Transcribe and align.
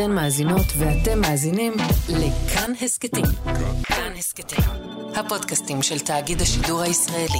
אתן 0.00 0.12
מאזינות 0.12 0.66
ואתם 0.78 1.20
מאזינים 1.20 1.72
לכאן 2.08 2.72
הסכתים. 2.82 3.24
כאן 3.84 4.12
הסכתים, 4.18 4.64
הפודקאסטים 5.16 5.82
של 5.82 5.98
תאגיד 5.98 6.40
השידור 6.40 6.80
הישראלי. 6.80 7.38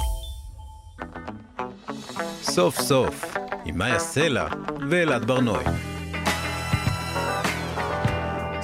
סוף 2.41 2.81
סוף, 2.81 3.37
עם 3.65 3.77
מאיה 3.77 3.99
סלע 3.99 4.47
ואלעד 4.89 5.25
ברנועי. 5.25 5.65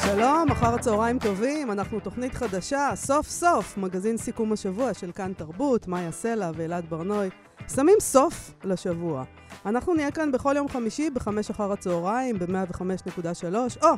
שלום, 0.05 0.52
אחר 0.52 0.75
הצהריים 0.75 1.20
טובים, 1.20 1.71
אנחנו 1.71 2.00
תוכנית 2.00 2.34
חדשה, 2.34 2.89
סוף 2.96 3.30
סוף, 3.30 3.77
מגזין 3.77 4.18
סיכום 4.18 4.54
השבוע 4.54 4.93
של 4.93 5.12
כאן 5.12 5.34
תרבות, 5.38 5.88
מאיה 5.88 6.12
סלע 6.12 6.52
ואלעד 6.55 6.86
ברנועי. 6.89 7.30
שמים 7.73 7.97
סוף 8.00 8.54
לשבוע. 8.63 9.23
אנחנו 9.66 9.93
נהיה 9.93 10.11
כאן 10.11 10.31
בכל 10.31 10.54
יום 10.57 10.70
חמישי 10.70 11.09
בחמש 11.09 11.50
אחר 11.50 11.71
הצהריים 11.71 12.39
ב-105.3 12.39 13.84
או 13.84 13.89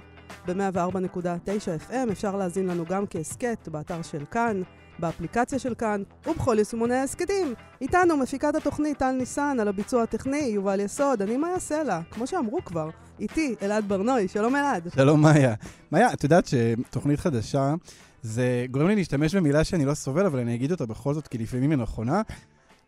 ב-104.9 0.47 1.89
FM. 1.89 2.11
אפשר 2.11 2.35
להזין 2.35 2.67
לנו 2.67 2.85
גם 2.85 3.07
כהסכת 3.09 3.67
באתר 3.71 4.01
של 4.01 4.25
כאן, 4.31 4.61
באפליקציה 4.99 5.59
של 5.59 5.75
כאן 5.75 6.03
ובכל 6.27 6.55
יישומוני 6.59 6.95
ההסכתים. 6.95 7.53
איתנו 7.81 8.17
מפיקת 8.17 8.55
התוכנית 8.55 8.97
טל 8.97 9.11
ניסן, 9.11 9.57
על 9.61 9.67
הביצוע 9.67 10.03
הטכני 10.03 10.37
יובל 10.37 10.79
יסוד, 10.79 11.21
אני 11.21 11.37
מאיה 11.37 11.59
סלע, 11.59 11.99
כמו 12.11 12.27
שאמרו 12.27 12.65
כבר. 12.65 12.89
איתי, 13.19 13.55
אלעד 13.61 13.85
ברנועי, 13.87 14.27
שלום 14.27 14.55
אלעד. 14.55 14.89
שלום 14.95 15.21
מאיה. 15.21 15.53
מאיה, 15.91 16.13
את 16.13 16.23
יודעת 16.23 16.47
שתוכנית 16.47 17.19
חדשה, 17.19 17.73
זה 18.21 18.65
גורם 18.71 18.87
לי 18.87 18.95
להשתמש 18.95 19.35
במילה 19.35 19.63
שאני 19.63 19.85
לא 19.85 19.93
סובל, 19.93 20.25
אבל 20.25 20.39
אני 20.39 20.55
אגיד 20.55 20.71
אותה 20.71 20.85
בכל 20.85 21.13
זאת, 21.13 21.27
כי 21.27 21.37
לפעמים 21.37 21.71
היא 21.71 21.79
נכונה. 21.79 22.21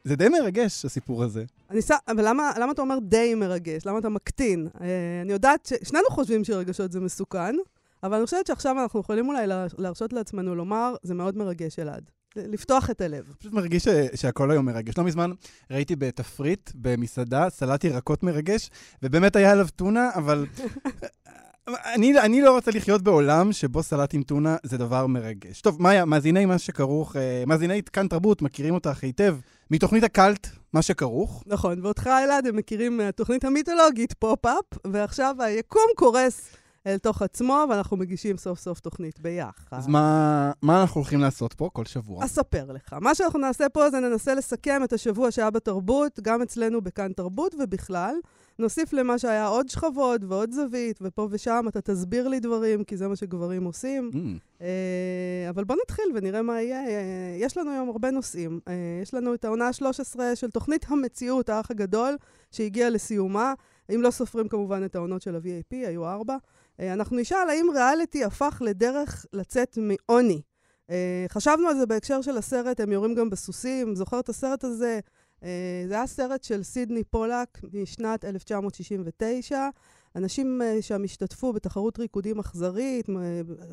זה 0.03 0.15
די 0.15 0.29
מרגש, 0.29 0.85
הסיפור 0.85 1.23
הזה. 1.23 1.43
אני 1.69 1.81
ס... 1.81 1.91
אבל 2.07 2.27
למה, 2.27 2.51
למה 2.59 2.71
אתה 2.71 2.81
אומר 2.81 2.99
די 3.01 3.35
מרגש? 3.35 3.85
למה 3.85 3.99
אתה 3.99 4.09
מקטין? 4.09 4.67
אה, 4.81 4.87
אני 5.21 5.33
יודעת 5.33 5.65
ש... 5.65 5.73
שנינו 5.83 6.05
חושבים 6.09 6.43
שרגשות 6.43 6.91
זה 6.91 6.99
מסוכן, 6.99 7.55
אבל 8.03 8.17
אני 8.17 8.25
חושבת 8.25 8.47
שעכשיו 8.47 8.81
אנחנו 8.81 8.99
יכולים 8.99 9.27
אולי 9.27 9.47
להרשות 9.77 10.13
לעצמנו 10.13 10.55
לומר, 10.55 10.95
זה 11.03 11.13
מאוד 11.13 11.37
מרגש, 11.37 11.79
אלעד. 11.79 12.11
לפתוח 12.35 12.89
את 12.89 13.01
הלב. 13.01 13.33
פשוט 13.39 13.53
מרגיש 13.53 13.83
ש... 13.83 13.87
שהכל 14.15 14.51
היום 14.51 14.65
מרגש. 14.65 14.97
לא 14.97 15.03
מזמן 15.03 15.31
ראיתי 15.71 15.95
בתפריט, 15.95 16.71
במסעדה, 16.75 17.49
סלט 17.49 17.83
ירקות 17.83 18.23
מרגש, 18.23 18.69
ובאמת 19.03 19.35
היה 19.35 19.51
עליו 19.51 19.67
טונה, 19.75 20.09
אבל 20.15 20.45
אני, 21.95 22.19
אני 22.19 22.41
לא 22.41 22.55
רוצה 22.55 22.71
לחיות 22.71 23.01
בעולם 23.01 23.53
שבו 23.53 23.83
סלט 23.83 24.13
עם 24.13 24.23
טונה 24.23 24.57
זה 24.63 24.77
דבר 24.77 25.07
מרגש. 25.07 25.61
טוב, 25.61 25.81
מאיה, 25.81 26.05
מאזיני 26.05 26.45
מה 26.45 26.57
שכרוך, 26.57 27.15
אה, 27.15 27.43
מאזיני 27.47 27.81
כאן 27.93 28.07
תרבות 28.07 28.41
מכירים 28.41 28.73
אותך 28.73 29.03
היטב 29.03 29.37
מתוכנית 29.71 30.03
הקאלט, 30.03 30.47
מה 30.73 30.81
שכרוך. 30.81 31.43
נכון, 31.47 31.85
ואותך 31.85 32.07
אלעד 32.07 32.47
הם 32.47 32.55
מכירים 32.55 32.97
מהתוכנית 32.97 33.45
המיתולוגית 33.45 34.13
פופ-אפ, 34.13 34.65
ועכשיו 34.87 35.35
היקום 35.39 35.87
קורס 35.95 36.51
אל 36.87 36.97
תוך 36.97 37.21
עצמו, 37.21 37.65
ואנחנו 37.69 37.97
מגישים 37.97 38.37
סוף 38.37 38.59
סוף 38.59 38.79
תוכנית 38.79 39.19
ביחד. 39.19 39.63
אז 39.71 39.87
מה, 39.87 40.51
מה 40.61 40.81
אנחנו 40.81 41.01
הולכים 41.01 41.19
לעשות 41.19 41.53
פה 41.53 41.69
כל 41.73 41.85
שבוע? 41.85 42.25
אספר 42.25 42.71
לך. 42.71 42.93
מה 43.01 43.15
שאנחנו 43.15 43.39
נעשה 43.39 43.69
פה 43.69 43.89
זה 43.89 43.99
ננסה 43.99 44.35
לסכם 44.35 44.83
את 44.83 44.93
השבוע 44.93 45.31
שהיה 45.31 45.49
בתרבות, 45.49 46.19
גם 46.19 46.41
אצלנו 46.41 46.81
בכאן 46.81 47.13
תרבות 47.13 47.55
ובכלל. 47.59 48.15
נוסיף 48.59 48.93
למה 48.93 49.19
שהיה 49.19 49.47
עוד 49.47 49.69
שכבות 49.69 50.21
ועוד 50.27 50.51
זווית, 50.51 50.99
ופה 51.01 51.27
ושם 51.31 51.65
אתה 51.67 51.81
תסביר 51.81 52.27
לי 52.27 52.39
דברים, 52.39 52.83
כי 52.83 52.97
זה 52.97 53.07
מה 53.07 53.15
שגברים 53.15 53.63
עושים. 53.63 54.11
Mm. 54.13 54.59
Uh, 54.59 54.63
אבל 55.49 55.63
בוא 55.63 55.75
נתחיל 55.83 56.05
ונראה 56.15 56.41
מה 56.41 56.61
יהיה. 56.61 56.81
יש 57.37 57.57
לנו 57.57 57.71
היום 57.71 57.89
הרבה 57.89 58.11
נושאים. 58.11 58.59
Uh, 58.65 58.71
יש 59.01 59.13
לנו 59.13 59.33
את 59.33 59.45
העונה 59.45 59.67
ה-13 59.67 60.19
של 60.35 60.49
תוכנית 60.49 60.85
המציאות, 60.89 61.49
האח 61.49 61.71
הגדול, 61.71 62.17
שהגיעה 62.51 62.89
לסיומה. 62.89 63.53
אם 63.95 64.01
לא 64.01 64.11
סופרים 64.11 64.47
כמובן 64.47 64.85
את 64.85 64.95
העונות 64.95 65.21
של 65.21 65.35
ה-VAP, 65.35 65.71
היו 65.71 66.05
ארבע. 66.05 66.37
Uh, 66.79 66.83
אנחנו 66.93 67.17
נשאל 67.17 67.49
האם 67.49 67.67
ריאליטי 67.73 68.23
הפך 68.23 68.61
לדרך 68.65 69.25
לצאת 69.33 69.77
מעוני. 69.81 70.41
Uh, 70.87 70.91
חשבנו 71.29 71.67
על 71.67 71.77
זה 71.77 71.85
בהקשר 71.85 72.21
של 72.21 72.37
הסרט, 72.37 72.79
הם 72.79 72.91
יורים 72.91 73.15
גם 73.15 73.29
בסוסים. 73.29 73.95
זוכר 73.95 74.19
את 74.19 74.29
הסרט 74.29 74.63
הזה? 74.63 74.99
אה, 75.43 75.83
זה 75.87 75.93
היה 75.93 76.07
סרט 76.07 76.43
של 76.43 76.63
סידני 76.63 77.03
פולק 77.03 77.59
משנת 77.73 78.25
1969. 78.25 79.69
אנשים 80.15 80.61
אה, 80.61 80.81
שם 80.81 81.03
השתתפו 81.03 81.53
בתחרות 81.53 81.99
ריקודים 81.99 82.39
אכזרית, 82.39 83.09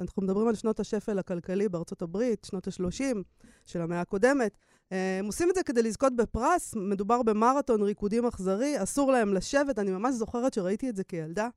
אנחנו 0.01 0.23
מדברים 0.23 0.49
על 0.49 0.55
שנות 0.55 0.81
השפל 0.81 1.19
הכלכלי 1.19 1.69
בארצות 1.69 2.03
הברית, 2.03 2.45
שנות 2.45 2.69
ה-30 2.69 3.17
של 3.65 3.81
המאה 3.81 4.01
הקודמת. 4.01 4.59
אה, 4.93 5.19
הם 5.19 5.27
עושים 5.27 5.51
את 5.51 5.55
זה 5.55 5.63
כדי 5.63 5.83
לזכות 5.83 6.17
בפרס, 6.17 6.75
מדובר 6.77 7.23
במרתון 7.23 7.83
ריקודים 7.83 8.27
אכזרי, 8.27 8.83
אסור 8.83 9.13
להם 9.13 9.35
לשבת, 9.35 9.79
אני 9.79 9.91
ממש 9.91 10.15
זוכרת 10.15 10.55
שראיתי 10.55 10.89
את 10.89 10.97
זה 10.97 11.05
כילדה. 11.05 11.49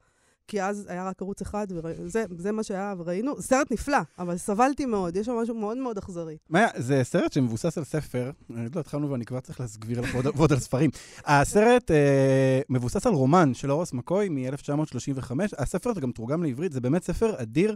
כי 0.49 0.63
אז 0.63 0.85
היה 0.89 1.07
רק 1.07 1.21
ערוץ 1.21 1.41
אחד, 1.41 1.67
וזה 2.29 2.51
מה 2.51 2.63
שהיה, 2.63 2.93
וראינו. 2.97 3.41
סרט 3.41 3.71
נפלא, 3.71 3.97
אבל 4.19 4.37
סבלתי 4.37 4.85
מאוד, 4.85 5.15
יש 5.15 5.25
שם 5.25 5.33
משהו 5.33 5.55
מאוד 5.55 5.77
מאוד 5.77 5.97
אכזרי. 5.97 6.37
מאיה, 6.49 6.67
זה 6.75 7.01
סרט 7.03 7.33
שמבוסס 7.33 7.77
על 7.77 7.83
ספר, 7.83 8.31
עוד 8.49 8.75
לא 8.75 8.79
התחלנו 8.79 9.09
ואני 9.09 9.25
כבר 9.25 9.39
צריך 9.39 9.59
להסגביר 9.59 10.01
לך 10.01 10.15
עוד 10.37 10.51
על 10.51 10.59
ספרים. 10.59 10.89
הסרט 11.25 11.91
אה, 11.91 12.61
מבוסס 12.69 13.07
על 13.07 13.13
רומן 13.13 13.53
של 13.53 13.71
אורס 13.71 13.93
מקוי 13.93 14.29
מ-1935, 14.29 15.31
הספר 15.57 15.93
גם 15.99 16.11
תורגם 16.11 16.43
לעברית, 16.43 16.71
זה 16.71 16.81
באמת 16.81 17.03
ספר 17.03 17.41
אדיר, 17.41 17.75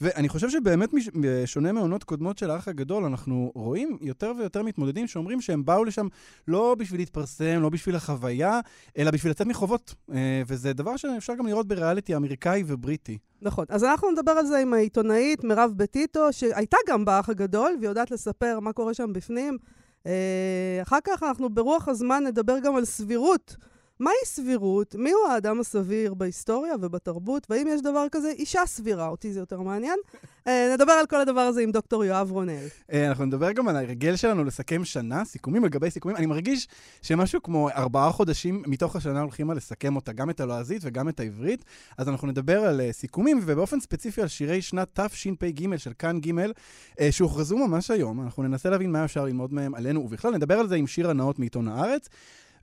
ואני 0.00 0.28
חושב 0.28 0.50
שבאמת, 0.50 0.90
בשונה 1.20 1.72
מעונות 1.72 2.04
קודמות 2.04 2.38
של 2.38 2.50
האח 2.50 2.68
הגדול, 2.68 3.04
אנחנו 3.04 3.52
רואים 3.54 3.98
יותר 4.00 4.32
ויותר 4.38 4.62
מתמודדים 4.62 5.06
שאומרים 5.06 5.40
שהם 5.40 5.64
באו 5.64 5.84
לשם 5.84 6.08
לא 6.48 6.76
בשביל 6.78 7.00
להתפרסם, 7.00 7.58
לא 7.62 7.68
בשביל 7.68 7.96
החוויה, 7.96 8.60
אלא 8.98 9.10
בשביל 9.10 9.30
לצאת 9.30 9.46
מחובות. 9.46 9.94
אה, 10.12 10.42
וזה 10.46 10.72
דבר 10.72 10.96
שאפשר 10.96 11.34
גם 11.34 11.46
לראות 11.46 11.68
בריאליטי 11.68 12.11
אמריקאי 12.16 12.62
ובריטי. 12.66 13.18
נכון. 13.42 13.64
אז 13.68 13.84
אנחנו 13.84 14.10
נדבר 14.10 14.32
על 14.32 14.46
זה 14.46 14.58
עם 14.58 14.74
העיתונאית 14.74 15.44
מירב 15.44 15.72
בטיטו, 15.76 16.32
שהייתה 16.32 16.76
גם 16.88 17.04
באח 17.04 17.28
הגדול, 17.28 17.76
והיא 17.80 17.88
יודעת 17.88 18.10
לספר 18.10 18.60
מה 18.60 18.72
קורה 18.72 18.94
שם 18.94 19.12
בפנים. 19.12 19.58
אה, 20.06 20.78
אחר 20.82 20.98
כך 21.04 21.22
אנחנו 21.22 21.48
ברוח 21.50 21.88
הזמן 21.88 22.24
נדבר 22.26 22.58
גם 22.58 22.76
על 22.76 22.84
סבירות. 22.84 23.56
מהי 24.02 24.14
סבירות? 24.24 24.94
מיהו 24.94 25.26
האדם 25.30 25.60
הסביר 25.60 26.14
בהיסטוריה 26.14 26.74
ובתרבות? 26.80 27.46
והאם 27.50 27.66
יש 27.68 27.82
דבר 27.82 28.06
כזה 28.12 28.30
אישה 28.30 28.66
סבירה? 28.66 29.08
אותי 29.08 29.32
זה 29.32 29.40
יותר 29.40 29.60
מעניין. 29.60 29.98
אה, 30.46 30.74
נדבר 30.74 30.92
על 30.92 31.06
כל 31.06 31.20
הדבר 31.20 31.40
הזה 31.40 31.62
עם 31.62 31.70
דוקטור 31.70 32.04
יואב 32.04 32.30
רונל. 32.30 32.66
אה, 32.92 33.08
אנחנו 33.08 33.24
נדבר 33.24 33.52
גם 33.52 33.68
על 33.68 33.76
הרגל 33.76 34.16
שלנו 34.16 34.44
לסכם 34.44 34.84
שנה, 34.84 35.24
סיכומים 35.24 35.64
על 35.64 35.70
גבי 35.70 35.90
סיכומים. 35.90 36.16
אני 36.16 36.26
מרגיש 36.26 36.68
שמשהו 37.02 37.42
כמו 37.42 37.70
ארבעה 37.70 38.12
חודשים 38.12 38.62
מתוך 38.66 38.96
השנה 38.96 39.20
הולכים 39.20 39.50
על 39.50 39.56
לסכם 39.56 39.96
אותה, 39.96 40.12
גם 40.12 40.30
את 40.30 40.40
הלועזית 40.40 40.82
וגם 40.84 41.08
את 41.08 41.20
העברית. 41.20 41.64
אז 41.98 42.08
אנחנו 42.08 42.28
נדבר 42.28 42.60
על 42.60 42.80
אה, 42.80 42.92
סיכומים, 42.92 43.40
ובאופן 43.42 43.80
ספציפי 43.80 44.22
על 44.22 44.28
שירי 44.28 44.62
שנת 44.62 45.00
תשפ"ג 45.00 45.76
של 45.76 45.92
כאן 45.98 46.20
ג', 46.20 46.30
שהוכרזו 47.10 47.56
ממש 47.56 47.90
היום. 47.90 48.22
אנחנו 48.22 48.42
ננסה 48.42 48.70
להבין 48.70 48.92
מה 48.92 49.04
אפשר 49.04 49.24
ללמוד 49.24 49.52
מהם 49.52 49.74
עלינו, 49.74 50.00
ובכלל 50.00 50.34
נדבר 50.34 50.58
על 50.58 50.68
זה 50.68 50.74
עם 50.74 50.86
שיר 50.86 51.10
הנאות 51.10 51.38
מעיתון 51.38 51.68
הארץ. 51.68 52.08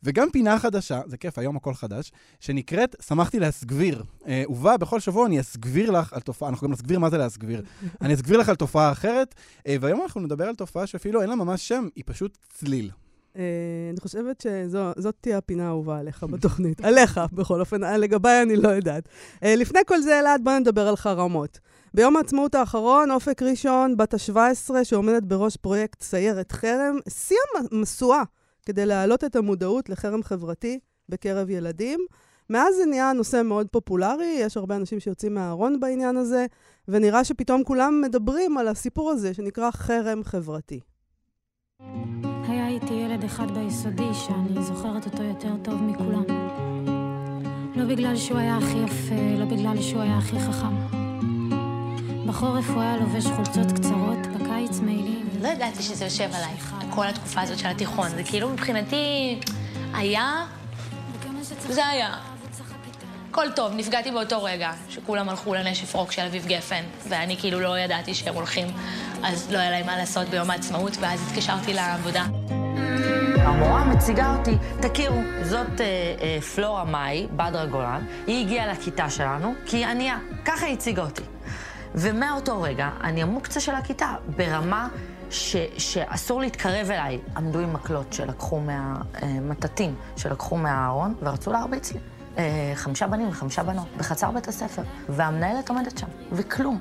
וגם 0.03 0.27
פינה 0.31 0.59
חדשה, 0.59 1.01
זה 1.05 1.17
כיף, 1.17 1.37
היום 1.37 1.55
הכל 1.55 1.73
חדש, 1.73 2.11
שנקראת 2.39 2.95
שמחתי 3.07 3.39
להסגביר. 3.39 4.03
אה, 4.27 4.43
ובה 4.49 4.77
בכל 4.77 4.99
שבוע 4.99 5.25
אני 5.25 5.39
אסגביר 5.39 5.91
לך 5.91 6.13
על 6.13 6.21
תופעה, 6.21 6.49
אנחנו 6.49 6.67
גם 6.67 6.73
נסגביר 6.73 6.99
מה 6.99 7.09
זה 7.09 7.17
להסגביר. 7.17 7.63
אני 8.01 8.13
אסגביר 8.13 8.37
לך 8.37 8.49
על 8.49 8.55
תופעה 8.55 8.91
אחרת, 8.91 9.35
אה, 9.67 9.75
והיום 9.81 10.01
אנחנו 10.01 10.21
נדבר 10.21 10.45
על 10.45 10.55
תופעה 10.55 10.87
שאפילו 10.87 11.21
אין 11.21 11.29
לה 11.29 11.35
ממש 11.35 11.67
שם, 11.67 11.87
היא 11.95 12.03
פשוט 12.07 12.37
צליל. 12.53 12.91
Uh, 13.33 13.37
אני 13.91 13.99
חושבת 14.01 14.41
שזאת 14.41 15.15
תהיה 15.21 15.37
הפינה 15.37 15.65
האהובה 15.65 15.99
עליך 15.99 16.23
בתוכנית. 16.23 16.81
עליך, 16.85 17.19
בכל 17.33 17.59
אופן, 17.59 17.83
אה, 17.83 17.97
לגביי 17.97 18.41
אני 18.41 18.55
לא 18.55 18.69
יודעת. 18.69 19.09
Uh, 19.35 19.47
לפני 19.57 19.79
כל 19.87 20.01
זה, 20.01 20.19
אלעד, 20.19 20.41
בוא 20.43 20.53
נדבר 20.59 20.87
על 20.87 20.95
חרמות. 20.95 21.59
ביום 21.93 22.17
העצמאות 22.17 22.55
האחרון, 22.55 23.11
אופק 23.11 23.41
ראשון, 23.41 23.97
בת 23.97 24.13
ה-17, 24.13 24.83
שעומדת 24.83 25.23
בראש 25.23 25.57
פרויקט 25.57 26.03
סיירת 26.03 26.51
חרם, 26.51 26.97
שיא 27.09 27.37
המשואה 27.71 28.23
כדי 28.66 28.86
להעלות 28.86 29.24
את 29.24 29.36
המודעות 29.36 29.90
לחרם 29.90 30.24
חברתי 30.24 30.80
בקרב 31.09 31.50
ילדים. 31.50 32.00
מאז 32.50 32.75
זה 32.75 32.86
נהיה 32.86 33.14
נושא 33.14 33.42
מאוד 33.46 33.68
פופולרי, 33.72 34.38
יש 34.40 34.58
הרבה 34.58 34.75
אנשים 34.75 35.00
שיוצאים 35.00 35.34
מהארון 35.34 35.79
בעניין 35.79 36.17
הזה, 36.17 36.46
ונראה 36.88 37.23
שפתאום 37.23 37.64
כולם 37.64 38.02
מדברים 38.02 38.58
על 38.58 38.67
הסיפור 38.67 39.11
הזה 39.11 39.34
שנקרא 39.34 39.72
חרם 39.72 40.23
חברתי. 40.23 40.79
היה 42.47 42.67
איתי 42.67 42.94
ילד 42.94 43.23
אחד 43.23 43.52
ביסודי 43.52 44.14
שאני 44.14 44.64
זוכרת 44.64 45.05
אותו 45.05 45.23
יותר 45.23 45.53
טוב 45.64 45.84
מכולם. 45.84 46.23
לא 47.76 47.85
בגלל 47.85 48.16
שהוא 48.16 48.38
היה 48.38 48.58
הכי 48.58 48.78
יפה, 48.78 49.40
לא 49.40 49.46
בגלל 49.46 49.82
שהוא 49.82 50.02
היה 50.02 50.17
הכי 50.17 50.40
חכם. 50.40 51.09
בחורף 52.29 52.70
הוא 52.70 52.81
היה 52.81 52.97
לובש 52.97 53.26
חולצות 53.26 53.72
קצרות, 53.72 54.28
בקיץ 54.28 54.79
מעילים. 54.79 55.29
לא 55.41 55.47
ידעתי 55.47 55.84
שזה 55.84 56.05
יושב 56.05 56.29
עליי, 56.34 56.53
כל 56.90 57.08
התקופה 57.08 57.41
הזאת 57.41 57.59
של 57.59 57.67
התיכון. 57.67 58.09
זה 58.09 58.23
כאילו 58.23 58.49
מבחינתי 58.49 59.40
היה, 59.93 60.46
זה 61.70 61.87
היה. 61.87 62.16
הכל 63.31 63.52
טוב, 63.55 63.73
נפגעתי 63.76 64.11
באותו 64.11 64.43
רגע, 64.43 64.72
שכולם 64.90 65.29
הלכו 65.29 65.53
לנשף 65.53 65.96
רוק 65.96 66.11
של 66.11 66.22
אביב 66.22 66.46
גפן, 66.46 66.84
ואני 67.08 67.37
כאילו 67.37 67.59
לא 67.59 67.79
ידעתי 67.79 68.14
שהם 68.14 68.35
הולכים, 68.35 68.67
אז 69.23 69.52
לא 69.52 69.58
היה 69.58 69.72
להם 69.72 69.85
מה 69.85 69.97
לעשות 69.97 70.28
ביום 70.28 70.49
העצמאות, 70.49 70.97
ואז 70.99 71.28
התקשרתי 71.28 71.73
לעבודה. 71.73 72.26
המורה 73.37 73.84
מציגה 73.84 74.35
אותי, 74.35 74.58
תכירו, 74.81 75.22
זאת 75.43 75.81
אה, 75.81 75.85
אה, 76.22 76.41
פלורה 76.41 76.84
מאי, 76.84 77.28
בדרה 77.31 77.66
גולן, 77.66 78.05
היא 78.28 78.46
הגיעה 78.46 78.67
לכיתה 78.67 79.09
שלנו 79.09 79.53
כי 79.66 79.78
היא 79.78 79.85
ענייה, 79.85 80.17
ככה 80.46 80.66
היא 80.66 80.73
הציגה 80.73 81.03
אותי. 81.03 81.23
ומאותו 82.01 82.61
רגע 82.61 82.90
אני 83.03 83.23
המוקצה 83.23 83.59
של 83.59 83.75
הכיתה, 83.75 84.16
ברמה 84.35 84.87
ש, 85.29 85.55
שאסור 85.78 86.41
להתקרב 86.41 86.91
אליי. 86.91 87.19
עמדו 87.37 87.59
עם 87.59 87.73
מקלות 87.73 88.13
שלקחו 88.13 88.59
מהמטטים, 88.59 89.96
שלקחו 90.17 90.57
מהארון, 90.57 91.13
ורצו 91.23 91.51
להרביץ 91.51 91.93
לי. 91.93 91.99
אה, 92.37 92.72
חמישה 92.75 93.07
בנים 93.07 93.29
וחמישה 93.29 93.63
בנות, 93.63 93.87
בחצר 93.97 94.31
בית 94.31 94.47
הספר, 94.47 94.81
והמנהלת 95.09 95.69
עומדת 95.69 95.97
שם, 95.97 96.07
וכלום. 96.31 96.79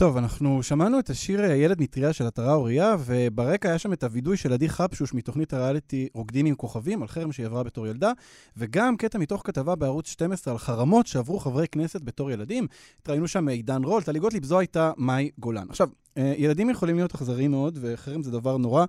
טוב, 0.00 0.16
אנחנו 0.16 0.62
שמענו 0.62 0.98
את 0.98 1.10
השיר 1.10 1.44
ילד 1.44 1.80
מטריה 1.80 2.12
של 2.12 2.26
עטרה 2.26 2.54
אוריה, 2.54 2.96
וברקע 3.04 3.68
היה 3.68 3.78
שם 3.78 3.92
את 3.92 4.04
הווידוי 4.04 4.36
של 4.36 4.52
עדי 4.52 4.68
חפשוש 4.68 5.14
מתוכנית 5.14 5.52
הריאליטי 5.52 6.08
רוקדים 6.14 6.46
עם 6.46 6.54
כוכבים, 6.54 7.02
על 7.02 7.08
חרם 7.08 7.32
שהיא 7.32 7.46
עברה 7.46 7.62
בתור 7.62 7.86
ילדה, 7.86 8.12
וגם 8.56 8.96
קטע 8.96 9.18
מתוך 9.18 9.42
כתבה 9.44 9.74
בערוץ 9.74 10.08
12 10.08 10.52
על 10.52 10.58
חרמות 10.58 11.06
שעברו 11.06 11.38
חברי 11.38 11.68
כנסת 11.68 12.02
בתור 12.02 12.30
ילדים. 12.30 12.66
התראינו 13.02 13.28
שם 13.28 13.48
עידן 13.48 13.84
רול, 13.84 14.02
טלי 14.02 14.18
גוטליב, 14.18 14.44
זו 14.44 14.58
הייתה 14.58 14.92
מאי 14.96 15.30
גולן. 15.38 15.66
עכשיו, 15.70 15.88
אה, 16.16 16.34
ילדים 16.36 16.70
יכולים 16.70 16.96
להיות 16.96 17.14
אכזריים 17.14 17.50
מאוד, 17.50 17.78
וחרם 17.80 18.22
זה 18.22 18.30
דבר 18.30 18.56
נורא. 18.56 18.84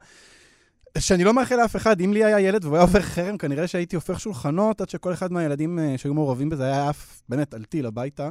שאני 0.98 1.24
לא 1.24 1.34
מאחל 1.34 1.56
לאף 1.56 1.75
אחד, 1.75 2.02
אם 2.02 2.13
לי 2.13 2.24
היה 2.24 2.40
ילד 2.40 2.66
והוא 2.66 2.75
היה 2.75 2.81
עובר 2.81 3.02
חרם, 3.02 3.38
כנראה 3.38 3.68
שהייתי 3.68 3.96
הופך 3.96 4.19
שולחנות 4.19 4.81
עד 4.81 4.90
שכל 4.90 5.13
אחד 5.13 5.31
מהילדים 5.31 5.80
אה, 5.80 5.98
שהיו 5.98 6.13
מעורבים 6.13 6.50
בזה 6.50 6.63
היה 6.63 6.90
עף, 6.90 7.22
באמת, 7.30 7.54
על 7.54 7.63
טיל 7.63 7.86
הביתה. 7.86 8.30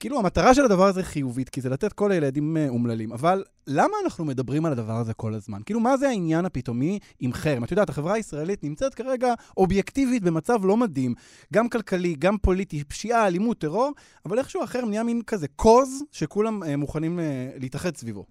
כאילו, 0.00 0.18
המטרה 0.18 0.54
של 0.54 0.64
הדבר 0.64 0.86
הזה 0.86 1.02
חיובית, 1.02 1.48
כי 1.48 1.60
זה 1.60 1.68
לתת 1.68 1.92
כל 1.92 2.12
הילדים 2.12 2.56
אה, 2.56 2.68
אומללים. 2.68 3.12
אבל 3.12 3.44
למה 3.66 3.96
אנחנו 4.04 4.24
מדברים 4.24 4.66
על 4.66 4.72
הדבר 4.72 4.92
הזה 4.92 5.14
כל 5.14 5.34
הזמן? 5.34 5.60
כאילו, 5.66 5.80
מה 5.80 5.96
זה 5.96 6.08
העניין 6.08 6.44
הפתאומי 6.44 6.98
עם 7.20 7.32
חרם? 7.32 7.64
את 7.64 7.70
יודעת, 7.70 7.88
החברה 7.88 8.14
הישראלית 8.14 8.64
נמצאת 8.64 8.94
כרגע 8.94 9.34
אובייקטיבית 9.56 10.22
במצב 10.22 10.64
לא 10.64 10.76
מדהים, 10.76 11.14
גם 11.52 11.68
כלכלי, 11.68 12.14
גם 12.18 12.38
פוליטי, 12.38 12.84
פשיעה, 12.84 13.26
אלימות, 13.26 13.58
טרור, 13.58 13.90
אבל 14.26 14.38
איכשהו 14.38 14.62
החרם 14.62 14.88
נהיה 14.88 15.02
מין 15.02 15.22
כזה 15.22 15.46
קוז 15.56 16.02
שכולם 16.12 16.62
אה, 16.62 16.76
מוכנים 16.76 17.20
אה, 17.20 17.50
להתאחד 17.60 17.96
סביבו. 17.96 18.24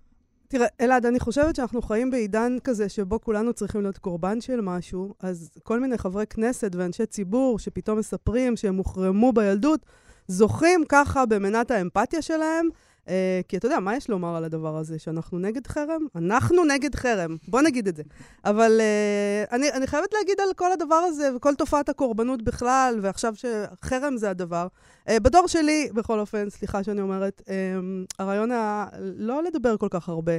תראה, 0.48 0.68
אלעד, 0.82 1.06
אני 1.06 1.20
חושבת 1.20 1.56
שאנחנו 1.56 1.82
חיים 1.82 2.12
בעידן 2.12 2.58
כזה 2.64 2.90
שבו 2.90 3.22
כולנו 3.22 3.54
צריכים 3.54 3.82
להיות 3.82 3.98
קורבן 3.98 4.42
של 4.42 4.62
משהו, 4.62 5.14
אז 5.20 5.50
כל 5.64 5.80
מיני 5.80 5.98
חברי 5.98 6.28
כנסת 6.28 6.76
ואנשי 6.76 7.06
ציבור 7.06 7.60
שפתאום 7.60 8.00
מספרים 8.00 8.56
שהם 8.56 8.76
הוחרמו 8.76 9.34
בילדות, 9.34 9.86
זוכים 10.28 10.84
ככה 10.90 11.26
במנת 11.26 11.72
האמפתיה 11.72 12.22
שלהם. 12.22 12.70
אה, 13.10 13.42
כי 13.48 13.58
אתה 13.58 13.66
יודע, 13.66 13.80
מה 13.80 13.96
יש 13.96 14.10
לומר 14.10 14.36
על 14.36 14.44
הדבר 14.44 14.78
הזה? 14.78 15.00
שאנחנו 15.00 15.40
נגד 15.40 15.68
חרם? 15.68 16.02
אנחנו 16.16 16.66
נגד 16.66 16.96
חרם, 16.96 17.38
בוא 17.48 17.62
נגיד 17.62 17.88
את 17.88 17.96
זה. 17.96 18.04
אבל 18.46 18.78
אה, 18.80 19.56
אני, 19.56 19.72
אני 19.72 19.88
חייבת 19.88 20.14
להגיד 20.14 20.40
על 20.40 20.54
כל 20.56 20.72
הדבר 20.72 20.96
הזה 20.96 21.36
וכל 21.36 21.56
תופעת 21.56 21.90
הקורבנות 21.90 22.42
בכלל, 22.42 23.00
ועכשיו 23.02 23.34
שחרם 23.36 24.18
זה 24.18 24.30
הדבר. 24.30 24.68
אה, 25.10 25.20
בדור 25.20 25.48
שלי, 25.48 25.90
בכל 25.94 26.20
אופן, 26.20 26.50
סליחה 26.50 26.84
שאני 26.84 27.02
אומרת, 27.02 27.42
אה, 27.50 27.54
הרעיון 28.20 28.52
היה 28.52 28.86
לא 29.00 29.44
לדבר 29.44 29.78
כל 29.78 29.88
כך 29.92 30.10
הרבה 30.10 30.34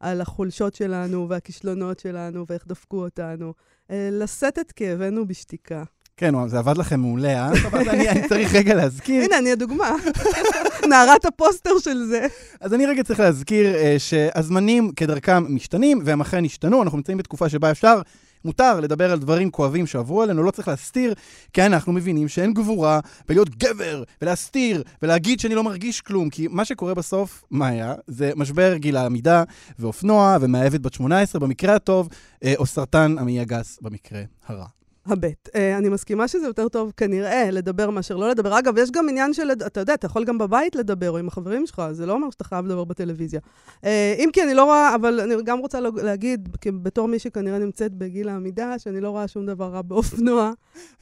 על 0.00 0.20
החולשות 0.20 0.74
שלנו 0.74 1.28
והכישלונות 1.28 1.98
שלנו 1.98 2.44
ואיך 2.48 2.66
דפקו 2.66 3.04
אותנו, 3.04 3.54
אה, 3.90 4.08
לשאת 4.12 4.58
את 4.58 4.72
כאבנו 4.72 5.28
בשתיקה. 5.28 5.84
כן, 6.18 6.48
זה 6.48 6.58
עבד 6.58 6.78
לכם 6.78 7.00
מעולה, 7.00 7.46
אה? 7.46 7.50
אז 7.72 7.88
אני, 7.88 8.28
צריך 8.28 8.54
רגע 8.54 8.74
להזכיר. 8.74 9.24
הנה, 9.24 9.38
אני 9.38 9.52
הדוגמה. 9.52 9.96
נערת 10.90 11.24
הפוסטר 11.24 11.70
של 11.78 12.04
זה. 12.04 12.26
אז 12.60 12.74
אני 12.74 12.86
רגע 12.86 13.02
צריך 13.02 13.20
להזכיר 13.20 13.74
uh, 13.74 13.78
שהזמנים 13.98 14.92
כדרכם 14.96 15.54
משתנים, 15.54 16.00
והם 16.04 16.20
אכן 16.20 16.44
השתנו. 16.44 16.82
אנחנו 16.82 16.98
נמצאים 16.98 17.18
בתקופה 17.18 17.48
שבה 17.48 17.70
אפשר, 17.70 18.00
מותר 18.44 18.80
לדבר 18.80 19.12
על 19.12 19.18
דברים 19.18 19.50
כואבים 19.50 19.86
שעברו 19.86 20.22
עלינו, 20.22 20.42
לא 20.42 20.50
צריך 20.50 20.68
להסתיר, 20.68 21.14
כי 21.52 21.66
אנחנו 21.66 21.92
מבינים 21.92 22.28
שאין 22.28 22.54
גבורה 22.54 23.00
בלהיות 23.28 23.56
גבר, 23.56 24.02
ולהסתיר, 24.22 24.82
ולהגיד 25.02 25.40
שאני 25.40 25.54
לא 25.54 25.64
מרגיש 25.64 26.00
כלום, 26.00 26.30
כי 26.30 26.46
מה 26.50 26.64
שקורה 26.64 26.94
בסוף, 26.94 27.44
מה 27.50 27.66
היה? 27.66 27.94
זה 28.06 28.30
משבר 28.36 28.76
גיל 28.76 28.96
העמידה, 28.96 29.42
ואופנוע, 29.78 30.36
ומאהבת 30.40 30.80
בת 30.80 30.94
18 30.94 31.40
במקרה 31.40 31.74
הטוב, 31.74 32.08
uh, 32.08 32.46
או 32.56 32.66
סרטן 32.66 33.16
המעי 33.18 33.40
הגס 33.40 33.78
במקרה 33.82 34.22
הרע. 34.46 34.66
הבט. 35.08 35.48
Uh, 35.48 35.78
אני 35.78 35.88
מסכימה 35.88 36.28
שזה 36.28 36.46
יותר 36.46 36.68
טוב 36.68 36.92
כנראה 36.96 37.50
לדבר 37.50 37.90
מאשר 37.90 38.16
לא 38.16 38.30
לדבר. 38.30 38.58
אגב, 38.58 38.78
יש 38.78 38.90
גם 38.90 39.08
עניין 39.08 39.32
של, 39.32 39.50
אתה 39.52 39.80
יודע, 39.80 39.94
אתה 39.94 40.06
יכול 40.06 40.24
גם 40.24 40.38
בבית 40.38 40.76
לדבר 40.76 41.10
או 41.10 41.18
עם 41.18 41.28
החברים 41.28 41.66
שלך, 41.66 41.82
זה 41.92 42.06
לא 42.06 42.12
אומר 42.12 42.30
שאתה 42.30 42.44
חייב 42.44 42.66
לדבר 42.66 42.84
בטלוויזיה. 42.84 43.40
Uh, 43.76 43.86
אם 44.18 44.30
כי 44.32 44.42
אני 44.42 44.54
לא 44.54 44.64
רואה, 44.64 44.94
אבל 44.94 45.20
אני 45.20 45.34
גם 45.44 45.58
רוצה 45.58 45.80
להגיד, 45.80 46.48
בתור 46.82 47.08
מי 47.08 47.18
שכנראה 47.18 47.58
נמצאת 47.58 47.94
בגיל 47.94 48.28
העמידה, 48.28 48.78
שאני 48.78 49.00
לא 49.00 49.10
רואה 49.10 49.28
שום 49.28 49.46
דבר 49.46 49.68
רע 49.68 49.82
באופנוע 49.82 50.52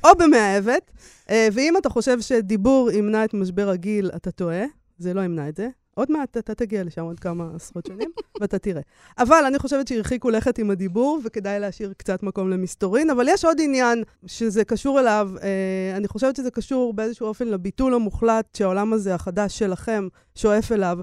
או 0.04 0.10
במאהבת. 0.18 0.90
Uh, 1.26 1.30
ואם 1.52 1.76
אתה 1.76 1.88
חושב 1.88 2.20
שדיבור 2.20 2.90
ימנע 2.90 3.24
את 3.24 3.34
משבר 3.34 3.68
הגיל, 3.68 4.10
אתה 4.16 4.30
טועה. 4.30 4.64
זה 4.98 5.14
לא 5.14 5.20
ימנע 5.20 5.48
את 5.48 5.56
זה. 5.56 5.68
עוד 5.98 6.12
מעט 6.12 6.36
אתה 6.36 6.54
תגיע 6.54 6.84
לשם 6.84 7.02
עוד 7.02 7.20
כמה 7.20 7.50
עשרות 7.54 7.86
שנים, 7.86 8.10
ואתה 8.40 8.58
תראה. 8.58 8.82
אבל 9.18 9.44
אני 9.46 9.58
חושבת 9.58 9.88
שהרחיקו 9.88 10.30
לכת 10.30 10.58
עם 10.58 10.70
הדיבור, 10.70 11.20
וכדאי 11.24 11.60
להשאיר 11.60 11.92
קצת 11.96 12.22
מקום 12.22 12.50
למסתורין. 12.50 13.10
אבל 13.10 13.26
יש 13.28 13.44
עוד 13.44 13.56
עניין 13.60 14.02
שזה 14.26 14.64
קשור 14.64 15.00
אליו, 15.00 15.30
אה, 15.42 15.96
אני 15.96 16.08
חושבת 16.08 16.36
שזה 16.36 16.50
קשור 16.50 16.94
באיזשהו 16.94 17.26
אופן 17.26 17.48
לביטול 17.48 17.94
המוחלט 17.94 18.54
שהעולם 18.54 18.92
הזה, 18.92 19.14
החדש 19.14 19.58
שלכם, 19.58 20.08
שואף 20.34 20.72
אליו, 20.72 20.98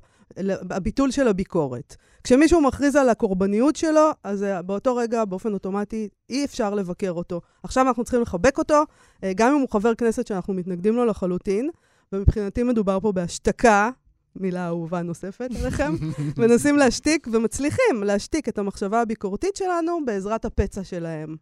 הביטול 0.70 1.12
של 1.12 1.28
הביקורת. 1.28 1.96
כשמישהו 2.24 2.62
מכריז 2.62 2.96
על 2.96 3.10
הקורבניות 3.10 3.76
שלו, 3.76 4.10
אז 4.24 4.44
אה, 4.44 4.62
באותו 4.62 4.96
רגע, 4.96 5.26
באופן 5.26 5.54
אוטומטי, 5.54 6.10
אי 6.30 6.46
אפשר 6.46 6.74
לבקר 6.74 7.12
אותו. 7.12 7.42
עכשיו 7.64 7.88
אנחנו 7.88 8.04
צריכים 8.04 8.22
לחבק 8.22 8.58
אותו, 8.58 8.84
אה, 9.24 9.32
גם 9.36 9.56
אם 9.56 9.60
הוא 9.60 9.70
חבר 9.72 9.96
כנסת 9.96 10.28
שאנחנו 10.28 10.54
מתנגדים 10.54 10.96
לו 10.96 11.06
לחלוטין. 11.06 11.70
ומבחינתי 12.14 12.64
מדובר 12.64 13.00
פה 13.00 13.12
בהשתקה 13.12 13.90
מילה 14.36 14.68
אהובה 14.68 15.02
נוספת 15.02 15.50
עליכם, 15.60 15.94
מנסים 16.38 16.78
להשתיק 16.78 17.28
ומצליחים 17.32 18.04
להשתיק 18.04 18.50
את 18.50 18.58
המחשבה 18.58 19.02
הביקורתית 19.02 19.56
שלנו 19.56 20.06
בעזרת 20.06 20.46
הפצע 20.46 20.84
שלהם. 20.84 21.36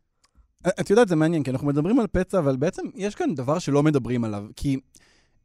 את 0.68 0.90
יודעת, 0.90 1.08
זה 1.08 1.16
מעניין, 1.16 1.44
כי 1.44 1.52
אנחנו 1.52 1.68
מדברים 1.68 2.00
על 2.00 2.08
פצע, 2.08 2.40
אבל 2.40 2.56
בעצם 2.56 2.84
יש 2.96 3.16
כאן 3.16 3.36
דבר 3.36 3.60
שלא 3.60 3.84
מדברים 3.84 4.24
עליו. 4.24 4.46
כי 4.56 4.78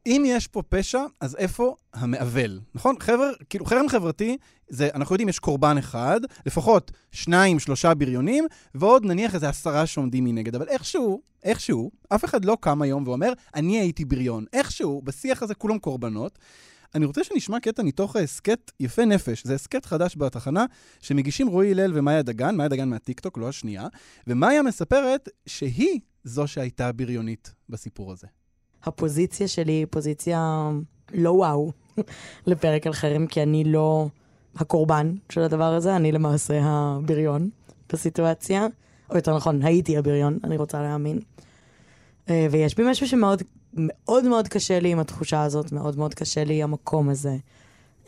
אם 0.07 0.23
יש 0.25 0.47
פה 0.47 0.61
פשע, 0.69 1.05
אז 1.21 1.35
איפה 1.35 1.75
המעוול? 1.93 2.59
נכון? 2.75 2.95
חבר, 2.99 3.31
כאילו, 3.49 3.65
חרם 3.65 3.89
חברתי, 3.89 4.37
זה, 4.69 4.89
אנחנו 4.93 5.13
יודעים, 5.13 5.29
יש 5.29 5.39
קורבן 5.39 5.77
אחד, 5.77 6.19
לפחות 6.45 6.91
שניים, 7.11 7.59
שלושה 7.59 7.93
בריונים, 7.93 8.45
ועוד 8.75 9.05
נניח 9.05 9.35
איזה 9.35 9.49
עשרה 9.49 9.85
שעומדים 9.85 10.23
מנגד. 10.23 10.55
אבל 10.55 10.67
איכשהו, 10.67 11.21
איכשהו, 11.43 11.91
אף 12.09 12.25
אחד 12.25 12.45
לא 12.45 12.57
קם 12.59 12.81
היום 12.81 13.07
ואומר, 13.07 13.33
אני 13.55 13.79
הייתי 13.79 14.05
בריון. 14.05 14.45
איכשהו, 14.53 15.01
בשיח 15.03 15.43
הזה 15.43 15.55
כולם 15.55 15.79
קורבנות. 15.79 16.39
אני 16.97 17.05
רוצה 17.05 17.23
שנשמע 17.23 17.59
קטע 17.59 17.83
מתוך 17.83 18.15
הסכת 18.15 18.71
יפה 18.79 19.05
נפש. 19.05 19.43
זה 19.43 19.55
הסכת 19.55 19.85
חדש 19.85 20.17
בתחנה, 20.17 20.65
שמגישים 21.01 21.47
רועי 21.47 21.71
הלל 21.71 21.91
ומאיה 21.95 22.21
דגן, 22.21 22.55
מאיה 22.55 22.69
דגן 22.69 22.89
מהטיקטוק, 22.89 23.37
לא 23.37 23.49
השנייה, 23.49 23.87
ומאיה 24.27 24.61
מספרת 24.61 25.29
שהיא 25.45 25.99
זו 26.23 26.47
שהייתה 26.47 26.91
בריונית 26.91 27.53
בסיפור 27.69 28.11
הזה. 28.11 28.27
הפוזיציה 28.83 29.47
שלי 29.47 29.71
היא 29.71 29.85
פוזיציה 29.89 30.69
לא 31.13 31.31
וואו 31.31 31.71
לפרק 32.47 32.87
על 32.87 32.93
חרם, 32.93 33.27
כי 33.27 33.43
אני 33.43 33.63
לא 33.63 34.07
הקורבן 34.55 35.15
של 35.29 35.41
הדבר 35.41 35.73
הזה, 35.73 35.95
אני 35.95 36.11
למעשה 36.11 36.59
הבריון 36.63 37.49
בסיטואציה, 37.93 38.67
או 39.09 39.15
יותר 39.15 39.35
נכון, 39.35 39.61
הייתי 39.61 39.97
הבריון, 39.97 40.39
אני 40.43 40.57
רוצה 40.57 40.81
להאמין. 40.81 41.19
אה, 42.29 42.47
ויש 42.51 42.75
בי 42.75 42.83
משהו 42.91 43.07
שמאוד 43.07 43.43
מאוד 43.73 44.27
מאוד 44.27 44.47
קשה 44.47 44.79
לי 44.79 44.91
עם 44.91 44.99
התחושה 44.99 45.43
הזאת, 45.43 45.71
מאוד 45.71 45.97
מאוד 45.97 46.13
קשה 46.13 46.43
לי 46.43 46.63
המקום 46.63 47.09
הזה. 47.09 47.37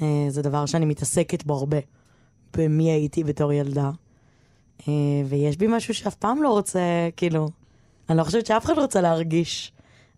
אה, 0.01 0.25
זה 0.29 0.41
דבר 0.41 0.65
שאני 0.65 0.85
מתעסקת 0.85 1.43
בו 1.43 1.53
הרבה, 1.53 1.77
במי 2.57 2.91
הייתי 2.91 3.23
בתור 3.23 3.53
ילדה. 3.53 3.91
אה, 4.87 4.93
ויש 5.25 5.57
בי 5.57 5.67
משהו 5.69 5.93
שאף 5.93 6.15
פעם 6.15 6.43
לא 6.43 6.49
רוצה, 6.49 6.79
כאילו, 7.17 7.49
אני 8.09 8.17
לא 8.17 8.23
חושבת 8.23 8.45
שאף 8.45 8.65
אחד 8.65 8.77
רוצה 8.77 9.01
להרגיש 9.01 9.71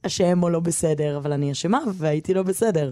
אשם 0.06 0.44
או 0.44 0.50
לא 0.50 0.60
בסדר, 0.60 1.18
אבל 1.18 1.34
אני 1.34 1.52
אשמה 1.52 1.80
והייתי 1.94 2.34
לא 2.34 2.44
בסדר. 2.44 2.92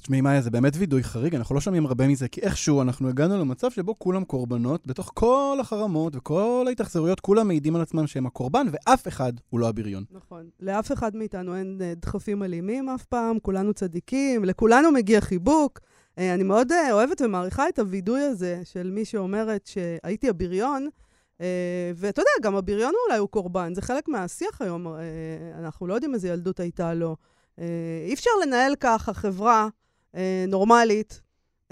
תשמעי, 0.00 0.20
מאיה, 0.20 0.40
זה 0.40 0.50
באמת 0.50 0.72
וידוי 0.76 1.02
חריג, 1.02 1.34
אנחנו 1.34 1.54
לא 1.54 1.60
שומעים 1.60 1.86
הרבה 1.86 2.06
מזה, 2.06 2.28
כי 2.28 2.40
איכשהו 2.40 2.82
אנחנו 2.82 3.08
הגענו 3.08 3.38
למצב 3.40 3.70
שבו 3.70 3.98
כולם 3.98 4.24
קורבנות, 4.24 4.86
בתוך 4.86 5.10
כל 5.14 5.58
החרמות 5.60 6.16
וכל 6.16 6.64
ההתאכזרויות, 6.68 7.20
כולם 7.20 7.48
מעידים 7.48 7.76
על 7.76 7.82
עצמם 7.82 8.06
שהם 8.06 8.26
הקורבן, 8.26 8.66
ואף 8.72 9.08
אחד 9.08 9.32
הוא 9.50 9.60
לא 9.60 9.68
הבריון. 9.68 10.04
נכון. 10.10 10.48
לאף 10.60 10.92
אחד 10.92 11.16
מאיתנו 11.16 11.56
אין 11.56 11.78
אה, 11.80 11.92
דחפים 11.96 12.42
אלימים 12.42 12.88
אף 12.88 13.04
פעם, 13.04 13.38
כולנו 13.38 13.74
צדיקים, 13.74 14.44
לכולנו 14.44 14.92
מגיע 14.92 15.20
חיבוק. 15.20 15.80
אה, 16.18 16.34
אני 16.34 16.42
מאוד 16.42 16.72
אה, 16.72 16.92
אוהבת 16.92 17.20
ומעריכה 17.20 17.68
את 17.68 17.78
הווידוי 17.78 18.20
הזה 18.20 18.60
של 18.64 18.90
מי 18.90 19.04
שאומרת 19.04 19.66
שהייתי 19.66 20.28
הבריון. 20.28 20.88
ואתה 21.96 22.20
יודע, 22.22 22.30
גם 22.42 22.56
הבריון 22.56 22.92
אולי 23.06 23.18
הוא 23.18 23.28
קורבן, 23.28 23.74
זה 23.74 23.82
חלק 23.82 24.08
מהשיח 24.08 24.62
היום, 24.62 24.86
אנחנו 25.58 25.86
לא 25.86 25.94
יודעים 25.94 26.14
איזה 26.14 26.28
ילדות 26.28 26.60
הייתה 26.60 26.94
לו. 26.94 27.16
אי 28.06 28.14
אפשר 28.14 28.30
לנהל 28.42 28.74
ככה 28.80 29.14
חברה 29.14 29.68
אה, 30.16 30.44
נורמלית, 30.48 31.20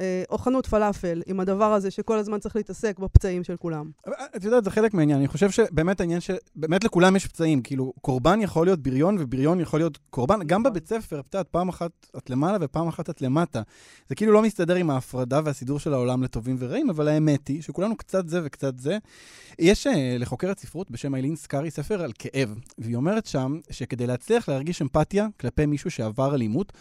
אה, 0.01 0.23
או 0.31 0.39
חנות 0.39 0.67
פלאפל 0.67 1.23
עם 1.27 1.41
הדבר 1.41 1.73
הזה 1.73 1.91
שכל 1.91 2.19
הזמן 2.19 2.39
צריך 2.39 2.57
להתעסק 2.57 2.99
בפצעים 2.99 3.45
של 3.45 3.57
כולם. 3.57 3.91
אה, 4.09 4.27
את 4.37 4.45
יודעת, 4.45 4.65
זה 4.65 4.71
חלק 4.71 4.95
מהעניין. 4.95 5.19
אני 5.19 5.29
חושב 5.29 5.51
שבאמת 5.51 6.01
העניין 6.01 6.21
ש... 6.21 6.31
באמת 6.57 6.85
לכולם 6.85 7.17
יש 7.17 7.27
פצעים. 7.27 7.63
כאילו, 7.63 7.93
קורבן 8.01 8.41
יכול 8.41 8.67
להיות 8.67 8.83
בריון 8.83 9.17
ובריון 9.21 9.61
יכול 9.61 9.81
להיות 9.81 9.99
קורבן. 10.11 10.39
גם 10.47 10.61
נכון. 10.61 10.73
בבית 10.73 10.89
ספר, 10.89 11.21
את 11.21 11.35
יודעת, 11.35 11.49
פעם 11.49 11.69
אחת 11.69 11.91
את 12.17 12.31
למעלה 12.31 12.59
ופעם 12.61 12.89
אחת 12.89 13.11
את 13.11 13.23
למטה. 13.23 13.63
זה 14.09 14.15
כאילו 14.15 14.33
לא 14.33 14.43
מסתדר 14.43 14.75
עם 14.75 14.91
ההפרדה 14.91 15.41
והסידור 15.45 15.79
של 15.79 15.95
העולם 15.95 16.23
לטובים 16.23 16.57
ורעים, 16.59 16.91
אבל 16.91 17.09
האמת 17.09 17.49
היא 17.49 17.63
שכולנו 17.63 17.97
קצת 17.97 18.29
זה 18.29 18.41
וקצת 18.45 18.79
זה. 18.79 18.99
יש 19.59 19.87
לחוקרת 20.19 20.59
ספרות 20.59 20.91
בשם 20.91 21.15
איילין 21.15 21.37
סקארי 21.37 21.71
ספר 21.71 22.03
על 22.03 22.13
כאב, 22.19 22.55
והיא 22.79 22.97
אומרת 22.97 23.27
שם 23.27 23.59
שכדי 23.71 24.07
להצליח 24.07 24.49
להרגיש 24.49 24.83
אמפתיה 24.83 25.27
כלפי 25.41 25.67
מישהו 25.67 25.91
שעבר 25.91 26.35
אלימות, 26.35 26.73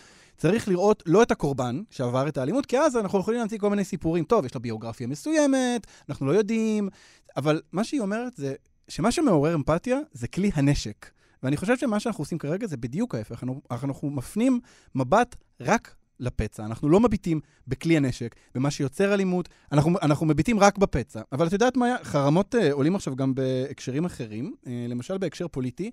צריך 0.41 0.67
לראות 0.67 1.03
לא 1.05 1.23
את 1.23 1.31
הקורבן 1.31 1.81
שעבר 1.89 2.27
את 2.27 2.37
האלימות, 2.37 2.65
כי 2.65 2.79
אז 2.79 2.97
אנחנו 2.97 3.19
יכולים 3.19 3.39
להמציא 3.39 3.57
כל 3.57 3.69
מיני 3.69 3.83
סיפורים. 3.83 4.23
טוב, 4.23 4.45
יש 4.45 4.55
לו 4.55 4.61
ביוגרפיה 4.61 5.07
מסוימת, 5.07 5.87
אנחנו 6.09 6.25
לא 6.25 6.31
יודעים, 6.31 6.89
אבל 7.37 7.61
מה 7.71 7.83
שהיא 7.83 8.01
אומרת 8.01 8.33
זה 8.35 8.53
שמה 8.87 9.11
שמעורר 9.11 9.55
אמפתיה 9.55 9.99
זה 10.11 10.27
כלי 10.27 10.51
הנשק. 10.53 11.09
ואני 11.43 11.57
חושב 11.57 11.77
שמה 11.77 11.99
שאנחנו 11.99 12.21
עושים 12.21 12.37
כרגע 12.37 12.67
זה 12.67 12.77
בדיוק 12.77 13.15
ההפך. 13.15 13.43
אנחנו, 13.43 13.61
אנחנו 13.71 14.09
מפנים 14.09 14.59
מבט 14.95 15.35
רק 15.59 15.95
לפצע. 16.21 16.65
אנחנו 16.65 16.89
לא 16.89 16.99
מביטים 16.99 17.39
בכלי 17.67 17.97
הנשק, 17.97 18.35
במה 18.55 18.71
שיוצר 18.71 19.13
אלימות, 19.13 19.49
אנחנו, 19.71 19.97
אנחנו 20.01 20.25
מביטים 20.25 20.59
רק 20.59 20.77
בפצע. 20.77 21.21
אבל 21.31 21.47
את 21.47 21.53
יודעת 21.53 21.77
מה? 21.77 21.95
חרמות 22.03 22.55
אה, 22.55 22.71
עולים 22.73 22.95
עכשיו 22.95 23.15
גם 23.15 23.35
בהקשרים 23.35 24.05
אחרים, 24.05 24.55
אה, 24.67 24.85
למשל 24.89 25.17
בהקשר 25.17 25.47
פוליטי. 25.47 25.91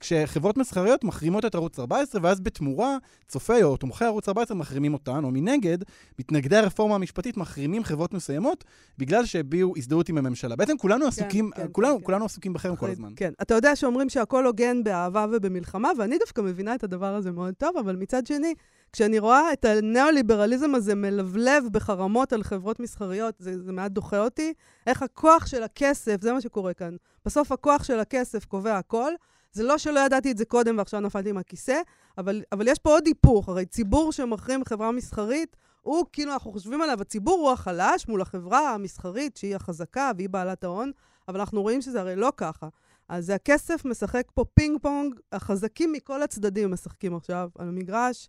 כשחברות 0.00 0.56
מסחריות 0.56 1.04
מחרימות 1.04 1.44
את 1.44 1.54
ערוץ 1.54 1.78
14, 1.78 2.20
ואז 2.24 2.40
בתמורה, 2.40 2.96
צופי 3.28 3.62
או 3.62 3.76
תומכי 3.76 4.04
ערוץ 4.04 4.28
14 4.28 4.56
מחרימים 4.56 4.94
אותן, 4.94 5.24
או 5.24 5.30
מנגד, 5.30 5.78
מתנגדי 6.18 6.56
הרפורמה 6.56 6.94
המשפטית 6.94 7.36
מחרימים 7.36 7.84
חברות 7.84 8.14
מסוימות, 8.14 8.64
בגלל 8.98 9.24
שהביעו 9.24 9.74
הזדהות 9.76 10.08
עם 10.08 10.18
הממשלה. 10.18 10.56
בעצם 10.56 10.78
כולנו 10.78 11.06
עסוקים, 11.06 11.50
כן, 11.56 11.66
כולנו, 11.72 11.98
כן. 11.98 12.04
כולנו 12.04 12.24
עסוקים 12.24 12.52
בחרם 12.52 12.76
כל 12.76 12.90
הזמן. 12.90 13.12
כן. 13.16 13.32
אתה 13.42 13.54
יודע 13.54 13.76
שאומרים 13.76 14.08
שהכל 14.08 14.46
הוגן 14.46 14.84
באהבה 14.84 15.26
ובמלחמה, 15.32 15.90
ואני 15.98 16.18
דווקא 16.18 16.40
מבינה 16.40 16.74
את 16.74 16.84
הדבר 16.84 17.14
הזה 17.14 17.30
מאוד 17.30 17.54
טוב, 17.54 17.76
אבל 17.76 17.96
מצד 17.96 18.26
שני, 18.26 18.54
כשאני 18.92 19.18
רואה 19.18 19.52
את 19.52 19.64
הניאו-ליברליזם 19.64 20.74
הזה 20.74 20.94
מלבלב 20.94 21.64
בחרמות 21.72 22.32
על 22.32 22.42
חברות 22.42 22.80
מסחריות, 22.80 23.34
זה, 23.38 23.62
זה 23.62 23.72
מעט 23.72 23.92
דוחה 23.92 24.18
אותי. 24.18 24.52
איך 24.86 25.02
הכוח 25.02 25.46
של 25.46 25.62
הכסף, 25.62 26.16
זה 26.20 26.32
מה 26.32 26.40
שקורה 26.40 26.74
כאן. 26.74 26.96
בסוף 27.24 27.52
הכוח 27.52 27.84
של 27.84 28.00
הכסף 28.00 28.44
קובע 28.44 28.78
הכל. 28.78 29.12
זה 29.52 29.62
לא 29.62 29.78
שלא 29.78 30.00
ידעתי 30.00 30.30
את 30.30 30.38
זה 30.38 30.44
קודם 30.44 30.78
ועכשיו 30.78 31.00
נפלתי 31.00 31.32
מהכיסא, 31.32 31.80
אבל, 32.18 32.42
אבל 32.52 32.68
יש 32.68 32.78
פה 32.78 32.90
עוד 32.90 33.06
היפוך. 33.06 33.48
הרי 33.48 33.66
ציבור 33.66 34.12
שמחרים 34.12 34.64
חברה 34.64 34.92
מסחרית, 34.92 35.56
הוא, 35.82 36.04
כאילו, 36.12 36.32
אנחנו 36.32 36.52
חושבים 36.52 36.82
עליו, 36.82 37.00
הציבור 37.00 37.38
הוא 37.38 37.50
החלש 37.50 38.08
מול 38.08 38.22
החברה 38.22 38.74
המסחרית, 38.74 39.36
שהיא 39.36 39.56
החזקה 39.56 40.10
והיא 40.16 40.28
בעלת 40.28 40.64
ההון, 40.64 40.90
אבל 41.28 41.40
אנחנו 41.40 41.62
רואים 41.62 41.80
שזה 41.80 42.00
הרי 42.00 42.16
לא 42.16 42.32
ככה. 42.36 42.68
אז 43.08 43.30
הכסף 43.30 43.84
משחק 43.84 44.26
פה 44.34 44.44
פינג 44.54 44.78
פונג, 44.82 45.14
החזקים 45.32 45.92
מכל 45.92 46.22
הצדדים 46.22 46.70
משחקים 46.70 47.16
עכשיו 47.16 47.48
על 47.58 47.68
המגרש, 47.68 48.28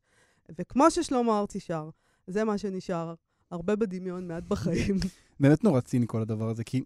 וכמו 0.60 0.92
ששלמה 0.92 1.40
ארצי 1.40 1.60
שר, 1.60 1.90
זה 2.28 2.44
מה 2.44 2.58
שנשאר. 2.58 3.14
הרבה 3.52 3.76
בדמיון, 3.76 4.28
מעט 4.28 4.44
בחיים. 4.48 4.98
באמת 5.40 5.64
נורא 5.64 5.80
ציני 5.80 6.06
כל 6.08 6.22
הדבר 6.22 6.50
הזה, 6.50 6.64
כי, 6.64 6.82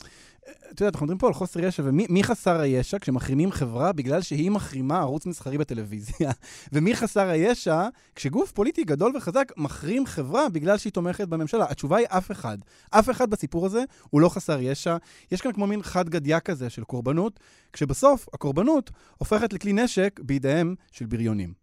את 0.72 0.82
יודעת, 0.82 0.93
אנחנו 0.93 1.05
מדברים 1.05 1.17
פה 1.17 1.27
על 1.27 1.34
חוסר 1.34 1.60
ישע, 1.60 1.84
ומי 1.86 2.05
מי 2.10 2.24
חסר 2.24 2.60
הישע 2.60 3.00
כשמחרימים 3.00 3.51
חברה 3.51 3.91
בגלל 3.91 4.22
שהיא 4.22 4.51
מחרימה 4.51 5.00
ערוץ 5.00 5.25
מסחרי 5.25 5.58
בטלוויזיה? 5.58 6.32
ומי 6.74 6.96
חסר 6.96 7.29
הישע 7.29 7.88
כשגוף 8.15 8.51
פוליטי 8.51 8.84
גדול 8.84 9.17
וחזק 9.17 9.51
מחרים 9.58 10.05
חברה 10.05 10.50
בגלל 10.50 10.77
שהיא 10.77 10.93
תומכת 10.93 11.27
בממשלה? 11.27 11.65
התשובה 11.70 11.98
היא 11.98 12.08
אף 12.10 12.32
אחד. 12.32 12.58
אף 12.89 13.10
אחד 13.10 13.29
בסיפור 13.29 13.65
הזה 13.65 13.84
הוא 14.10 14.22
לא 14.22 14.29
חסר 14.29 14.60
ישע. 14.62 14.98
יש 15.32 15.41
כאן 15.41 15.51
כמו 15.51 15.67
מין 15.67 15.84
חד 15.84 16.10
גדיא 16.10 16.39
כזה 16.39 16.70
של 16.70 16.84
קורבנות, 16.84 17.39
כשבסוף 17.74 18.27
הקורבנות 18.34 18.91
הופכת 19.17 19.53
לכלי 19.53 19.74
נשק 19.74 20.20
בידיהם 20.24 20.75
של 20.91 21.05
בריונים. 21.05 21.62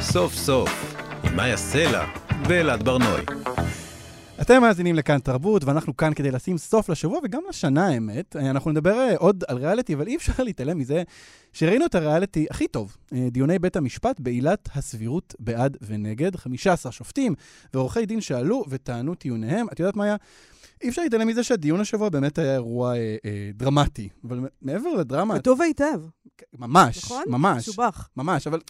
סוף 0.00 0.34
סוף, 0.34 0.94
עם 1.24 1.36
מאיה 1.36 1.56
סלע 1.56 2.04
ואלעד 2.48 2.82
ברנועי. 2.82 3.24
אתם 4.40 4.60
מאזינים 4.60 4.94
לכאן 4.94 5.18
תרבות, 5.18 5.64
ואנחנו 5.64 5.96
כאן 5.96 6.14
כדי 6.14 6.30
לשים 6.30 6.58
סוף 6.58 6.88
לשבוע 6.88 7.18
וגם 7.24 7.42
לשנה, 7.48 7.88
האמת. 7.88 8.36
אה, 8.36 8.50
אנחנו 8.50 8.70
נדבר 8.70 8.98
אה, 8.98 9.16
עוד 9.16 9.44
על 9.48 9.56
ריאליטי, 9.56 9.94
אבל 9.94 10.06
אי 10.06 10.16
אפשר 10.16 10.42
להתעלם 10.44 10.78
מזה 10.78 11.02
שראינו 11.52 11.86
את 11.86 11.94
הריאליטי 11.94 12.46
הכי 12.50 12.68
טוב, 12.68 12.96
אה, 13.12 13.28
דיוני 13.30 13.58
בית 13.58 13.76
המשפט 13.76 14.20
בעילת 14.20 14.68
הסבירות 14.74 15.34
בעד 15.38 15.76
ונגד. 15.82 16.36
15 16.36 16.92
שופטים 16.92 17.34
ועורכי 17.74 18.06
דין 18.06 18.20
שעלו 18.20 18.64
וטענו 18.68 19.14
טיעוניהם. 19.14 19.66
את 19.72 19.80
יודעת 19.80 19.96
מה 19.96 20.04
היה? 20.04 20.16
אי 20.82 20.88
אפשר 20.88 21.02
להתעלם 21.02 21.28
מזה 21.28 21.44
שהדיון 21.44 21.80
השבוע 21.80 22.08
באמת 22.08 22.38
היה 22.38 22.54
אירוע 22.54 22.94
אה, 22.94 23.16
אה, 23.24 23.50
דרמטי. 23.54 24.08
אבל 24.24 24.40
מעבר 24.62 24.94
לדרמה... 24.94 25.38
כתוב 25.38 25.62
היטב, 25.62 26.00
ממש, 26.58 27.04
נכון? 27.04 27.24
ממש. 27.26 27.68
משובח. 27.68 28.08
ממש, 28.16 28.46
אבל 28.46 28.60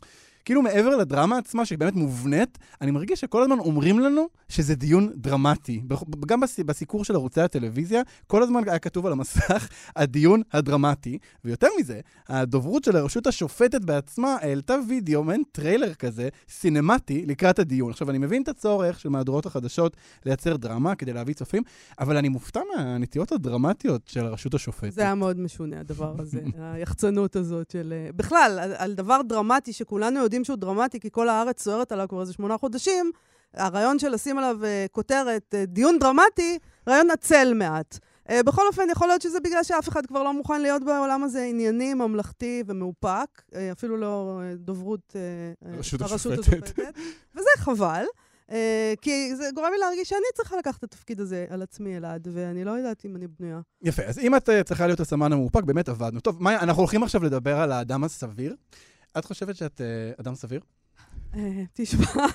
כאילו 0.44 0.62
מעבר 0.62 0.96
לדרמה 0.96 1.38
עצמה, 1.38 1.64
שהיא 1.64 1.78
באמת 1.78 1.94
מובנית, 1.94 2.58
אני 2.80 2.90
מרגיש 2.90 3.20
שכל 3.20 3.42
הזמן 3.42 3.58
אומרים 3.58 4.00
לנו 4.00 4.28
שזה 4.48 4.74
דיון 4.74 5.12
דרמטי. 5.16 5.82
גם 6.26 6.40
בס- 6.40 6.60
בסיקור 6.60 7.04
של 7.04 7.14
ערוצי 7.14 7.40
הטלוויזיה, 7.40 8.02
כל 8.26 8.42
הזמן 8.42 8.62
היה 8.68 8.78
כתוב 8.78 9.06
על 9.06 9.12
המסך, 9.12 9.68
הדיון 9.96 10.42
הדרמטי. 10.52 11.18
ויותר 11.44 11.68
מזה, 11.80 12.00
הדוברות 12.28 12.84
של 12.84 12.96
הרשות 12.96 13.26
השופטת 13.26 13.84
בעצמה 13.84 14.36
העלתה 14.40 14.74
וידאו, 14.88 15.24
מעין 15.24 15.42
טריילר 15.52 15.94
כזה, 15.94 16.28
סינמטי, 16.48 17.26
לקראת 17.26 17.58
הדיון. 17.58 17.90
עכשיו, 17.90 18.10
אני 18.10 18.18
מבין 18.18 18.42
את 18.42 18.48
הצורך 18.48 19.00
של 19.00 19.08
מהדורות 19.08 19.46
החדשות 19.46 19.96
לייצר 20.26 20.56
דרמה 20.56 20.94
כדי 20.94 21.12
להביא 21.12 21.34
צופים, 21.34 21.62
אבל 22.00 22.16
אני 22.16 22.28
מופתע 22.28 22.60
מהנטיות 22.76 23.32
הדרמטיות 23.32 24.02
של 24.06 24.24
הרשות 24.26 24.54
השופטת. 24.54 24.92
זה 24.92 25.02
היה 25.02 25.14
מאוד 25.14 25.40
משונה, 25.40 25.80
הדבר 25.80 26.14
הזה, 26.18 26.40
היחצנות 26.74 27.36
הזאת 27.36 27.70
של... 27.70 27.92
אה, 27.96 28.12
בכלל, 28.16 28.72
על 28.76 28.94
דבר 28.94 29.20
דרמטי 29.28 29.72
שכולנו 29.72 30.20
יודעים 30.30 30.44
שהוא 30.44 30.56
דרמטי, 30.56 31.00
כי 31.00 31.08
כל 31.10 31.28
הארץ 31.28 31.62
סוערת 31.62 31.92
עליו 31.92 32.08
כבר 32.08 32.20
איזה 32.20 32.32
שמונה 32.32 32.58
חודשים, 32.58 33.10
הרעיון 33.54 33.98
של 33.98 34.08
לשים 34.08 34.38
עליו 34.38 34.64
אה, 34.64 34.86
כותרת, 34.92 35.54
אה, 35.54 35.66
דיון 35.66 35.98
דרמטי, 35.98 36.58
רעיון 36.88 37.10
עצל 37.10 37.52
מעט. 37.54 37.98
אה, 38.30 38.42
בכל 38.42 38.66
אופן, 38.66 38.82
יכול 38.92 39.08
להיות 39.08 39.22
שזה 39.22 39.40
בגלל 39.40 39.62
שאף 39.62 39.88
אחד 39.88 40.06
כבר 40.06 40.22
לא 40.22 40.32
מוכן 40.32 40.60
להיות 40.62 40.84
בעולם 40.84 41.22
הזה 41.22 41.44
ענייני, 41.44 41.94
ממלכתי 41.94 42.62
ומאופק, 42.66 43.42
אפילו 43.72 43.96
לא 43.96 44.40
דוברות 44.54 45.16
הרשות 45.64 46.02
השופטת. 46.02 46.78
וזה 47.36 47.50
חבל. 47.58 48.04
אה, 48.50 48.94
כי 49.00 49.36
זה 49.36 49.44
גורם 49.54 49.68
לי 49.72 49.78
להרגיש 49.78 50.08
שאני 50.08 50.20
צריכה 50.34 50.56
לקחת 50.56 50.78
את 50.78 50.84
התפקיד 50.84 51.20
הזה 51.20 51.46
על 51.48 51.62
עצמי, 51.62 51.96
אלעד, 51.96 52.28
ואני 52.32 52.64
לא 52.64 52.70
יודעת 52.70 53.04
אם 53.04 53.16
אני 53.16 53.26
בנויה. 53.26 53.60
יפה, 53.82 54.02
אז 54.02 54.18
אם 54.18 54.36
את 54.36 54.48
אה, 54.48 54.62
צריכה 54.62 54.86
להיות 54.86 55.00
הסמן 55.00 55.32
המאופק, 55.32 55.62
באמת 55.62 55.88
אבדנו. 55.88 56.20
טוב, 56.20 56.42
מאיה, 56.42 56.60
אנחנו 56.60 56.82
הולכים 56.82 57.02
עכשיו 57.02 57.24
לדבר 57.24 57.60
על 57.60 57.72
האדם 57.72 58.04
הסביר. 58.04 58.56
את 59.18 59.24
חושבת 59.24 59.56
שאת 59.56 59.80
אה, 59.80 60.12
אדם 60.20 60.34
סביר? 60.34 60.60
אה, 61.36 61.62
תשמע, 61.72 62.26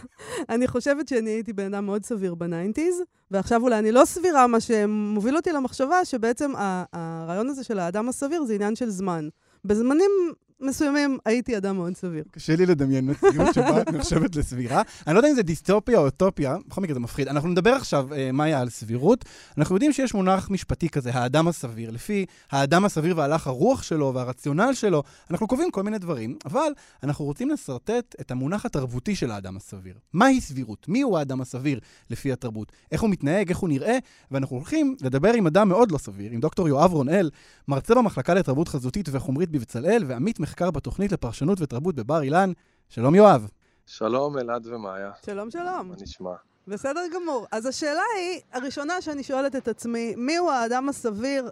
אני 0.54 0.68
חושבת 0.68 1.08
שאני 1.08 1.30
הייתי 1.30 1.54
בן 1.54 1.74
אדם 1.74 1.86
מאוד 1.86 2.06
סביר 2.06 2.36
ב 2.36 2.42
nineties, 2.42 3.02
ועכשיו 3.32 3.62
אולי 3.62 3.80
אני 3.80 3.92
לא 3.92 4.06
סבירה, 4.06 4.48
מה 4.48 4.60
שמוביל 4.60 5.36
אותי 5.36 5.52
למחשבה 5.52 6.06
שבעצם 6.06 6.52
הרעיון 6.94 7.50
הזה 7.50 7.64
של 7.64 7.80
האדם 7.80 8.10
הסביר 8.10 8.44
זה 8.44 8.54
עניין 8.54 8.76
של 8.76 8.90
זמן. 8.90 9.30
בזמנים 9.66 10.12
מסוימים 10.60 11.18
הייתי 11.26 11.58
אדם 11.58 11.76
מאוד 11.76 11.96
סביר. 11.96 12.24
קשה 12.32 12.56
לי 12.56 12.66
לדמיין 12.66 13.10
מציאות 13.10 13.54
שבה 13.54 13.82
את 13.82 13.90
נחשבת 13.90 14.36
לסבירה. 14.36 14.82
אני 15.08 15.14
לא 15.14 15.20
יודע 15.20 15.30
אם 15.30 15.36
זה 15.36 15.44
דיסטופיה 15.44 15.98
או 15.98 16.06
אוטופיה, 16.06 16.58
בכל 16.68 16.82
מקרה 16.82 16.94
זה 16.94 17.00
מפחיד. 17.00 17.28
אנחנו 17.28 17.50
נדבר 17.50 17.70
עכשיו, 17.70 18.14
אה, 18.14 18.32
מאיה, 18.32 18.60
על 18.60 18.70
סבירות. 18.70 19.26
אנחנו 19.58 19.76
יודעים 19.76 19.94
שיש 19.94 20.14
מונח 20.14 20.50
משפטי 20.50 20.90
כזה, 20.90 21.12
האדם 21.14 21.48
הסביר. 21.48 21.92
לפי 21.92 22.26
האדם 22.52 22.86
הסביר 22.86 23.18
והלך 23.18 23.48
הרוח 23.48 23.84
שלו 23.84 24.12
והרציונל 24.16 24.74
שלו, 24.74 25.04
אנחנו 25.32 25.48
קובעים 25.48 25.72
כל 25.72 25.84
מיני 25.84 25.98
דברים, 25.98 26.38
אבל 26.46 26.72
אנחנו 27.04 27.26
רוצים 27.26 27.50
לשרטט 27.50 28.16
את 28.22 28.32
המונח 28.32 28.66
התרבותי 28.66 29.16
של 29.16 29.32
האדם 29.32 29.58
הסביר. 29.58 29.94
מהי 30.14 30.42
סבירות? 30.42 30.90
מיהו 30.90 31.18
האדם 31.18 31.42
הסביר 31.42 31.80
לפי 32.10 32.32
התרבות? 32.32 32.72
איך 32.92 33.02
הוא 33.02 33.10
מתנהג, 33.10 33.50
איך 33.50 33.58
הוא 33.58 33.70
נראה? 33.70 33.98
ואנחנו 34.32 34.56
הולכים 34.56 34.96
לדבר 35.02 35.34
עם 35.34 35.48
אדם 35.48 35.70
מאוד 35.70 35.92
לא 35.92 35.98
סביר, 35.98 36.32
עם 36.32 36.40
דוקטור 36.40 36.68
יואב 36.68 36.94
רונאל, 36.94 37.30
מרצה 37.68 37.96
במחלקה 37.96 38.34
לתרבות 38.34 38.68
חזותית 38.68 39.10
וחומרית 39.12 39.50
בבצלאל, 39.50 40.04
ועמית 40.08 40.40
מחקר 40.46 40.72
בתוכנית 40.72 41.12
לפרשנות 41.12 41.62
ותרבות 41.62 41.96
בבר 41.96 42.22
אילן. 42.22 42.52
שלום 42.90 43.16
יואב. 43.16 43.50
שלום, 43.86 44.38
אלעד 44.38 44.68
ומאיה. 44.68 45.12
שלום, 45.26 45.52
שלום. 45.52 45.90
מה 45.90 45.96
נשמע? 46.02 46.34
בסדר 46.68 47.02
גמור. 47.14 47.48
אז 47.52 47.66
השאלה 47.66 48.02
היא, 48.18 48.42
הראשונה 48.52 49.02
שאני 49.02 49.24
שואלת 49.24 49.56
את 49.56 49.68
עצמי, 49.68 50.14
מיהו 50.18 50.50
האדם 50.50 50.90
הסביר? 50.90 51.50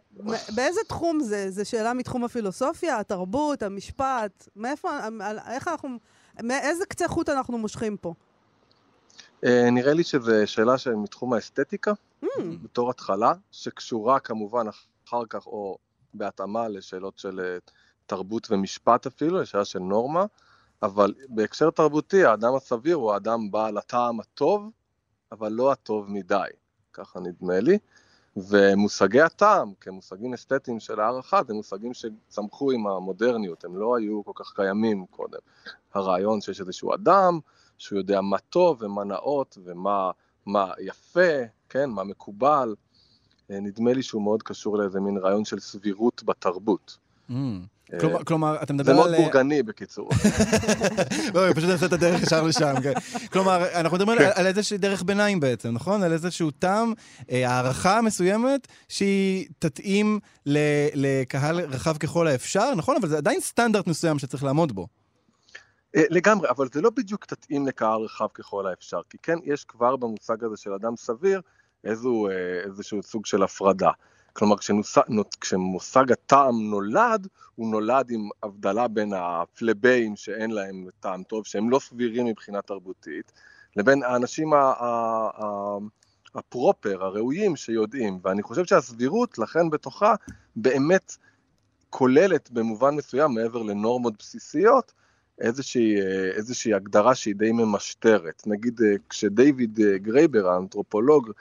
באיזה 0.56 0.80
תחום 0.88 1.20
זה? 1.20 1.52
זו 1.52 1.70
שאלה 1.70 1.94
מתחום 1.94 2.24
הפילוסופיה, 2.24 3.00
התרבות, 3.00 3.64
המשפט? 3.64 4.48
מאיפה, 4.56 4.90
איך 5.52 5.68
אנחנו, 5.68 5.90
מאיזה 6.44 6.86
קצה 6.86 7.08
חוט 7.08 7.30
אנחנו 7.30 7.58
מושכים 7.58 7.98
פה? 7.98 8.14
אה, 9.46 9.70
נראה 9.72 9.94
לי 9.94 10.04
שזו 10.04 10.32
שאלה 10.46 10.76
מתחום 10.96 11.34
האסתטיקה, 11.34 11.94
Mm, 12.24 12.28
בתור 12.64 12.90
התחלה, 12.90 13.34
שקשורה 13.52 14.20
כמובן 14.20 14.66
אחר 15.08 15.26
כך, 15.30 15.48
או 15.48 15.78
בהתאמה 16.14 16.68
לשאלות 16.68 17.18
של 17.18 17.40
אה, 17.40 17.58
תרבות 18.06 18.52
ומשפט 18.52 19.08
אפילו, 19.08 19.42
לשאלה 19.42 19.66
של 19.66 19.80
נורמה, 19.80 20.26
אבל 20.84 21.14
בהקשר 21.30 21.70
תרבותי, 21.70 22.26
האדם 22.26 22.56
הסביר 22.56 22.96
הוא 22.96 23.14
האדם 23.14 23.52
בעל 23.52 23.78
הטעם 23.78 24.20
הטוב, 24.20 24.70
אבל 25.32 25.52
לא 25.52 25.72
הטוב 25.72 26.12
מדי, 26.12 26.48
ככה 26.94 27.20
נדמה 27.20 27.60
לי. 27.60 27.78
ומושגי 28.38 29.22
הטעם, 29.22 29.74
כמושגים 29.82 30.34
אסתטיים 30.34 30.80
של 30.80 31.00
הערכה, 31.00 31.44
זה 31.48 31.54
מושגים 31.54 31.92
שצמחו 31.94 32.72
עם 32.72 32.88
המודרניות, 32.88 33.66
הם 33.66 33.78
לא 33.78 33.98
היו 33.98 34.26
כל 34.26 34.32
כך 34.36 34.54
קיימים 34.56 35.06
קודם. 35.06 35.40
הרעיון 35.94 36.42
שיש 36.42 36.62
איזשהו 36.62 36.94
אדם, 36.94 37.40
שהוא 37.78 38.00
יודע 38.00 38.22
מה 38.22 38.38
טוב 38.38 38.78
ומה 38.82 39.04
נאות 39.04 39.58
ומה 39.64 40.12
מה 40.46 40.72
יפה, 40.80 41.32
כן, 41.70 41.90
מה 41.90 42.04
מקובל, 42.04 42.76
אה, 43.52 43.60
נדמה 43.60 43.94
לי 43.94 44.04
שהוא 44.04 44.22
מאוד 44.22 44.44
קשור 44.44 44.78
לאיזה 44.78 45.00
מין 45.00 45.18
רעיון 45.18 45.46
של 45.46 45.60
סבירות 45.60 46.24
בתרבות. 46.24 46.98
Mm. 47.30 47.34
כלומר, 48.00 48.24
כלומר, 48.24 48.64
אתה 48.64 48.74
מדבר 48.74 48.96
זה 48.96 49.02
על... 49.04 49.12
מאוד 49.12 49.22
בורגני, 49.22 49.64
בקיצור. 49.64 50.10
לא, 51.34 51.46
אני 51.46 51.54
פשוט 51.54 51.70
אעשה 51.70 51.86
את 51.86 51.94
הדרך 51.94 52.24
ישר 52.24 52.44
לשם, 52.44 52.74
כן. 52.84 52.94
כלומר, 53.32 53.80
אנחנו 53.80 53.98
מדברים 53.98 54.20
כן. 54.20 54.30
על, 54.36 54.48
איזושהי 54.48 54.78
דרך 54.78 55.04
ביניים 55.04 55.40
בעצם, 55.40 55.70
נכון? 55.70 56.04
על 56.04 56.14
איזשהו 56.14 56.52
טעם, 56.52 56.94
אה, 57.32 57.50
הערכה 57.50 58.02
מסוימת, 58.02 58.68
שהיא 58.90 59.48
תתאים 59.60 60.20
לקהל 60.96 61.60
רחב 61.60 61.98
ככל 61.98 62.28
האפשר, 62.28 62.76
נכון? 62.76 62.96
אבל 62.96 63.10
זה 63.10 63.18
עדיין 63.18 63.40
סטנדרט 63.40 63.88
מסוים 63.88 64.20
שצריך 64.20 64.44
לעמוד 64.44 64.72
בו. 64.72 64.88
אה, 65.96 66.04
לגמרי, 66.10 66.50
אבל 66.50 66.68
זה 66.74 66.82
לא 66.82 66.90
בדיוק 66.90 67.26
תתאים 67.26 67.68
לקהל 67.68 68.02
רחב 68.02 68.28
ככל 68.34 68.68
האפשר, 68.68 69.02
כי 69.10 69.18
כן, 69.24 69.38
יש 69.44 69.66
כבר 69.66 69.96
במושג 69.96 70.44
הזה 70.44 70.58
של 70.58 70.74
אדם 70.74 70.96
סביר 70.98 71.42
אה, 71.86 71.92
איזשהו 72.66 73.04
סוג 73.04 73.26
של 73.26 73.44
הפרדה. 73.44 73.92
כלומר, 74.34 74.56
כשמושג 75.42 76.12
הטעם 76.12 76.70
נולד, 76.70 77.28
הוא 77.56 77.72
נולד 77.72 78.12
עם 78.12 78.30
הבדלה 78.44 78.88
בין 78.88 79.14
הפלבאים 79.16 80.16
שאין 80.16 80.52
להם 80.52 80.88
טעם 81.00 81.24
טוב, 81.24 81.46
שהם 81.46 81.70
לא 81.70 81.80
סבירים 81.80 82.26
מבחינה 82.26 82.62
תרבותית, 82.62 83.32
לבין 83.76 84.04
האנשים 84.04 84.54
ה- 84.54 84.58
ה- 84.58 85.30
ה- 85.38 85.78
ה 86.36 86.44
proper, 86.44 87.04
הראויים, 87.04 87.56
שיודעים. 87.56 88.20
ואני 88.24 88.44
חושב 88.44 88.66
שהסבירות, 88.66 89.38
לכן 89.38 89.70
בתוכה, 89.70 90.16
באמת 90.56 91.18
כוללת 91.90 92.52
במובן 92.52 92.96
מסוים, 92.96 93.32
מעבר 93.34 93.62
לנורמות 93.62 94.14
בסיסיות, 94.20 94.94
איזושהי, 95.42 96.02
אה, 96.02 96.32
איזושהי 96.36 96.74
הגדרה 96.74 97.16
שהיא 97.16 97.36
די 97.36 97.52
ממשטרת. 97.52 98.44
נגיד, 98.48 98.82
אה, 98.82 98.96
כשדייוויד 99.10 99.80
אה, 99.80 99.98
גרייבר, 99.98 100.48
האנתרופולוג, 100.48 101.32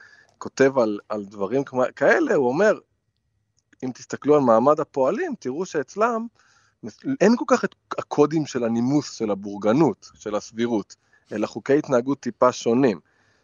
כותב 0.42 0.78
על, 0.78 0.98
על 1.08 1.24
דברים 1.24 1.64
כמו- 1.64 1.84
כאלה, 1.96 2.34
הוא 2.34 2.48
אומר, 2.48 2.78
אם 3.84 3.90
תסתכלו 3.94 4.34
על 4.34 4.40
מעמד 4.40 4.80
הפועלים, 4.80 5.34
תראו 5.38 5.66
שאצלם 5.66 6.26
אין 7.20 7.36
כל 7.36 7.44
כך 7.48 7.64
את 7.64 7.74
הקודים 7.98 8.46
של 8.46 8.64
הנימוס, 8.64 9.12
של 9.12 9.30
הבורגנות, 9.30 10.10
של 10.14 10.34
הסבירות, 10.34 10.96
אלא 11.32 11.46
חוקי 11.46 11.78
התנהגות 11.78 12.20
טיפה 12.20 12.52
שונים. 12.52 13.00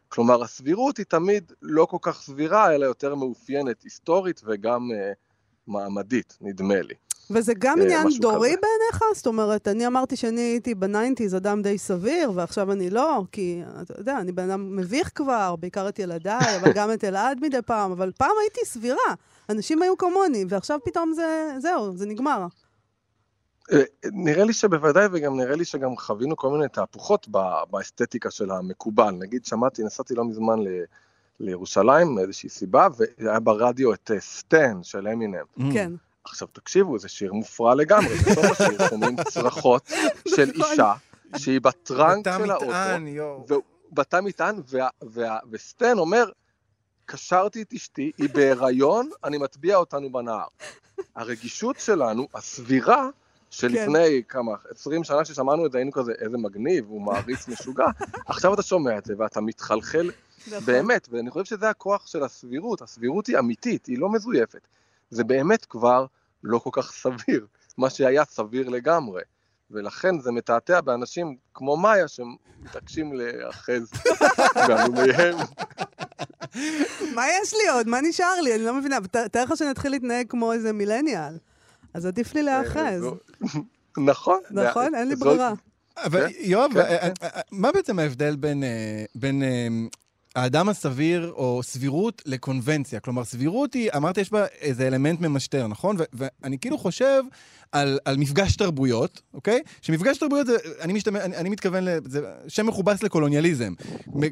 כלומר, 0.08 0.42
הסבירות 0.42 0.96
היא 0.96 1.06
תמיד 1.06 1.52
לא 1.62 1.84
כל 1.84 1.96
כך 2.00 2.20
סבירה, 2.20 2.74
אלא 2.74 2.84
יותר 2.84 3.14
מאופיינת 3.14 3.82
היסטורית 3.82 4.40
וגם 4.44 4.90
uh, 4.90 5.14
מעמדית, 5.66 6.38
נדמה 6.40 6.82
לי. 6.82 6.94
וזה 7.30 7.52
גם 7.58 7.78
אה, 7.78 7.84
עניין 7.84 8.06
דורי 8.20 8.48
כזה. 8.48 8.60
בעיניך? 8.60 9.04
זאת 9.14 9.26
אומרת, 9.26 9.68
אני 9.68 9.86
אמרתי 9.86 10.16
שאני 10.16 10.40
הייתי 10.40 10.74
ב 10.74 10.81
nineties 10.81 11.36
אדם 11.36 11.62
די 11.62 11.78
סביר, 11.78 12.32
ועכשיו 12.34 12.72
אני 12.72 12.90
לא, 12.90 13.22
כי, 13.32 13.62
אתה 13.82 14.00
יודע, 14.00 14.18
אני 14.18 14.32
בן 14.32 14.50
אדם 14.50 14.76
מביך 14.76 15.10
כבר, 15.14 15.56
בעיקר 15.56 15.88
את 15.88 15.98
ילדיי, 15.98 16.56
אבל 16.56 16.72
גם 16.72 16.92
את 16.92 17.04
אלעד 17.04 17.38
מדי 17.42 17.62
פעם, 17.66 17.90
אבל 17.92 18.12
פעם 18.16 18.30
הייתי 18.40 18.60
סבירה. 18.64 19.14
אנשים 19.48 19.82
היו 19.82 19.96
כמוני, 19.96 20.44
ועכשיו 20.48 20.78
פתאום 20.84 21.12
זה, 21.12 21.54
זהו, 21.58 21.96
זה 21.96 22.06
נגמר. 22.06 22.46
אה, 23.72 23.82
נראה 24.12 24.44
לי 24.44 24.52
שבוודאי, 24.52 25.06
וגם 25.12 25.36
נראה 25.36 25.56
לי 25.56 25.64
שגם 25.64 25.96
חווינו 25.96 26.36
כל 26.36 26.50
מיני 26.50 26.68
תהפוכות 26.68 27.28
באסתטיקה 27.70 28.30
של 28.30 28.50
המקובל. 28.50 29.10
נגיד, 29.10 29.44
שמעתי, 29.44 29.82
נסעתי 29.84 30.14
לא 30.14 30.24
מזמן 30.24 30.58
ל... 30.58 30.68
לירושלים 31.40 32.14
מאיזושהי 32.14 32.48
סיבה, 32.48 32.88
והיה 32.96 33.40
ברדיו 33.40 33.94
את 33.94 34.10
אה, 34.14 34.20
סטן 34.20 34.82
של 34.82 35.08
אמינם. 35.08 35.44
Mm. 35.58 35.62
כן. 36.28 36.32
עכשיו 36.32 36.48
תקשיבו, 36.52 36.98
זה 36.98 37.08
שיר 37.08 37.32
מופרע 37.32 37.74
לגמרי, 37.74 38.14
בסוף 38.14 38.60
השיר 38.60 38.88
שומעים 38.88 39.16
צרחות 39.24 39.90
של 40.28 40.50
נכון. 40.56 40.70
אישה, 40.70 40.92
שהיא 41.36 41.60
בטראנק 41.60 42.26
של 42.38 42.50
האוטו. 42.50 43.62
בתא 43.92 44.20
מטען, 44.20 44.56
וסטן 45.50 45.98
אומר, 45.98 46.30
קשרתי 47.06 47.62
את 47.62 47.72
אשתי, 47.72 48.12
היא 48.18 48.28
בהיריון, 48.34 49.10
אני 49.24 49.38
מטביע 49.38 49.76
אותנו 49.76 50.12
בנהר. 50.12 50.46
הרגישות 51.14 51.78
שלנו, 51.78 52.28
הסבירה, 52.34 53.08
שלפני 53.50 54.22
כמה, 54.28 54.52
20 54.70 55.04
שנה 55.04 55.24
ששמענו 55.24 55.66
את 55.66 55.72
זה, 55.72 55.78
היינו 55.78 55.92
כזה, 55.92 56.12
איזה 56.18 56.38
מגניב, 56.38 56.84
הוא 56.88 57.02
מעריץ 57.02 57.48
משוגע, 57.48 57.86
עכשיו 58.26 58.54
אתה 58.54 58.62
שומע 58.62 58.98
את 58.98 59.04
זה 59.04 59.14
ואתה 59.18 59.40
מתחלחל 59.40 60.10
נכון. 60.46 60.60
באמת, 60.64 61.08
ואני 61.10 61.30
חושב 61.30 61.44
שזה 61.44 61.70
הכוח 61.70 62.06
של 62.06 62.22
הסבירות, 62.22 62.82
הסבירות 62.82 63.26
היא 63.26 63.38
אמיתית, 63.38 63.86
היא 63.86 63.98
לא 63.98 64.08
מזויפת. 64.08 64.68
זה 65.10 65.24
באמת 65.24 65.64
כבר 65.64 66.06
לא 66.44 66.58
כל 66.58 66.70
כך 66.72 66.92
סביר, 66.92 67.46
מה 67.78 67.90
שהיה 67.90 68.24
סביר 68.24 68.68
לגמרי. 68.68 69.22
ולכן 69.70 70.20
זה 70.20 70.32
מתעתע 70.32 70.80
באנשים 70.80 71.36
כמו 71.54 71.76
מאיה 71.76 72.08
שמתעקשים 72.08 73.12
להיאחז 73.12 73.90
בהלומיהם. 74.68 75.36
מה 77.14 77.24
יש 77.42 77.54
לי 77.54 77.68
עוד? 77.72 77.88
מה 77.88 78.00
נשאר 78.00 78.40
לי? 78.40 78.54
אני 78.54 78.62
לא 78.62 78.74
מבינה. 78.74 78.98
תאר 79.32 79.44
לך 79.44 79.56
שאני 79.56 79.70
אתחיל 79.70 79.90
להתנהג 79.90 80.26
כמו 80.28 80.52
איזה 80.52 80.72
מילניאל. 80.72 81.38
אז 81.94 82.06
עדיף 82.06 82.34
לי 82.34 82.42
להיאחז. 82.42 83.02
נכון. 83.98 84.40
נכון? 84.50 84.94
אין 84.94 85.08
לי 85.08 85.16
ברירה. 85.16 85.52
אבל 86.04 86.28
כן, 86.28 86.34
יואב, 86.40 86.72
כן, 86.72 86.78
אה, 86.80 87.08
אה, 87.22 87.40
מה 87.52 87.72
בעצם 87.72 87.98
ההבדל 87.98 88.36
בין, 88.36 88.64
אה, 88.64 89.04
בין 89.14 89.42
אה, 89.42 89.68
האדם 90.38 90.68
הסביר 90.68 91.32
או 91.36 91.60
סבירות 91.62 92.22
לקונבנציה? 92.26 93.00
כלומר, 93.00 93.24
סבירות 93.24 93.74
היא, 93.74 93.90
אמרת, 93.96 94.18
יש 94.18 94.30
בה 94.32 94.46
איזה 94.60 94.86
אלמנט 94.86 95.20
ממשטר, 95.20 95.66
נכון? 95.66 95.96
ו- 95.98 96.04
ואני 96.12 96.58
כאילו 96.58 96.78
חושב 96.78 97.22
על, 97.72 97.98
על 98.04 98.16
מפגש 98.16 98.56
תרבויות, 98.56 99.22
אוקיי? 99.34 99.60
שמפגש 99.82 100.18
תרבויות, 100.18 100.46
זה, 100.46 100.56
אני, 100.80 100.92
משתמע, 100.92 101.24
אני, 101.24 101.36
אני 101.36 101.48
מתכוון, 101.48 101.84
זה 102.04 102.20
שם 102.48 102.66
מכובס 102.66 103.02
לקולוניאליזם. 103.02 103.72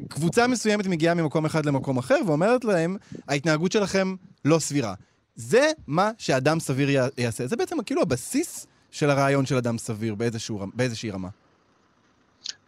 קבוצה 0.09 0.47
מסוימת 0.47 0.87
מגיעה 0.87 1.13
ממקום 1.13 1.45
אחד 1.45 1.65
למקום 1.65 1.97
אחר 1.97 2.17
ואומרת 2.27 2.65
להם, 2.65 2.97
ההתנהגות 3.27 3.71
שלכם 3.71 4.15
לא 4.45 4.59
סבירה. 4.59 4.93
זה 5.35 5.71
מה 5.87 6.11
שאדם 6.17 6.59
סביר 6.59 6.89
יע- 6.89 7.07
יעשה. 7.17 7.47
זה 7.47 7.55
בעצם 7.55 7.75
כאילו 7.85 8.01
הבסיס 8.01 8.67
של 8.91 9.09
הרעיון 9.09 9.45
של 9.45 9.57
אדם 9.57 9.77
סביר 9.77 10.15
באיזשהו, 10.15 10.59
באיזושהי 10.73 11.11
רמה. 11.11 11.29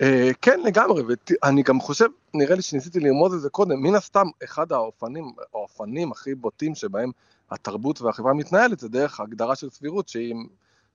אה, 0.01 0.31
כן, 0.41 0.59
לגמרי, 0.59 1.03
ואני 1.07 1.63
גם 1.63 1.79
חושב, 1.79 2.07
נראה 2.33 2.55
לי 2.55 2.61
שניסיתי 2.61 2.99
ללמוד 2.99 3.33
את 3.33 3.41
זה 3.41 3.49
קודם, 3.49 3.83
מן 3.83 3.95
הסתם, 3.95 4.27
אחד 4.43 4.71
האופנים, 4.71 5.31
האופנים 5.53 6.11
הכי 6.11 6.35
בוטים 6.35 6.75
שבהם 6.75 7.11
התרבות 7.51 8.01
והחברה 8.01 8.33
מתנהלת, 8.33 8.79
זה 8.79 8.89
דרך 8.89 9.19
הגדרה 9.19 9.55
של 9.55 9.69
סבירות 9.69 10.09
שהיא 10.09 10.35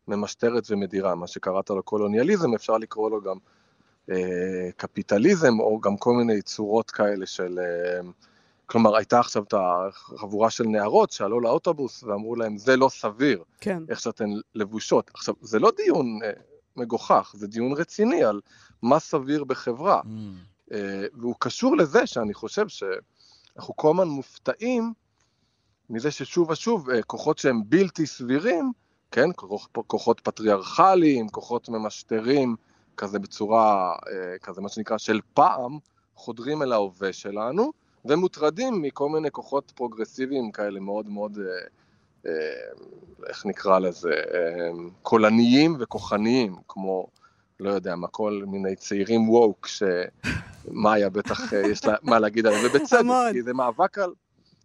ממשטרת 0.09 0.66
ומדירה, 0.70 1.14
מה 1.14 1.27
שקראת 1.27 1.70
לו 1.70 1.83
קולוניאליזם, 1.83 2.55
אפשר 2.55 2.79
לקרוא 2.79 3.11
לו 3.11 3.20
גם 3.20 3.37
אה, 4.11 4.68
קפיטליזם, 4.77 5.61
או 5.61 5.81
גם 5.81 5.97
כל 5.97 6.12
מיני 6.12 6.42
צורות 6.42 6.90
כאלה 6.90 7.27
של... 7.27 7.59
אה, 7.59 8.01
כלומר, 8.66 8.97
הייתה 8.97 9.20
עכשיו 9.20 9.42
את 9.42 9.55
החבורה 9.57 10.51
של 10.51 10.64
נערות 10.64 11.11
שעלו 11.11 11.40
לאוטובוס 11.40 12.03
ואמרו 12.03 12.37
להם, 12.37 12.57
זה 12.57 12.77
לא 12.77 12.88
סביר, 12.88 13.42
כן. 13.61 13.83
איך 13.88 14.01
שאתן 14.01 14.31
לבושות. 14.55 15.11
עכשיו, 15.14 15.35
זה 15.40 15.59
לא 15.59 15.73
דיון 15.77 16.18
אה, 16.25 16.31
מגוחך, 16.76 17.34
זה 17.37 17.46
דיון 17.46 17.72
רציני 17.72 18.24
על 18.24 18.40
מה 18.82 18.98
סביר 18.98 19.44
בחברה. 19.44 20.00
אה, 20.72 21.06
והוא 21.14 21.34
קשור 21.38 21.76
לזה 21.76 22.06
שאני 22.06 22.34
חושב 22.34 22.68
שאנחנו 22.68 23.76
כל 23.76 23.90
הזמן 23.90 24.08
מופתעים 24.08 24.92
מזה 25.90 26.10
ששוב 26.10 26.50
ושוב 26.50 26.90
אה, 26.90 27.02
כוחות 27.02 27.38
שהם 27.38 27.62
בלתי 27.66 28.06
סבירים, 28.06 28.72
כן, 29.10 29.28
כוח, 29.37 29.68
כוחות 29.87 30.20
פטריארכליים, 30.20 31.28
כוחות 31.28 31.68
ממשטרים, 31.68 32.56
כזה 32.96 33.18
בצורה, 33.18 33.92
אה, 33.92 34.38
כזה 34.42 34.60
מה 34.60 34.68
שנקרא 34.68 34.98
של 34.98 35.20
פעם, 35.34 35.78
חודרים 36.14 36.62
אל 36.62 36.72
ההווה 36.72 37.12
שלנו, 37.12 37.72
ומוטרדים 38.04 38.82
מכל 38.82 39.08
מיני 39.08 39.30
כוחות 39.30 39.72
פרוגרסיביים 39.74 40.52
כאלה 40.52 40.80
מאוד 40.80 41.08
מאוד, 41.08 41.38
אה, 41.38 41.66
איך 43.28 43.46
נקרא 43.46 43.78
לזה, 43.78 44.10
אה, 44.34 44.70
קולניים 45.02 45.76
וכוחניים, 45.80 46.56
כמו, 46.68 47.06
לא 47.60 47.70
יודע 47.70 47.96
מה, 47.96 48.08
כל 48.08 48.42
מיני 48.46 48.76
צעירים 48.76 49.30
woke, 49.31 49.66
שמאיה 49.66 51.10
בטח 51.10 51.54
אה, 51.54 51.58
יש 51.58 51.84
לה 51.84 51.94
מה 52.02 52.18
להגיד 52.18 52.46
עליהם, 52.46 52.66
ובצדק. 52.66 53.00
כי 53.32 53.42
זה 53.42 53.54
מאבק 53.54 53.98
על... 53.98 54.10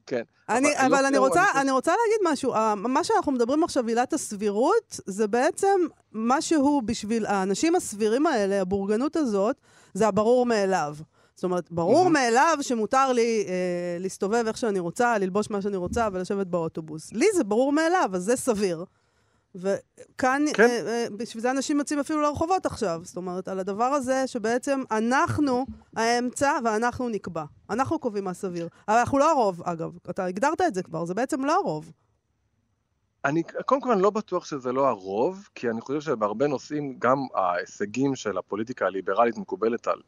כן. 0.06 0.24
אני, 0.50 0.70
אבל 0.78 0.86
אבל 0.86 0.94
היופי 0.96 1.08
אני 1.08 1.18
רוצה, 1.18 1.44
אני 1.54 1.62
אני 1.62 1.72
רוצה 1.72 1.92
להגיד 1.92 2.34
משהו. 2.34 2.54
מה 2.76 3.04
שאנחנו 3.04 3.32
מדברים 3.32 3.64
עכשיו, 3.64 3.88
עילת 3.88 4.14
הסבירות, 4.14 5.00
זה 5.06 5.28
בעצם 5.28 5.80
משהו 6.14 6.82
בשביל 6.86 7.26
האנשים 7.26 7.76
הסבירים 7.76 8.28
האלה, 8.28 8.62
הבורגנות 8.62 9.16
הזאת, 9.16 9.56
זה 9.94 10.08
הברור 10.08 10.46
מאליו. 10.46 10.96
זאת 11.40 11.44
אומרת, 11.44 11.72
ברור 11.72 12.10
מאליו 12.10 12.58
שמותר 12.62 13.12
לי 13.12 13.46
אה, 13.48 13.98
להסתובב 14.00 14.44
איך 14.48 14.58
שאני 14.58 14.80
רוצה, 14.80 15.18
ללבוש 15.18 15.50
מה 15.50 15.62
שאני 15.62 15.78
רוצה 15.78 16.08
ולשבת 16.14 16.48
באוטובוס. 16.48 17.14
לי 17.14 17.26
זה 17.36 17.44
ברור 17.44 17.72
מאליו, 17.72 18.10
אז 18.14 18.24
זה 18.24 18.36
סביר. 18.36 18.86
וכאן, 19.56 20.44
כן. 20.54 20.64
אה, 20.64 20.88
אה, 20.88 21.06
בשביל 21.18 21.42
זה 21.42 21.52
אנשים 21.52 21.80
יוצאים 21.80 22.00
אפילו 22.00 22.22
לרחובות 22.22 22.66
עכשיו. 22.66 23.02
זאת 23.04 23.18
אומרת, 23.18 23.48
על 23.48 23.60
הדבר 23.60 23.84
הזה 23.84 24.28
שבעצם 24.28 24.84
אנחנו 24.92 25.66
האמצע 25.96 26.52
ואנחנו 26.64 27.10
נקבע. 27.10 27.44
אנחנו 27.70 28.00
קובעים 28.00 28.24
מה 28.24 28.34
סביר. 28.34 28.68
אבל 28.88 28.98
אנחנו 28.98 29.18
לא 29.18 29.32
הרוב, 29.32 29.62
אגב. 29.64 29.98
אתה 30.10 30.26
הגדרת 30.26 30.62
את 30.62 30.74
זה 30.74 30.84
כבר, 30.84 31.06
זה 31.06 31.14
בעצם 31.14 31.46
לא 31.46 31.56
הרוב. 31.56 31.92
אני, 33.26 33.44
קודם 33.66 33.82
כל 33.82 33.92
אני 33.92 34.02
לא 34.02 34.10
בטוח 34.10 34.46
שזה 34.46 34.72
לא 34.72 34.88
הרוב, 34.88 35.50
כי 35.56 35.70
אני 35.70 35.82
חושב 35.82 36.02
שבהרבה 36.02 36.48
נושאים 36.48 36.96
גם 37.00 37.18
ההישגים 37.36 38.16
של 38.16 38.38
הפוליטיקה 38.38 38.86
הליברלית 38.86 39.38
מקובלת 39.38 39.88
על, 39.88 40.02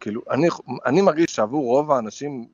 כאילו, 0.00 0.20
אני, 0.30 0.48
אני 0.86 1.00
מרגיש 1.00 1.34
שעבור 1.34 1.64
רוב 1.64 1.90
האנשים 1.90 2.48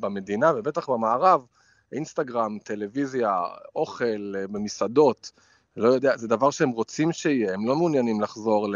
במדינה, 0.00 0.52
ובטח 0.56 0.90
במערב, 0.90 1.46
אינסטגרם, 1.92 2.58
טלוויזיה, 2.58 3.42
אוכל 3.76 4.34
אה, 4.36 4.46
במסעדות, 4.46 5.32
לא 5.76 5.88
יודע, 5.88 6.16
זה 6.16 6.28
דבר 6.28 6.50
שהם 6.50 6.70
רוצים 6.70 7.12
שיהיה, 7.12 7.54
הם 7.54 7.66
לא 7.66 7.76
מעוניינים 7.76 8.20
לחזור 8.20 8.68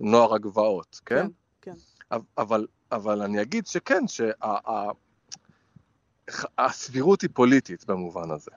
לנוער 0.00 0.34
הגבעות, 0.34 1.00
כן? 1.06 1.26
כן. 1.60 1.74
אבל, 2.10 2.22
אבל, 2.38 2.66
אבל 2.92 3.22
אני 3.22 3.42
אגיד 3.42 3.66
שכן, 3.66 4.04
שהסבירות 6.28 7.22
היא 7.22 7.30
פוליטית 7.34 7.86
במובן 7.86 8.30
הזה. 8.30 8.50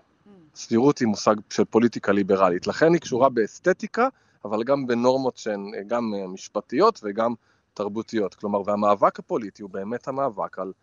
סבירות 0.55 0.97
היא 0.97 1.07
מושג 1.07 1.35
של 1.49 1.65
פוליטיקה 1.65 2.11
ליברלית, 2.11 2.67
לכן 2.67 2.93
היא 2.93 3.01
קשורה 3.01 3.29
באסתטיקה, 3.29 4.07
אבל 4.45 4.63
גם 4.63 4.87
בנורמות 4.87 5.37
שהן 5.37 5.71
גם 5.87 6.13
משפטיות 6.27 6.99
וגם 7.03 7.33
תרבותיות. 7.73 8.35
כלומר, 8.35 8.61
והמאבק 8.65 9.19
הפוליטי 9.19 9.61
הוא 9.61 9.69
באמת 9.69 10.07
המאבק 10.07 10.59
על, 10.59 10.73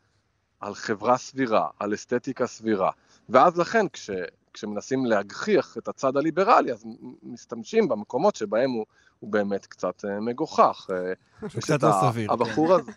על 0.60 0.74
חברה 0.74 1.18
סבירה, 1.18 1.68
על 1.78 1.94
אסתטיקה 1.94 2.46
סבירה. 2.46 2.90
ואז 3.28 3.58
לכן, 3.58 3.88
כש, 3.88 4.10
כשמנסים 4.52 5.06
להגחיך 5.06 5.78
את 5.78 5.88
הצד 5.88 6.16
הליברלי, 6.16 6.72
אז 6.72 6.84
משתמשים 7.22 7.88
במקומות 7.88 8.36
שבהם 8.36 8.70
הוא, 8.70 8.86
הוא 9.20 9.32
באמת 9.32 9.66
קצת 9.66 10.04
אה, 10.04 10.20
מגוחך. 10.20 10.90
אה, 10.92 11.48
קצת 11.60 11.82
לא 11.82 11.92
סביר, 12.00 12.32
הבחור 12.32 12.74
הזה, 12.74 12.92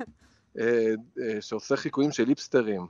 אה, 0.60 0.93
שעושה 1.41 1.75
חיקויים 1.77 2.12
של 2.12 2.27
היפסטרים. 2.27 2.88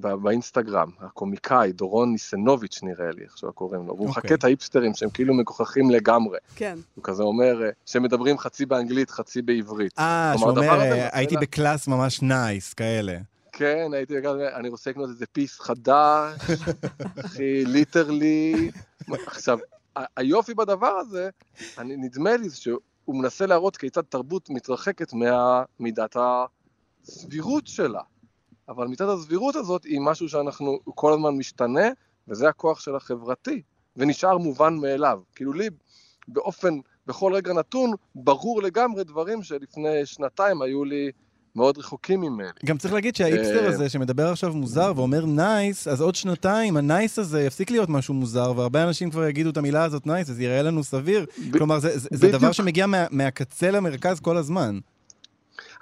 באינסטגרם, 0.00 0.90
הקומיקאי, 1.00 1.72
דורון 1.72 2.12
ניסנוביץ' 2.12 2.80
נראה 2.82 3.10
לי, 3.10 3.22
איך 3.22 3.38
שהוא 3.38 3.50
קוראים 3.50 3.86
לו, 3.86 3.96
והוא 3.96 4.08
אוקיי. 4.08 4.10
מחקה 4.22 4.34
את 4.34 4.44
ההיפסטרים 4.44 4.94
שהם 4.94 5.10
כאילו 5.10 5.34
מגוחכים 5.34 5.90
לגמרי. 5.90 6.38
כן. 6.56 6.78
הוא 6.94 7.04
כזה 7.04 7.22
אומר, 7.22 7.62
אה, 7.62 7.70
שמדברים 7.86 8.38
חצי 8.38 8.66
באנגלית, 8.66 9.10
חצי 9.10 9.42
בעברית. 9.42 9.98
אה, 9.98 10.34
שהוא 10.38 10.50
אומר, 10.50 10.72
הזה 10.72 10.92
אה, 11.02 11.08
הייתי 11.12 11.34
לה- 11.34 11.40
ב 11.40 11.48
class 11.48 11.88
ממש 11.88 12.22
nice, 12.22 12.74
כאלה. 12.74 13.18
כן, 13.52 13.90
הייתי 13.92 14.14
לגמרי, 14.14 14.54
אני 14.54 14.68
רוצה 14.68 14.90
לקנות 14.90 15.08
איזה 15.08 15.26
piece 15.26 15.60
חדש, 15.60 16.32
אחי, 17.24 17.64
ליטרלי. 17.64 18.70
עכשיו, 19.26 19.58
היופי 20.16 20.54
בדבר 20.54 20.86
הזה, 21.00 21.30
אני, 21.78 21.96
נדמה 21.96 22.36
לי 22.36 22.50
שהוא 22.50 22.80
מנסה 23.08 23.46
להראות 23.46 23.76
כיצד 23.76 24.02
תרבות 24.08 24.50
מתרחקת 24.50 25.12
ממידת 25.80 26.16
הסבירות 27.04 27.66
שלה. 27.66 28.00
אבל 28.68 28.86
מידת 28.86 29.08
הסבירות 29.08 29.56
הזאת 29.56 29.84
היא 29.84 30.00
משהו 30.00 30.28
שאנחנו, 30.28 30.78
הוא 30.84 30.94
כל 30.96 31.12
הזמן 31.12 31.30
משתנה, 31.36 31.88
וזה 32.28 32.48
הכוח 32.48 32.80
של 32.80 32.96
החברתי, 32.96 33.62
ונשאר 33.96 34.38
מובן 34.38 34.74
מאליו. 34.76 35.18
כאילו 35.34 35.52
לי, 35.52 35.68
באופן, 36.28 36.74
בכל 37.06 37.32
רגע 37.34 37.52
נתון, 37.52 37.90
ברור 38.14 38.62
לגמרי 38.62 39.04
דברים 39.04 39.42
שלפני 39.42 40.06
שנתיים 40.06 40.62
היו 40.62 40.84
לי 40.84 41.10
מאוד 41.56 41.78
רחוקים 41.78 42.20
ממני. 42.20 42.48
גם 42.64 42.78
צריך 42.78 42.94
להגיד 42.94 43.16
שההיפסטר 43.16 43.62
אה, 43.64 43.68
הזה 43.68 43.88
שמדבר 43.88 44.28
עכשיו 44.28 44.52
מוזר 44.52 44.92
ואומר 44.96 45.24
nice, 45.26 45.88
אז 45.88 46.00
עוד 46.00 46.14
שנתיים 46.14 46.76
ה 46.76 46.84
nice 46.84 47.18
הזה 47.18 47.42
יפסיק 47.42 47.70
להיות 47.70 47.88
משהו 47.88 48.14
מוזר, 48.14 48.52
והרבה 48.56 48.84
אנשים 48.84 49.10
כבר 49.10 49.24
יגידו 49.28 49.50
את 49.50 49.56
המילה 49.56 49.84
הזאת 49.84 50.06
nice, 50.06 50.30
אז 50.30 50.40
יראה 50.40 50.62
לנו 50.62 50.84
סביר. 50.84 51.26
כלומר, 51.52 51.78
זה-. 51.78 52.32
דבר 52.32 52.52
שמגיע 52.52 52.86
מה- 52.86 53.06
מהקצה 53.10 53.70
למרכז 53.70 54.20
כל 54.20 54.36
הזמן. 54.36 54.78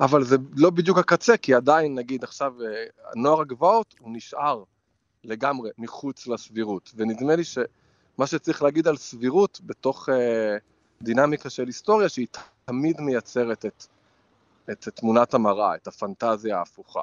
אבל 0.01 0.25
זה 0.25 0.37
לא 0.57 0.71
בדיוק 0.71 0.99
הקצה, 0.99 1.37
כי 1.37 1.55
עדיין, 1.55 1.95
נגיד, 1.95 2.25
עכשיו, 2.25 2.55
אה, 2.63 2.85
נוער 3.15 3.41
הגבעות, 3.41 3.95
הוא 4.01 4.17
נשאר 4.17 4.63
לגמרי 5.25 5.71
מחוץ 5.79 6.27
לסבירות. 6.27 6.93
ונדמה 6.97 7.37
לי 7.37 7.45
שמה 7.45 8.27
שצריך 8.27 8.63
להגיד 8.63 8.89
על 8.89 8.97
סבירות 8.97 9.61
בתוך 9.67 10.09
אה, 10.09 10.57
דינמיקה 11.03 11.51
של 11.51 11.67
היסטוריה, 11.67 12.09
שהיא 12.09 12.27
תמיד 12.65 13.01
מייצרת 13.01 13.67
את, 13.67 13.87
את, 14.71 14.89
את 14.89 14.97
תמונת 14.97 15.35
המראה, 15.35 15.75
את 15.75 15.87
הפנטזיה 15.87 16.59
ההפוכה. 16.59 17.03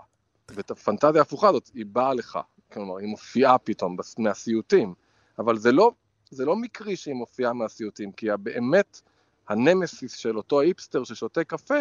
ואת 0.50 0.72
הפנטזיה 0.72 1.22
ההפוכה 1.22 1.50
הזאת, 1.50 1.72
היא 1.74 1.86
באה 1.86 2.14
לך, 2.14 2.40
כלומר, 2.74 2.98
היא 2.98 3.08
מופיעה 3.08 3.58
פתאום 3.58 3.98
מהסיוטים. 4.18 4.94
אבל 5.40 5.58
זה 5.58 5.72
לא, 5.72 5.92
זה 6.30 6.46
לא 6.46 6.56
מקרי 6.56 6.96
שהיא 6.96 7.16
מופיעה 7.16 7.54
מהסיוטים, 7.54 8.12
כי 8.12 8.28
באמת, 8.40 9.02
הנמסיס 9.50 10.16
של 10.16 10.38
אותו 10.38 10.62
היפסטר 10.62 11.04
ששותה 11.04 11.44
קפה, 11.44 11.80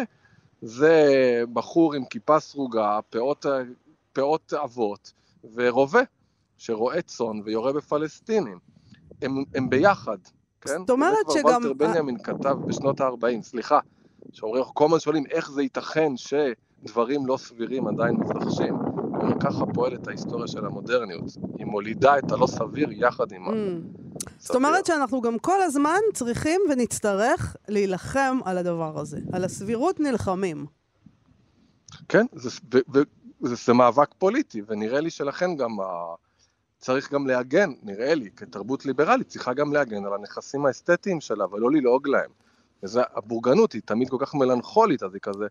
זה 0.65 1.03
בחור 1.53 1.93
עם 1.93 2.05
כיפה 2.05 2.39
סרוגה, 2.39 2.99
פאות, 3.09 3.45
פאות 4.13 4.53
אבות 4.63 5.13
ורובה, 5.55 6.01
שרועה 6.57 7.01
צאן 7.01 7.41
ויורה 7.45 7.73
בפלסטינים. 7.73 8.59
הם, 9.21 9.43
הם 9.55 9.69
ביחד, 9.69 10.17
כן? 10.61 10.77
זאת 10.79 10.89
אומרת 10.89 11.17
זה 11.27 11.39
שגם- 11.39 11.43
כבר 11.61 11.71
ולטר 11.71 11.73
בנימין 11.73 12.17
כתב 12.23 12.55
בשנות 12.67 13.01
ה-40, 13.01 13.41
סליחה, 13.41 13.79
שאומרים, 14.33 14.63
כל 14.73 14.85
הזמן 14.85 14.99
שואלים 14.99 15.23
איך 15.31 15.51
זה 15.51 15.61
ייתכן 15.63 16.11
שדברים 16.17 17.25
לא 17.25 17.37
סבירים 17.37 17.87
עדיין 17.87 18.15
מתרחשים. 18.15 18.75
אומר, 19.23 19.39
ככה 19.39 19.65
פועלת 19.73 20.07
ההיסטוריה 20.07 20.47
של 20.47 20.65
המודרניות. 20.65 21.23
היא 21.57 21.65
מולידה 21.65 22.17
את 22.17 22.31
הלא 22.31 22.47
סביר 22.47 22.91
יחד 22.91 23.31
עם. 23.31 23.47
Mm. 23.47 23.51
זאת 24.37 24.55
אומרת 24.55 24.85
שאנחנו 24.85 25.21
גם 25.21 25.39
כל 25.39 25.61
הזמן 25.61 25.99
צריכים 26.13 26.61
ונצטרך 26.69 27.55
להילחם 27.67 28.39
על 28.45 28.57
הדבר 28.57 28.99
הזה. 28.99 29.19
על 29.33 29.43
הסבירות 29.43 29.99
נלחמים. 29.99 30.65
כן, 32.09 32.25
זה, 32.33 32.49
ו, 32.73 32.77
ו, 32.93 33.01
זה, 33.41 33.55
זה 33.65 33.73
מאבק 33.73 34.13
פוליטי, 34.17 34.61
ונראה 34.67 34.99
לי 34.99 35.09
שלכן 35.09 35.55
גם 35.55 35.79
ה, 35.79 35.85
צריך 36.77 37.13
גם 37.13 37.27
להגן, 37.27 37.71
נראה 37.83 38.15
לי, 38.15 38.29
כתרבות 38.35 38.85
ליברלית, 38.85 39.27
צריכה 39.27 39.53
גם 39.53 39.73
להגן 39.73 40.05
על 40.05 40.13
הנכסים 40.13 40.65
האסתטיים 40.65 41.21
שלה, 41.21 41.45
ולא 41.51 41.71
ללעוג 41.71 42.07
להם. 42.07 42.29
וזה, 42.83 43.01
הבורגנות 43.15 43.73
היא 43.73 43.81
תמיד 43.85 44.09
כל 44.09 44.17
כך 44.19 44.35
מלנכולית, 44.35 45.03
אז 45.03 45.13
היא 45.13 45.21
כזה, 45.21 45.47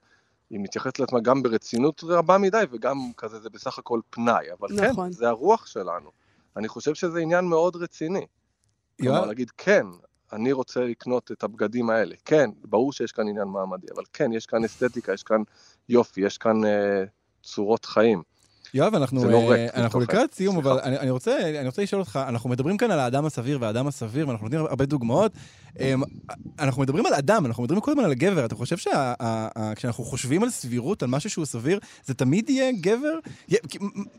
היא 0.53 0.61
מתייחסת 0.61 0.99
לעצמה 0.99 1.21
גם 1.21 1.43
ברצינות 1.43 2.05
רבה 2.05 2.39
מדי, 2.39 2.65
וגם 2.71 2.97
כזה 3.17 3.41
זה 3.41 3.51
בסך 3.51 3.79
הכל 3.79 4.01
פנאי. 4.11 4.53
אבל 4.53 4.69
נכון. 4.73 5.07
כן, 5.07 5.13
זה 5.13 5.29
הרוח 5.29 5.67
שלנו. 5.67 6.11
אני 6.57 6.69
חושב 6.69 6.95
שזה 6.95 7.19
עניין 7.19 7.45
מאוד 7.45 7.77
רציני. 7.77 8.27
כלומר, 9.01 9.17
יואב? 9.17 9.27
להגיד, 9.29 9.51
כן, 9.51 9.87
אני 10.33 10.53
רוצה 10.53 10.81
לקנות 10.81 11.33
את 11.33 11.43
הבגדים 11.43 11.91
האלה. 11.91 12.15
כן, 12.25 12.51
ברור 12.65 12.93
שיש 12.93 13.13
כאן 13.13 13.29
עניין 13.29 13.49
מעמדי, 13.49 13.87
אבל 13.95 14.03
כן, 14.13 14.33
יש 14.33 14.47
כאן 14.47 14.65
אסתטיקה, 14.65 15.13
יש 15.13 15.23
כאן 15.23 15.43
יופי, 15.89 16.21
יש 16.21 16.39
כאן 16.39 16.65
אה, 16.65 17.05
צורות 17.43 17.85
חיים. 17.85 18.23
יואב, 18.75 18.95
אנחנו, 18.95 19.31
לא 19.31 19.53
אה, 19.55 19.67
אנחנו. 19.75 20.01
לקראת 20.01 20.35
סיום. 20.35 20.57
אבל 20.57 20.79
אני, 20.83 20.99
אני, 20.99 21.11
רוצה, 21.11 21.39
אני 21.61 21.67
רוצה 21.67 21.83
לשאול 21.83 22.01
אותך, 22.01 22.21
אנחנו 22.29 22.51
מדברים 22.51 22.77
כאן 22.77 22.91
על 22.91 22.99
האדם 22.99 23.25
הסביר 23.25 23.59
והאדם 23.61 23.87
הסביר, 23.87 24.29
ואנחנו 24.29 24.47
נותנים 24.47 24.67
הרבה 24.67 24.85
דוגמאות. 24.85 25.33
אמ, 25.81 26.03
אנחנו 26.59 26.83
מדברים 26.83 27.07
על 27.07 27.15
אדם, 27.15 27.47
אנחנו 27.47 27.63
מדברים 27.63 27.81
כל 27.81 27.91
הזמן 27.91 28.05
על 28.05 28.15
גבר. 28.15 28.45
אתה 28.45 28.55
חושב 28.55 28.77
שכשאנחנו 28.77 30.05
חושבים 30.05 30.43
על 30.43 30.51
סבירות, 30.51 31.03
על 31.03 31.09
משהו 31.09 31.31
שהוא 31.31 31.45
סביר, 31.45 31.79
זה 32.05 32.15
תמיד 32.15 32.51
יהיה 32.51 32.73
גבר? 32.81 33.19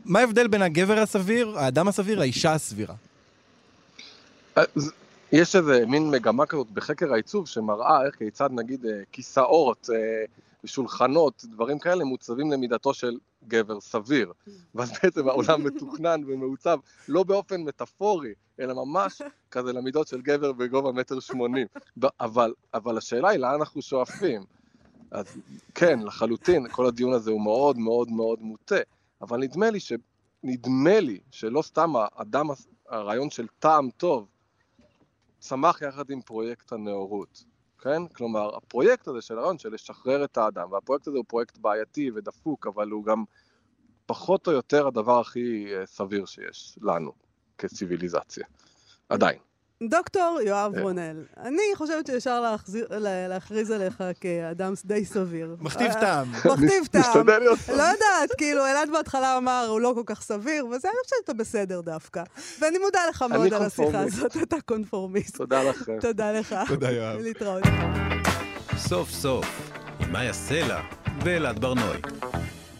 מה 0.04 0.20
ההבדל 0.20 0.48
בין 0.48 0.62
הגבר 0.62 0.98
הסביר, 0.98 1.58
האדם 1.58 1.88
הסביר, 1.88 2.18
לאישה 2.18 2.52
הסבירה? 2.52 2.94
אז 4.56 4.92
יש 5.32 5.56
איזה 5.56 5.86
מין 5.86 6.10
מגמה 6.10 6.46
כזאת 6.46 6.70
בחקר 6.70 7.12
העיצוב 7.12 7.48
שמראה 7.48 8.06
איך 8.06 8.14
כיצד 8.14 8.50
נגיד 8.52 8.86
אה, 8.86 8.92
כיסאות, 9.12 9.90
אה, 9.94 10.24
שולחנות, 10.66 11.44
דברים 11.44 11.78
כאלה 11.78 12.04
מוצבים 12.04 12.52
למידתו 12.52 12.94
של 12.94 13.16
גבר 13.48 13.80
סביר. 13.80 14.32
ואז 14.74 14.92
בעצם 15.02 15.28
העולם 15.28 15.64
מתוכנן 15.64 16.20
ומעוצב 16.26 16.78
לא 17.08 17.22
באופן 17.22 17.60
מטאפורי, 17.60 18.34
אלא 18.60 18.74
ממש 18.74 19.22
כזה 19.50 19.72
למידות 19.72 20.08
של 20.08 20.22
גבר 20.22 20.52
בגובה 20.52 20.92
מטר 20.92 21.20
שמונים. 21.20 21.66
אבל, 22.20 22.54
אבל 22.74 22.98
השאלה 22.98 23.28
היא 23.28 23.38
לאן 23.38 23.54
אנחנו 23.54 23.82
שואפים. 23.82 24.44
אז 25.10 25.26
כן, 25.74 26.00
לחלוטין, 26.00 26.68
כל 26.68 26.86
הדיון 26.86 27.12
הזה 27.12 27.30
הוא 27.30 27.40
מאוד 27.40 27.78
מאוד 27.78 28.10
מאוד 28.10 28.42
מוטה, 28.42 28.80
אבל 29.22 29.38
נדמה 29.38 29.70
לי 29.70 29.80
ש... 29.80 29.92
נדמה 30.42 31.00
לי 31.00 31.20
שלא 31.30 31.62
סתם 31.62 31.92
האדם, 31.96 32.46
הרעיון 32.88 33.30
של 33.30 33.46
טעם 33.58 33.90
טוב, 33.90 34.28
צמח 35.38 35.82
יחד 35.82 36.10
עם 36.10 36.20
פרויקט 36.22 36.72
הנאורות, 36.72 37.44
כן? 37.84 38.08
כלומר, 38.08 38.56
הפרויקט 38.56 39.08
הזה 39.08 39.22
של 39.22 39.38
הרעיון 39.38 39.58
של 39.58 39.74
לשחרר 39.74 40.24
את 40.24 40.36
האדם, 40.36 40.72
והפרויקט 40.72 41.08
הזה 41.08 41.16
הוא 41.16 41.24
פרויקט 41.28 41.58
בעייתי 41.58 42.10
ודפוק, 42.14 42.66
אבל 42.66 42.90
הוא 42.90 43.04
גם 43.04 43.24
פחות 44.06 44.46
או 44.46 44.52
יותר 44.52 44.86
הדבר 44.86 45.20
הכי 45.20 45.66
אה, 45.74 45.86
סביר 45.86 46.26
שיש 46.26 46.78
לנו 46.82 47.12
כציוויליזציה, 47.58 48.44
עדיין. 49.08 49.38
דוקטור 49.82 50.38
יואב 50.46 50.74
אה. 50.76 50.82
רונל, 50.82 51.24
אני 51.36 51.62
חושבת 51.74 52.06
שאפשר 52.06 52.56
להכריז 53.28 53.70
עליך 53.70 54.04
כאדם 54.20 54.72
די 54.84 55.04
סביר. 55.04 55.56
מכתיב 55.60 55.90
אה, 55.90 56.00
טעם. 56.00 56.32
מכתיב 56.32 56.86
טעם. 56.90 57.02
משתדל 57.02 57.38
להיות 57.38 57.58
לא 57.68 57.82
יודעת, 57.82 58.30
כאילו, 58.38 58.66
אלעד 58.66 58.90
בהתחלה 58.90 59.36
אמר, 59.36 59.66
הוא 59.68 59.80
לא 59.80 59.92
כל 59.94 60.02
כך 60.06 60.22
סביר, 60.22 60.66
וזה, 60.66 60.88
אני 60.88 60.96
חושבת 61.04 61.18
שאתה 61.20 61.34
בסדר 61.34 61.80
דווקא. 61.80 62.22
ואני 62.60 62.78
מודה 62.78 63.00
לך 63.08 63.22
אני 63.22 63.36
מאוד 63.36 63.54
על 63.54 63.62
השיחה. 63.62 64.00
הזאת, 64.00 64.36
אתה 64.42 64.56
קונפורמיסט. 64.64 65.36
תודה 65.36 65.62
לכם. 65.62 66.00
תודה 66.00 66.32
לך. 66.32 66.54
תודה, 66.68 66.90
יואב. 66.90 67.20
להתראות. 67.20 67.62
סוף 68.76 69.10
סוף, 69.10 69.70
עם 70.00 70.12
מאיה 70.12 70.32
סלע 70.32 70.80
ואלעד 71.24 71.58
ברנועי. 71.58 72.00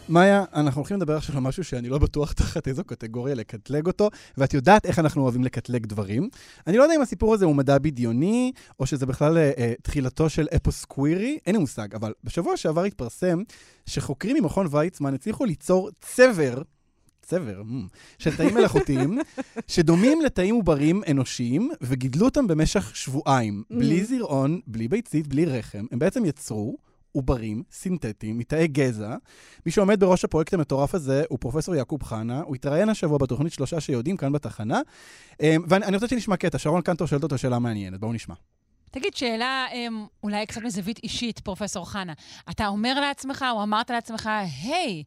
מאיה, 0.09 0.43
אנחנו 0.53 0.79
הולכים 0.79 0.97
לדבר 0.97 1.17
עכשיו 1.17 1.35
על 1.35 1.41
משהו 1.41 1.63
שאני 1.63 1.89
לא 1.89 1.97
בטוח 1.97 2.31
תחת 2.31 2.67
איזו 2.67 2.83
קטגוריה 2.83 3.35
לקטלג 3.35 3.87
אותו, 3.87 4.09
ואת 4.37 4.53
יודעת 4.53 4.85
איך 4.85 4.99
אנחנו 4.99 5.21
אוהבים 5.21 5.43
לקטלג 5.43 5.85
דברים. 5.85 6.29
אני 6.67 6.77
לא 6.77 6.83
יודע 6.83 6.95
אם 6.95 7.01
הסיפור 7.01 7.33
הזה 7.33 7.45
הוא 7.45 7.55
מדע 7.55 7.77
בדיוני, 7.77 8.51
או 8.79 8.85
שזה 8.85 9.05
בכלל 9.05 9.37
אה, 9.37 9.51
אה, 9.57 9.73
תחילתו 9.81 10.29
של 10.29 10.47
אפוס 10.55 10.85
קווירי, 10.85 11.37
אין 11.45 11.55
לי 11.55 11.61
מושג, 11.61 11.95
אבל 11.95 12.13
בשבוע 12.23 12.57
שעבר 12.57 12.83
התפרסם 12.83 13.43
שחוקרים 13.85 14.37
ממכון 14.43 14.67
ויצמן 14.71 15.13
הצליחו 15.13 15.45
ליצור 15.45 15.89
צבר, 16.01 16.61
צבר, 17.21 17.61
mm, 17.61 17.95
של 18.19 18.35
תאים 18.35 18.55
מלאכותיים, 18.55 19.19
שדומים 19.67 20.21
לתאים 20.21 20.55
עוברים 20.55 21.01
אנושיים, 21.11 21.71
וגידלו 21.81 22.25
אותם 22.25 22.47
במשך 22.47 22.95
שבועיים, 22.95 23.63
בלי 23.69 24.01
Mhm. 24.01 24.05
זרעון, 24.05 24.59
בלי 24.67 24.87
ביצית, 24.87 25.27
בלי 25.27 25.45
רחם. 25.45 25.85
הם 25.91 25.99
בעצם 25.99 26.25
יצרו 26.25 26.77
עוברים 27.15 27.63
סינתטיים 27.71 28.37
מתאי 28.37 28.67
גזע. 28.67 29.15
מי 29.65 29.71
שעומד 29.71 29.99
בראש 29.99 30.25
הפרויקט 30.25 30.53
המטורף 30.53 30.95
הזה 30.95 31.23
הוא 31.29 31.39
פרופסור 31.39 31.75
יעקוב 31.75 32.03
חנה, 32.03 32.41
הוא 32.41 32.55
התראיין 32.55 32.89
השבוע 32.89 33.17
בתוכנית 33.17 33.53
שלושה 33.53 33.79
שיודעים 33.79 34.17
כאן 34.17 34.31
בתחנה. 34.31 34.81
אמ, 35.41 35.63
ואני 35.69 35.85
אני 35.85 35.95
רוצה 35.95 36.07
שנשמע 36.07 36.37
קטע, 36.37 36.57
שרון 36.57 36.81
קנטור 36.81 37.07
שואלת 37.07 37.23
אותו 37.23 37.37
שאלה 37.37 37.59
מעניינת, 37.59 37.99
בואו 37.99 38.13
נשמע. 38.13 38.35
תגיד, 38.91 39.15
שאלה 39.15 39.65
אמ, 39.73 40.05
אולי 40.23 40.45
קצת 40.45 40.61
מזווית 40.61 40.99
אישית, 41.03 41.39
פרופסור 41.39 41.89
חנה. 41.89 42.13
אתה 42.49 42.67
אומר 42.67 42.99
לעצמך, 42.99 43.45
או 43.51 43.63
אמרת 43.63 43.89
לעצמך, 43.89 44.29
היי, 44.61 45.03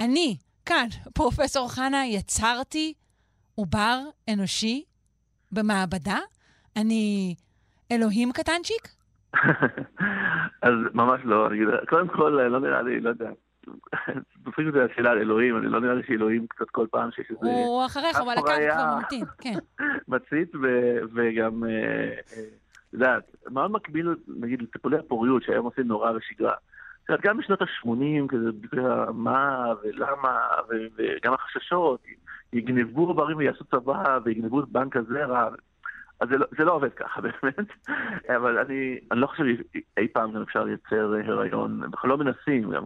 אני, 0.00 0.36
כאן, 0.66 0.86
פרופסור 1.14 1.68
חנה, 1.68 2.06
יצרתי 2.06 2.94
עובר 3.54 4.00
אנושי 4.28 4.84
במעבדה? 5.52 6.18
אני 6.76 7.34
אלוהים 7.92 8.32
קטנצ'יק? 8.32 8.99
אז 10.62 10.74
ממש 10.94 11.20
לא, 11.24 11.46
אני 11.46 11.56
אגיד, 11.56 11.68
קודם 11.88 12.08
כל, 12.08 12.28
לא 12.28 12.60
נראה 12.60 12.82
לי, 12.82 13.00
לא 13.00 13.08
יודע. 13.08 13.30
דופקים 14.44 14.66
אותי 14.66 14.78
השאלה 14.80 15.10
על 15.10 15.18
אלוהים, 15.18 15.56
אני 15.56 15.66
לא 15.66 15.80
נראה 15.80 15.94
לי 15.94 16.02
שאלוהים 16.06 16.46
קצת 16.46 16.70
כל 16.70 16.86
פעם 16.90 17.10
שיש 17.10 17.30
איזה 17.30 17.46
הוא 17.46 17.86
אחריך, 17.86 18.20
הוא 18.20 18.32
על 18.32 18.38
הקו 18.38 18.50
הפריה. 18.50 18.74
כבר 18.74 18.96
ממתין, 18.96 19.24
כן. 19.40 19.58
מצית, 20.08 20.52
וגם, 21.14 21.64
אה, 21.64 21.70
אה, 21.70 22.42
את 22.88 22.94
יודעת, 22.94 23.22
מאוד 23.50 23.70
מקביל, 23.70 24.14
נגיד, 24.28 24.62
לטיפולי 24.62 24.98
הפוריות 24.98 25.42
שהיום 25.42 25.64
עושים 25.64 25.86
נורא 25.86 26.12
בשגרה. 26.12 26.54
את 27.04 27.08
יודעת, 27.08 27.24
גם 27.24 27.38
בשנות 27.38 27.62
ה-80, 27.62 28.28
כזה, 28.28 28.50
יודע, 28.72 29.04
מה 29.14 29.66
ולמה, 29.82 30.38
וגם 30.68 31.34
החששות, 31.34 32.02
יגנבו 32.52 33.06
עוברים 33.06 33.36
ויעשו 33.36 33.64
צבא, 33.64 34.18
ויגנבו 34.24 34.60
את 34.60 34.68
בנק 34.68 34.96
הזרע. 34.96 35.48
אז 36.20 36.28
זה 36.28 36.38
לא, 36.38 36.46
זה 36.58 36.64
לא 36.64 36.72
עובד 36.72 36.92
ככה 36.92 37.20
באמת, 37.26 37.68
אבל 38.36 38.58
אני, 38.58 38.98
אני 39.10 39.20
לא 39.20 39.26
חושב 39.26 39.44
שאי 39.44 40.08
פעם 40.08 40.32
גם 40.32 40.42
אפשר 40.42 40.64
לייצר 40.64 41.14
הריון, 41.26 41.82
אנחנו 41.82 42.08
לא 42.08 42.18
מנסים 42.18 42.70
גם, 42.70 42.84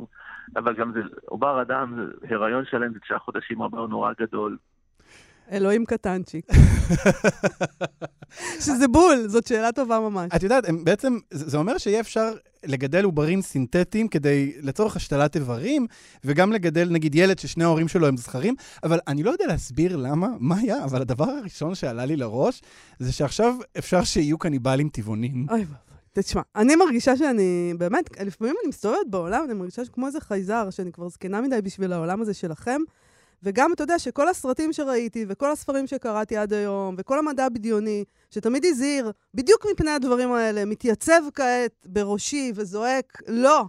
אבל 0.57 0.75
גם 0.75 0.92
זה, 0.92 1.01
עובר 1.25 1.62
אדם, 1.62 2.11
הריון 2.31 2.64
שלם 2.64 2.92
זה 2.92 3.01
תשעה 3.01 3.18
חודשים, 3.18 3.59
עובר 3.59 3.87
נורא 3.87 4.12
גדול. 4.20 4.57
אלוהים 5.52 5.85
קטנצ'יק. 5.85 6.46
שזה 8.64 8.88
בול, 8.88 9.28
זאת 9.28 9.46
שאלה 9.46 9.72
טובה 9.72 10.00
ממש. 10.00 10.30
את 10.37 10.42
יודעת, 10.42 10.64
בעצם, 10.85 11.18
זה 11.30 11.57
אומר 11.57 11.78
שיהיה 11.78 12.00
אפשר 12.00 12.33
לגדל 12.64 13.04
עוברים 13.04 13.42
סינתטיים 13.42 14.09
כדי, 14.09 14.52
לצורך 14.61 14.96
השתלת 14.96 15.37
איברים, 15.37 15.87
וגם 16.24 16.52
לגדל, 16.52 16.88
נגיד, 16.90 17.14
ילד 17.14 17.38
ששני 17.38 17.64
ההורים 17.64 17.88
שלו 17.88 18.07
הם 18.07 18.16
זכרים, 18.16 18.54
אבל 18.83 18.98
אני 19.09 19.22
לא 19.22 19.30
יודע 19.30 19.46
להסביר 19.46 19.96
למה, 19.96 20.28
מה 20.38 20.59
היה, 20.59 20.85
אבל 20.85 21.00
הדבר 21.00 21.30
הראשון 21.30 21.74
שעלה 21.74 22.04
לי 22.04 22.16
לראש, 22.16 22.62
זה 22.98 23.12
שעכשיו 23.12 23.54
אפשר 23.78 24.04
שיהיו 24.04 24.38
קניבלים 24.38 24.88
טבעונים. 24.88 25.46
אוי 25.50 25.61
ואבוי. 25.61 25.76
תשמע, 26.12 26.42
אני 26.57 26.76
מרגישה 26.76 27.16
שאני, 27.16 27.74
באמת, 27.78 28.20
לפעמים 28.20 28.54
אני 28.62 28.68
מסתובבת 28.68 29.07
בעולם, 29.11 29.44
אני 29.44 29.54
מרגישה 29.54 29.83
כמו 29.92 30.07
איזה 30.07 30.20
חייזר, 30.20 30.70
שאני 30.70 30.92
כבר 30.92 31.09
זקנה 31.09 31.40
מדי 31.40 31.62
בשביל 31.62 31.92
העולם 31.92 32.20
הזה 32.20 32.35
שלכם. 32.35 32.80
וגם, 33.44 33.72
אתה 33.72 33.83
יודע, 33.83 33.98
שכל 33.98 34.28
הסרטים 34.28 34.72
שראיתי, 34.72 35.26
וכל 35.28 35.50
הספרים 35.50 35.87
שקראתי 35.87 36.37
עד 36.37 36.52
היום, 36.52 36.94
וכל 36.98 37.18
המדע 37.18 37.44
הבדיוני, 37.44 38.04
שתמיד 38.30 38.64
הזהיר, 38.64 39.12
בדיוק 39.35 39.66
מפני 39.72 39.90
הדברים 39.90 40.33
האלה, 40.33 40.64
מתייצב 40.64 41.22
כעת 41.35 41.87
בראשי 41.87 42.52
וזועק, 42.54 43.22
לא, 43.28 43.64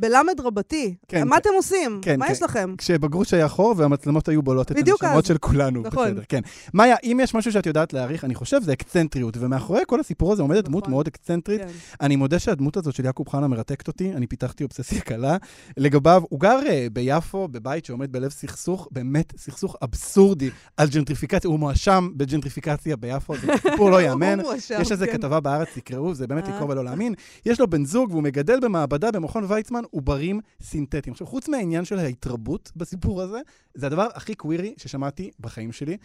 בלמד 0.00 0.40
רבתי. 0.40 0.94
כן, 1.08 1.28
מה 1.28 1.36
כן. 1.36 1.40
אתם 1.40 1.50
עושים? 1.56 1.98
כן, 2.02 2.18
מה 2.18 2.26
כן. 2.26 2.32
יש 2.32 2.42
לכם? 2.42 2.74
כשבגרוש 2.78 3.34
היה 3.34 3.48
חור 3.48 3.74
והמצלמות 3.76 4.28
היו 4.28 4.42
בולעות 4.42 4.72
את 4.72 4.76
הנשמות. 4.76 5.24
של 5.24 5.38
כולנו. 5.38 5.82
נכון. 5.82 6.10
בסדר, 6.10 6.22
כן. 6.28 6.40
מאיה, 6.74 6.96
אם 7.04 7.20
יש 7.22 7.34
משהו 7.34 7.52
שאת 7.52 7.66
יודעת 7.66 7.92
להעריך, 7.92 8.24
אני 8.24 8.34
חושב, 8.34 8.62
זה 8.62 8.72
אקצנטריות, 8.72 9.36
ומאחורי 9.40 9.80
כל 9.86 10.00
הסיפור 10.00 10.32
הזה 10.32 10.42
עומדת 10.42 10.64
דמות 10.64 10.82
נכון. 10.82 10.90
מאוד 10.90 11.06
אקצנטרית. 11.06 11.60
כן. 11.60 11.68
אני 12.00 12.16
מודה 12.16 12.38
שהדמות 12.38 12.76
הזאת 12.76 12.94
של 12.94 13.04
יעקב 13.04 13.24
חנה 13.28 13.48
מרתקת 13.48 13.88
אותי, 13.88 14.12
אני 14.12 14.26
פיתחתי 14.26 14.64
אובססיה 14.64 15.00
קלה. 15.00 15.36
לגביו, 15.76 16.22
הוא 16.28 16.40
גר 16.40 16.58
אה, 16.68 16.86
ביפו, 16.92 17.48
בבית 17.48 17.84
שעומד 17.84 18.12
בלב 18.12 18.30
סכסוך, 18.30 18.88
באמת 18.90 19.32
סכסוך 19.36 19.76
אבסורדי 19.84 20.50
על 20.76 20.88
ג'נטריפיקציה, 20.88 21.48
הוא 21.48 21.58
מואשם 21.58 22.10
בג'נטריפיקציה 22.16 22.96
ביפו, 22.96 23.36
זה 23.36 23.52
סיפור 23.70 23.90
לא 23.90 24.02
ייאמן. 24.02 24.40
מואשם, 24.40 24.78
יש 24.80 24.92
איזה 24.92 25.06
כן. 25.06 25.12
כתבה 25.12 25.40
בארץ, 25.40 25.68
תקראו, 25.74 26.14
זה 26.14 26.26
באמת 26.26 26.48
אה. 26.48 26.54
לקרוא 26.54 26.68
ולא 26.68 26.84
להאמין. 26.84 27.14
יש 27.46 27.60
לו 27.60 27.66
בן 27.66 27.84
זוג 27.84 28.10
והוא 28.10 28.22
מגדל 28.22 28.60
במעבדה 28.60 29.10
במכון 29.10 29.44
ויצמן 29.48 29.82
עוברים 29.90 30.40
סינתטיים. 30.62 31.12
עכשיו, 31.12 31.26
חוץ 31.26 31.48
מהעניין 31.48 31.84
של 31.84 31.98
ההתרבות 31.98 32.72
בסיפור 32.76 33.22
הזה, 33.22 33.38
זה 33.74 33.86
הדבר 33.86 34.08
הכי 34.14 34.34
קווירי 34.34 34.74
ששמעתי 34.76 35.30
בחיים 35.40 35.72
שלי. 35.72 35.96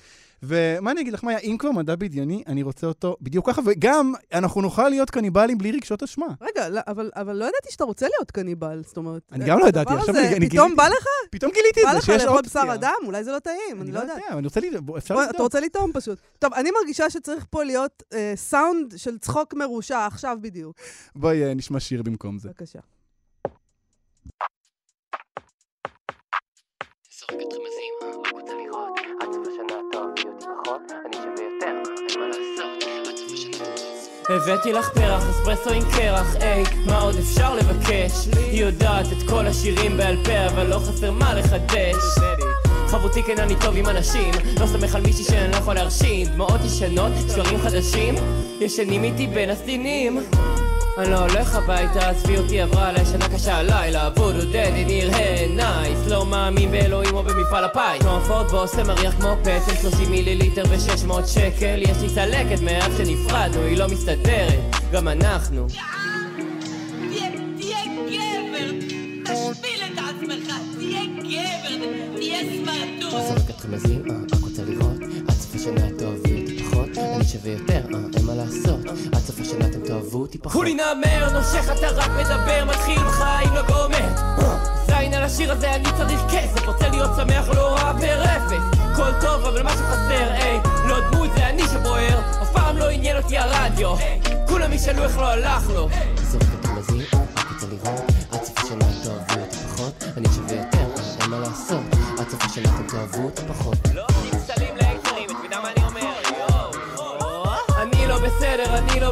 ומה 0.44 0.92
אני 0.92 1.02
אגיד 1.02 1.14
לך, 1.14 1.24
מאיה, 1.24 1.38
אם 1.38 1.56
כבר 1.60 1.72
מדע 1.72 1.96
בדיוני, 1.96 2.44
אני 2.48 2.64
רוצה 2.64 2.88
אותו 2.88 3.18
בדיוק 3.22 3.50
ככה, 3.50 3.62
וגם 3.66 4.14
אנחנו 4.34 4.62
נוכל 4.62 4.90
להיות 4.90 5.10
קניבלים 5.10 5.58
בלי 5.58 5.72
רגשות 5.72 6.04
אשמה. 6.04 6.26
רגע, 6.42 6.70
לא, 6.70 6.82
אבל, 6.88 7.12
אבל 7.16 7.36
לא 7.36 7.46
ידעתי 7.46 7.72
שאתה 7.72 7.84
רוצה 7.84 8.08
להיות 8.16 8.32
קניבל, 8.32 8.82
זאת 8.88 8.98
אומרת... 8.98 9.22
אני 9.32 9.46
גם 9.46 9.60
לא 9.60 9.68
ידעתי, 9.68 9.94
עכשיו 9.94 10.10
הזה, 10.10 10.28
אני- 10.28 10.36
אני 10.38 10.50
פתאום 10.50 10.68
גיליתי. 10.68 10.76
בא 10.76 10.88
לך? 10.88 11.06
פתאום 11.32 11.52
גיליתי 11.52 11.82
בא 11.84 11.88
את 11.88 11.92
זה, 11.94 11.98
לך 11.98 12.06
שיש 12.06 12.22
לאכול 12.24 12.38
אופציה. 12.38 12.62
בשר 12.64 12.74
אדם? 12.74 12.94
אולי 13.06 13.24
זה 13.24 13.32
לא 13.32 13.40
טעים, 13.40 13.82
אני 13.82 13.92
לא 13.92 14.00
יודעת. 14.00 14.18
יודע, 14.18 14.38
אני 14.38 14.46
רוצה 14.46 14.60
ל... 14.60 14.80
בוא, 14.80 14.98
אפשר 14.98 15.16
לבדוק. 15.16 15.36
אתה 15.36 15.44
רוצה 15.44 15.60
לטעום 15.60 15.92
פשוט. 15.94 16.20
טוב, 16.40 16.54
אני 16.54 16.70
מרגישה 16.82 17.10
שצריך 17.10 17.46
פה 17.50 17.64
להיות 17.64 18.04
אה, 18.14 18.34
סאונד 18.36 18.94
של 18.98 19.18
צחוק 19.18 19.54
מרושע, 19.54 20.06
עכשיו 20.06 20.38
בדיוק. 20.42 20.76
בואי 21.16 21.44
אה, 21.44 21.54
נשמע 21.54 21.80
שיר 21.80 22.04
במקום 22.04 22.38
זה. 22.40 22.50
בבקשה. 22.50 22.80
הבאתי 34.30 34.74
לך 34.74 34.90
פרח, 34.90 35.24
אספרסו 35.30 35.70
עם 35.70 35.84
קרח, 35.96 36.36
היי, 36.40 36.64
מה 36.86 37.02
עוד 37.02 37.16
אפשר 37.16 37.56
לבקש? 37.56 38.12
היא 38.38 38.62
יודעת 38.62 39.06
את 39.06 39.30
כל 39.30 39.48
השירים 39.48 39.98
בעל 39.98 40.18
פה, 40.26 40.46
אבל 40.46 40.68
לא 40.68 40.80
חסר 40.80 41.12
מה 41.12 41.34
לחדש. 41.34 41.96
חבותי 42.88 43.24
כן 43.24 43.40
אני 43.40 43.54
טוב 43.62 43.78
עם 43.78 43.86
אנשים, 43.86 44.32
לא 44.60 44.68
סומך 44.68 44.96
על 44.96 45.02
מישהי 45.02 45.24
שאני 45.24 45.52
לא 45.52 45.56
יכול 45.56 45.74
להרשים. 45.74 46.28
דמעות 46.28 46.62
ישנות, 46.66 47.12
שקרים 47.30 47.60
חדשים, 47.60 48.16
ישנים 48.60 49.04
איתי 49.04 49.28
בין 49.28 49.50
הסדינים. 49.50 50.20
אני 50.98 51.12
לא 51.12 51.20
הולך 51.20 51.56
הביתה, 51.56 52.10
עזבי 52.10 52.38
אותי 52.38 52.62
עברה 52.62 52.90
עליי 52.90 53.06
שנה 53.06 53.30
קשה 53.30 53.58
הלילה. 53.58 54.10
וודו 54.18 54.46
דדי 54.46 54.86
נראה 54.88 55.48
נייס. 55.56 56.08
לא 56.08 56.26
מאמין 56.26 56.72
באלוהים 56.72 57.16
או 57.16 57.24
במפעל 57.24 57.64
הפיס. 57.64 58.02
כמו 58.02 58.18
הפורט 58.18 58.52
ועושה 58.52 58.84
מריח 58.84 59.16
כמו 59.16 59.36
פטל 59.42 59.76
30 59.82 60.12
מיליליטר 60.12 60.64
ו-600 60.70 61.28
שקל. 61.28 61.82
יש 61.82 61.98
לי 62.02 62.10
צלקת 62.16 62.62
מאז 62.62 62.98
שנפרדנו, 62.98 63.62
היא 63.62 63.78
לא 63.78 63.88
מסתדרת. 63.88 64.60
גם 64.92 65.08
אנחנו. 65.08 65.68
תהיה 67.58 67.82
גבר, 68.08 68.72
תשפיל 69.24 69.80
את 69.86 69.98
עצמך, 69.98 70.54
תהיה 70.78 71.06
גבר, 71.06 71.86
תהיה 72.16 72.40
סמרטוט. 72.40 73.22
זורק 73.28 73.50
אתכם 73.50 73.72
לזים, 73.72 74.04
רק 74.34 74.42
רוצה 74.42 74.64
לראות? 74.64 75.02
עד 75.28 75.36
סוף 75.36 75.56
השנה 75.56 75.90
תאהבי 75.98 76.42
אותי 76.42 76.55
פחות 76.76 76.98
אני 76.98 77.24
שווה 77.26 77.52
יותר, 77.52 77.82
אה, 77.94 78.00
אין 78.18 78.26
מה 78.26 78.34
לעשות. 78.36 78.80
עד 79.14 79.20
סוף 79.20 79.40
השנה 79.40 79.66
אתם 79.68 79.80
תאהבו 79.86 80.22
אותי 80.22 80.38
פחות. 80.38 80.52
כולי 80.52 80.74
נאמר, 80.74 81.34
נושך 81.34 81.66
אתה 81.78 81.88
רק 81.90 82.10
מדבר 82.10 82.66
מתחיל 82.66 83.00
בחיים 83.00 83.50
לא 83.54 83.62
גומר. 83.62 84.10
זין 84.88 85.14
על 85.14 85.24
השיר 85.24 85.52
הזה 85.52 85.76
אני 85.76 85.90
צריך 85.98 86.22
כסף 86.32 86.68
רוצה 86.68 86.90
להיות 86.90 87.10
שמח 87.16 87.50
לא 87.50 87.78
אהבר 87.78 88.24
אפס 88.24 88.80
הכל 88.80 89.12
טוב 89.22 89.46
אבל 89.46 89.64
משהו 89.64 89.86
חסר, 89.86 90.32
היי 90.32 90.60
לא 90.88 91.10
דמות 91.12 91.30
זה 91.36 91.50
אני 91.50 91.64
שבוער. 91.64 92.20
אף 92.42 92.52
פעם 92.54 92.78
לא 92.78 92.90
עניין 92.90 93.18
אותי 93.18 93.38
הרדיו. 93.38 93.96
כולם 94.48 94.74
ישאלו 94.74 95.04
איך 95.04 95.18
לא 95.18 95.28
הלך 95.30 95.70
לו. 95.70 95.90
זורק 96.24 96.44
אתכם 96.60 96.78
לזים, 96.78 97.02
אה, 97.14 97.20
רק 97.38 97.52
רוצה 97.54 97.68
לראות. 97.68 98.04
עד 98.32 98.44
סוף 98.44 98.60
השנה 98.60 98.86
תאהבו 99.04 99.42
אותי 99.42 99.58
פחות 99.58 100.04
אני 100.18 100.28
שווה 100.36 100.56
יותר, 100.56 100.78
אה, 100.78 101.22
אין 101.22 101.30
מה 101.30 101.40
לעשות. 101.40 101.84
עד 102.20 102.30
סוף 102.30 102.44
השנה 102.44 102.70
אתם 102.76 102.88
תאהבו 102.88 103.24
אותי 103.24 103.42
פחות 103.48 103.78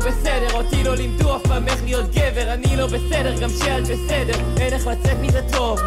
בסדר, 0.08 0.54
אותי 0.54 0.84
לא 0.84 0.96
לימדו 0.96 1.36
אף 1.36 1.42
פעם 1.48 1.68
איך 1.68 1.84
להיות 1.84 2.06
גבר, 2.16 2.54
אני 2.54 2.76
לא 2.76 2.88
בסדר, 2.88 3.40
גם 3.42 3.50
שאת 3.50 3.84
בסדר, 3.84 4.40
אין 4.60 4.74
איך 4.74 4.88
לצאת 4.88 5.18
מזה 5.22 5.42
טוב. 5.52 5.80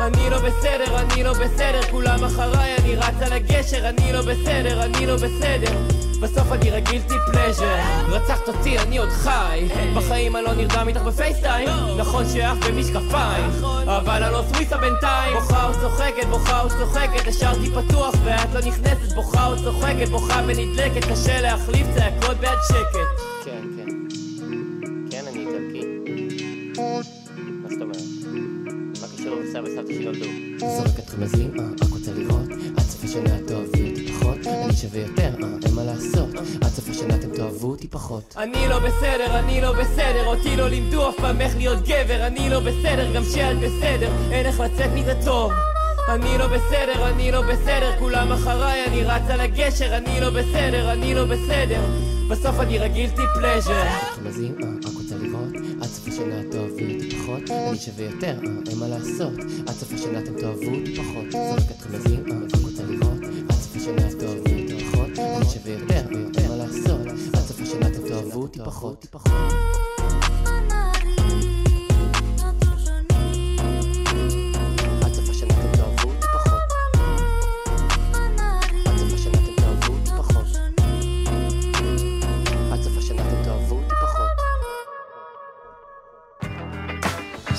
אני 0.00 0.30
לא 0.30 0.38
בסדר, 0.38 0.98
אני 1.00 1.22
לא 1.22 1.32
בסדר, 1.32 1.82
כולם 1.90 2.24
אחריי, 2.24 2.76
אני 2.78 2.96
רץ 2.96 3.22
על 3.22 3.32
הגשר, 3.32 3.88
אני 3.88 4.12
לא 4.12 4.22
בסדר, 4.22 4.82
אני 4.82 5.06
לא 5.06 5.14
בסדר. 5.14 5.72
בסוף 6.20 6.52
אני 6.52 6.70
רגילתי 6.70 7.14
פלז'ר, 7.32 7.76
רצחת 8.08 8.48
אותי, 8.48 8.78
אני 8.78 8.98
עוד 8.98 9.08
חי. 9.08 9.68
בחיים 9.96 10.36
אני 10.36 10.44
לא 10.44 10.52
נרדם 10.54 10.88
איתך 10.88 11.00
בפייסטיים, 11.00 11.68
נכון 11.96 12.24
שאף 12.32 12.56
במשקפיים, 12.68 13.50
אבל 13.86 14.22
אני 14.22 14.32
לא 14.32 14.42
סוויסה 14.52 14.76
בינתיים. 14.76 15.34
בוכה 15.34 15.68
או 15.68 15.72
צוחקת, 15.72 16.26
בוכה 16.30 16.62
או 16.62 16.68
צוחקת, 16.68 17.28
השארתי 17.28 17.70
פתוח 17.70 18.14
ואת 18.24 18.54
לא 18.54 18.60
נכנסת, 18.60 19.12
בוכה 19.14 19.46
או 19.46 19.56
צוחקת, 19.56 20.08
בוכה 20.08 20.40
ונדלקת, 20.46 21.04
קשה 21.12 21.40
להחליף 21.40 21.86
צעקות 21.94 22.36
בעד 22.36 22.58
שקט. 22.68 23.37
קשור 29.62 29.74
לסבא 29.74 29.80
וסבתא 29.80 29.92
שנולדו? 29.94 30.26
זורקת 30.58 31.14
רמזים, 31.14 31.50
אה, 31.58 31.64
רק 31.82 31.92
רוצה 31.92 32.12
לראות. 32.12 32.48
עד 32.76 32.82
סוף 32.82 33.04
השנה 33.04 33.38
תאהבי 33.46 33.90
אותי 33.90 34.12
פחות. 34.12 34.46
אני 34.46 34.76
שווה 34.76 35.00
יותר, 35.00 35.22
אה, 35.42 35.48
אין 35.66 35.74
מה 35.74 35.84
לעשות. 35.84 36.34
עד 36.60 36.68
סוף 36.68 36.88
השנה 36.88 37.14
אתם 37.14 37.30
תאהבו 37.34 37.70
אותי 37.70 37.88
פחות. 37.88 38.34
אני 38.36 38.68
לא 38.68 38.78
בסדר, 38.78 39.38
אני 39.38 39.60
לא 39.60 39.72
בסדר, 39.72 40.26
אותי 40.26 40.56
לא 40.56 40.68
לימדו 40.68 41.08
אף 41.08 41.16
פעם 41.16 41.40
איך 41.40 41.56
להיות 41.56 41.78
גבר. 41.82 42.26
אני 42.26 42.50
לא 42.50 42.60
בסדר, 42.60 43.12
גם 43.14 43.24
שאת 43.24 43.56
בסדר, 43.58 44.10
אין 44.30 44.46
איך 44.46 44.60
לצאת 44.60 44.90
מזה 44.94 45.14
טוב. 45.24 45.52
אני 46.08 46.38
לא 46.38 46.46
בסדר, 46.46 47.08
אני 47.08 47.32
לא 47.32 47.42
בסדר, 47.42 47.92
כולם 47.98 48.32
אחריי, 48.32 48.84
אני 48.86 49.02
רץ 49.04 49.30
על 49.30 49.40
הגשר, 49.40 49.96
אני 49.96 50.20
לא 50.20 50.30
בסדר, 50.30 50.92
אני 50.92 51.14
לא 51.14 51.24
בסדר. 51.24 51.80
בסוף 52.30 52.60
אני 52.60 52.78
רגילתי 52.78 53.22
פלז'ר. 53.34 53.82
רמזים, 54.18 54.54
אה, 54.62 54.68
רק 54.88 54.94
רוצה 54.96 55.14
לראות. 55.22 55.54
עד 55.82 55.88
סוף 55.88 56.08
השנה 56.08 56.38
אותי 56.44 56.58
פחות. 57.46 57.68
אני 57.68 57.78
שווה 57.78 58.04
יותר, 58.04 58.38
אה, 58.46 58.50
אין 58.70 58.78
מה 58.78 58.88
לעשות. 58.88 59.32
עד 59.66 59.74
סוף 59.74 59.92
השנה 59.92 60.18
אתם 60.18 60.38
תאהבו 60.40 60.74
אותי 60.74 60.96
פחות. 60.96 61.30
זורקת 61.32 61.86
רמזים, 61.86 62.24
אה, 62.30 62.36
רק 62.36 62.62
רוצה 62.62 62.82
לראות. 62.82 63.22
עד 63.48 63.56
סוף 63.56 63.76
השנה 63.76 64.10
תאהבי 64.18 64.62
אותי 64.62 64.84
פחות. 64.84 65.18
אני 65.18 65.44
שווה 65.44 65.72
יותר, 65.72 66.02
אין 66.38 66.48
מה 66.48 66.56
לעשות. 66.56 67.06
עד 67.32 67.40
סוף 67.40 67.60
השנה 67.60 67.86
אתם 67.86 68.08
תאהבו 68.08 68.42
אותי 68.42 68.58
פחות. 69.08 69.87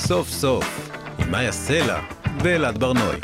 סוף 0.10 0.30
סוף, 0.30 0.92
עם 1.20 1.32
מאיה 1.32 1.52
סלע 1.52 2.00
ואלעד 2.44 2.78
ברנועי. 2.78 3.20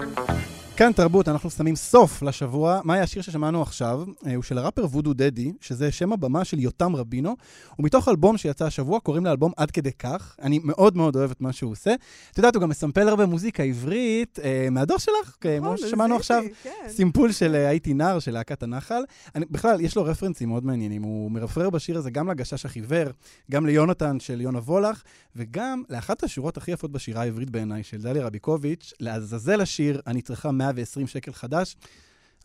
כאן 0.78 0.92
תרבות, 0.92 1.28
אנחנו 1.28 1.50
שמים 1.50 1.76
סוף 1.76 2.22
לשבוע. 2.22 2.80
מה 2.84 2.94
היה 2.94 3.04
השיר 3.04 3.22
ששמענו 3.22 3.62
עכשיו? 3.62 4.04
אה, 4.26 4.36
הוא 4.36 4.44
של 4.44 4.58
הראפר 4.58 4.86
וודו 4.86 5.14
דדי, 5.14 5.54
שזה 5.62 5.92
שם 5.92 6.14
הבמה 6.14 6.46
של 6.46 6.60
יותם 6.60 6.96
רבינו, 6.96 7.36
ומתוך 7.80 8.08
אלבום 8.08 8.38
שיצא 8.38 8.66
השבוע, 8.66 9.00
קוראים 9.00 9.26
לאלבום 9.26 9.52
עד 9.58 9.72
כדי 9.72 9.92
כך. 9.92 10.36
אני 10.42 10.60
מאוד 10.64 10.98
מאוד 10.98 11.16
אוהב 11.16 11.32
את 11.32 11.42
מה 11.42 11.54
שהוא 11.54 11.72
עושה. 11.72 11.96
את 12.32 12.38
יודעת, 12.38 12.56
הוא 12.56 12.62
גם 12.62 12.70
מסמפל 12.70 13.08
הרבה 13.08 13.26
מוזיקה 13.26 13.64
עברית, 13.64 14.40
אה, 14.44 14.68
מהדור 14.72 14.98
שלך, 14.98 15.36
כמו 15.42 15.60
נכון, 15.60 15.78
ששמענו 15.78 16.16
עכשיו, 16.16 16.44
סימפול 16.88 17.32
של 17.32 17.56
אה, 17.56 17.68
הייתי 17.68 17.94
נער, 17.94 18.20
של 18.20 18.32
להקת 18.32 18.64
הנחל. 18.64 19.04
אני, 19.36 19.46
בכלל, 19.52 19.82
יש 19.82 19.96
לו 19.96 20.04
רפרנסים 20.04 20.50
מאוד 20.50 20.66
מעניינים. 20.66 21.04
הוא 21.04 21.32
מרפרר 21.32 21.70
בשיר 21.70 21.98
הזה 21.98 22.12
גם 22.12 22.30
לגשש 22.30 22.66
החיוור, 22.66 23.08
גם 23.52 23.66
ליונתן 23.66 24.20
של 24.20 24.42
יונה 24.42 24.60
וולך, 24.60 25.04
וגם 25.36 25.84
לאחת 25.90 26.24
השורות 26.24 26.58
הכי 26.58 26.72
יפות 26.72 26.92
בשירה 26.92 27.22
העברית 27.22 27.50
בעיניי, 27.50 27.84
של 27.84 27.98
דליה 28.02 28.26
רביקוביץ', 28.26 28.94
לעזאזל 29.00 29.62
השיר, 29.62 30.02
אני 30.08 30.22
צריכה 30.22 30.52
120 30.72 31.08
שקל 31.08 31.34
חדש. 31.34 31.76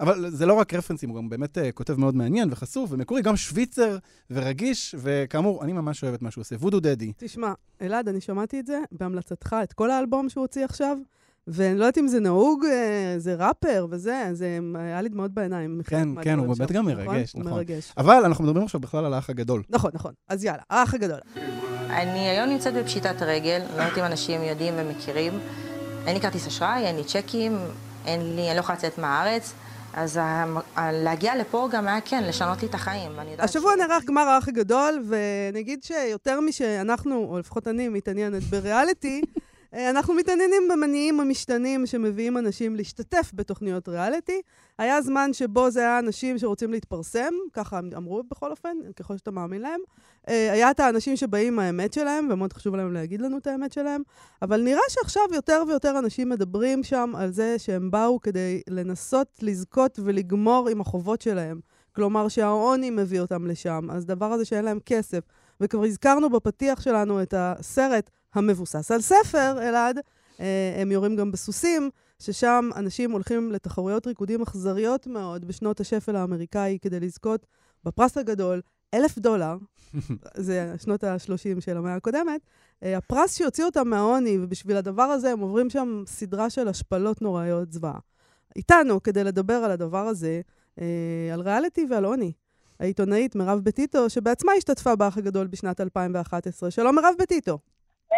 אבל 0.01 0.31
זה 0.31 0.47
לא 0.47 0.55
רק 0.55 0.75
רפרנסים, 0.75 1.09
הוא 1.11 1.17
גם 1.17 1.29
באמת 1.29 1.59
uh, 1.59 1.61
כותב 1.75 2.01
מאוד 2.01 2.15
מעניין 2.15 2.49
וחשוף 2.53 2.93
ומקורי, 2.93 3.23
גם 3.23 3.37
שוויצר 3.37 3.99
ורגיש, 4.31 4.95
וכאמור, 4.99 5.65
אני 5.65 5.73
ממש 5.73 6.03
אוהב 6.03 6.15
את 6.15 6.23
מה 6.23 6.31
שהוא 6.31 6.43
עושה. 6.43 6.57
וודו 6.57 6.81
דדי. 6.81 7.13
תשמע, 7.17 7.53
אלעד, 7.83 8.09
אני 8.09 8.21
שמעתי 8.21 8.61
את 8.61 8.67
זה 8.67 8.79
בהמלצתך, 8.93 9.57
את 9.63 9.73
כל 9.73 9.91
האלבום 9.91 10.29
שהוא 10.29 10.43
הוציא 10.43 10.65
עכשיו, 10.65 10.99
ואני 11.47 11.79
לא 11.79 11.85
יודעת 11.85 11.99
אם 11.99 12.09
זה 12.09 12.21
נהוג, 12.21 12.65
אה, 12.65 13.15
זה 13.19 13.35
ראפר 13.35 13.87
וזה, 13.91 14.29
זה 14.33 14.59
היה 14.75 15.03
לי 15.03 15.09
דמעות 15.09 15.31
בעיניים. 15.31 15.81
כן, 15.85 16.09
כן, 16.23 16.39
הוא 16.39 16.57
באמת 16.57 16.73
גם 16.73 16.87
מרגש, 16.87 17.33
הוא 17.33 17.41
נכון. 17.41 17.53
מרגש. 17.53 17.93
אבל 17.97 18.23
אנחנו 18.25 18.45
מדברים 18.45 18.65
עכשיו 18.65 18.81
בכלל 18.81 19.05
על 19.05 19.15
האח 19.15 19.31
הגדול. 19.31 19.63
נכון, 19.71 19.91
נכון. 19.95 20.13
אז 20.29 20.45
יאללה, 20.45 20.63
האח 20.71 20.95
הגדול. 20.95 21.19
אני 21.91 22.29
היום 22.29 22.49
נמצאת 22.51 22.75
בפשיטת 22.75 23.23
רגל, 23.23 23.63
לא 23.77 23.83
יודעת 23.83 23.99
אם 23.99 24.05
אנשים 24.05 24.43
יודעים 24.43 24.75
ומכירים. 24.77 25.33
אין 26.07 26.15
לי 26.15 26.21
כרטיס 26.21 26.47
אשראי, 26.47 26.87
אין 26.87 26.97
לי 26.97 27.05
צ'קים, 27.05 27.53
אין 28.07 28.37
לי, 28.37 28.47
אני 28.47 28.55
לא 28.55 28.61
יכולה 28.61 28.79
לצאת 28.79 28.99
מהארץ. 28.99 29.53
אז 29.95 30.21
להגיע 30.79 31.37
לפה 31.37 31.69
גם 31.73 31.89
היה 31.89 32.01
כן, 32.01 32.25
לשנות 32.25 32.63
לי 32.63 32.69
את 32.69 32.75
החיים. 32.75 33.13
השבוע 33.39 33.77
נערך 33.77 34.05
גמר 34.05 34.23
האח 34.23 34.49
הגדול, 34.49 35.05
ונגיד 35.09 35.83
שיותר 35.83 36.41
משאנחנו, 36.41 37.27
או 37.31 37.39
לפחות 37.39 37.69
אני, 37.69 37.89
מתעניינת 37.89 38.43
בריאליטי, 38.43 39.23
אנחנו 39.75 40.15
מתעניינים 40.15 40.63
במניעים 40.73 41.21
המשתנים 41.21 41.87
שמביאים 41.87 42.39
אנשים 42.39 42.77
להשתתף 42.77 43.31
בתוכניות 43.35 43.89
ריאליטי. 43.89 44.43
היה 44.79 45.03
זמן 45.03 45.33
שבו 45.33 45.71
זה 45.71 45.81
היה 45.81 45.99
אנשים 45.99 46.39
שרוצים 46.39 46.71
להתפרסם, 46.71 47.35
ככה 47.53 47.79
הם 47.79 47.91
אמרו 47.97 48.23
בכל 48.23 48.51
אופן, 48.51 48.77
ככל 48.97 49.17
שאתה 49.17 49.31
מאמין 49.31 49.63
להם. 49.63 49.81
אה, 50.29 50.53
היה 50.53 50.71
את 50.71 50.81
האנשים 50.81 51.17
שבאים 51.17 51.53
עם 51.53 51.59
האמת 51.59 51.93
שלהם, 51.93 52.29
ומאוד 52.31 52.53
חשוב 52.53 52.77
להם 52.77 52.93
להגיד 52.93 53.21
לנו 53.21 53.39
את 53.39 53.47
האמת 53.47 53.73
שלהם, 53.73 54.03
אבל 54.43 54.63
נראה 54.63 54.83
שעכשיו 54.89 55.23
יותר 55.33 55.63
ויותר 55.69 55.99
אנשים 55.99 56.29
מדברים 56.29 56.83
שם 56.83 57.13
על 57.17 57.33
זה 57.33 57.59
שהם 57.59 57.91
באו 57.91 58.21
כדי 58.21 58.61
לנסות 58.69 59.39
לזכות 59.43 59.99
ולגמור 60.05 60.69
עם 60.69 60.81
החובות 60.81 61.21
שלהם. 61.21 61.61
כלומר 61.95 62.29
שהעוני 62.29 62.91
מביא 62.91 63.21
אותם 63.21 63.47
לשם, 63.47 63.89
אז 63.91 64.07
דבר 64.07 64.33
הזה 64.33 64.45
שאין 64.45 64.65
להם 64.65 64.79
כסף. 64.87 65.21
וכבר 65.61 65.85
הזכרנו 65.85 66.31
בפתיח 66.31 66.81
שלנו 66.81 67.23
את 67.23 67.35
הסרט 67.37 68.11
המבוסס 68.35 68.91
על 68.91 69.01
ספר, 69.01 69.69
אלעד, 69.69 69.99
אה, 70.41 70.77
הם 70.83 70.93
יורים 70.93 71.17
גם 71.17 71.33
בסוסים, 71.33 71.91
ששם 72.19 72.71
אנשים 72.77 73.11
הולכים 73.11 73.53
לתחרויות 73.53 74.07
ריקודים 74.07 74.43
אכזריות 74.43 75.07
מאוד 75.07 75.45
בשנות 75.45 75.81
השפל 75.81 76.17
האמריקאי 76.17 76.79
כדי 76.83 77.01
לזכות 77.01 77.47
בפרס 77.85 78.19
הגדול, 78.19 78.61
אלף 78.95 79.19
דולר, 79.19 79.57
זה 80.37 80.75
שנות 80.83 81.05
ה-30 81.05 81.61
של 81.61 81.77
המאה 81.77 81.95
הקודמת, 81.95 82.41
אה, 82.83 82.97
הפרס 82.97 83.37
שיוציא 83.37 83.65
אותם 83.65 83.89
מהעוני, 83.89 84.39
ובשביל 84.41 84.77
הדבר 84.77 85.03
הזה 85.03 85.33
הם 85.33 85.41
עוברים 85.41 85.71
שם 85.71 86.03
סדרה 86.07 86.51
של 86.51 86.69
השפלות 86.69 87.23
נוראיות 87.23 87.73
זוועה. 87.73 87.99
איתנו, 88.57 89.03
כדי 89.03 89.25
לדבר 89.25 89.55
על 89.55 89.71
הדבר 89.71 90.07
הזה, 90.07 90.41
אה, 90.81 91.31
על 91.33 91.41
ריאליטי 91.41 91.87
ועל 91.91 92.05
עוני. 92.05 92.33
העיתונאית 92.81 93.37
מירב 93.37 93.61
בטיטו, 93.63 94.11
שבעצמה 94.11 94.53
השתתפה 94.53 94.97
באח 94.97 95.19
הגדול 95.19 95.47
בשנת 95.47 95.81
2011. 95.81 96.71
שלום 96.71 96.97
מירב 96.97 97.15
בטיטו. 97.19 97.59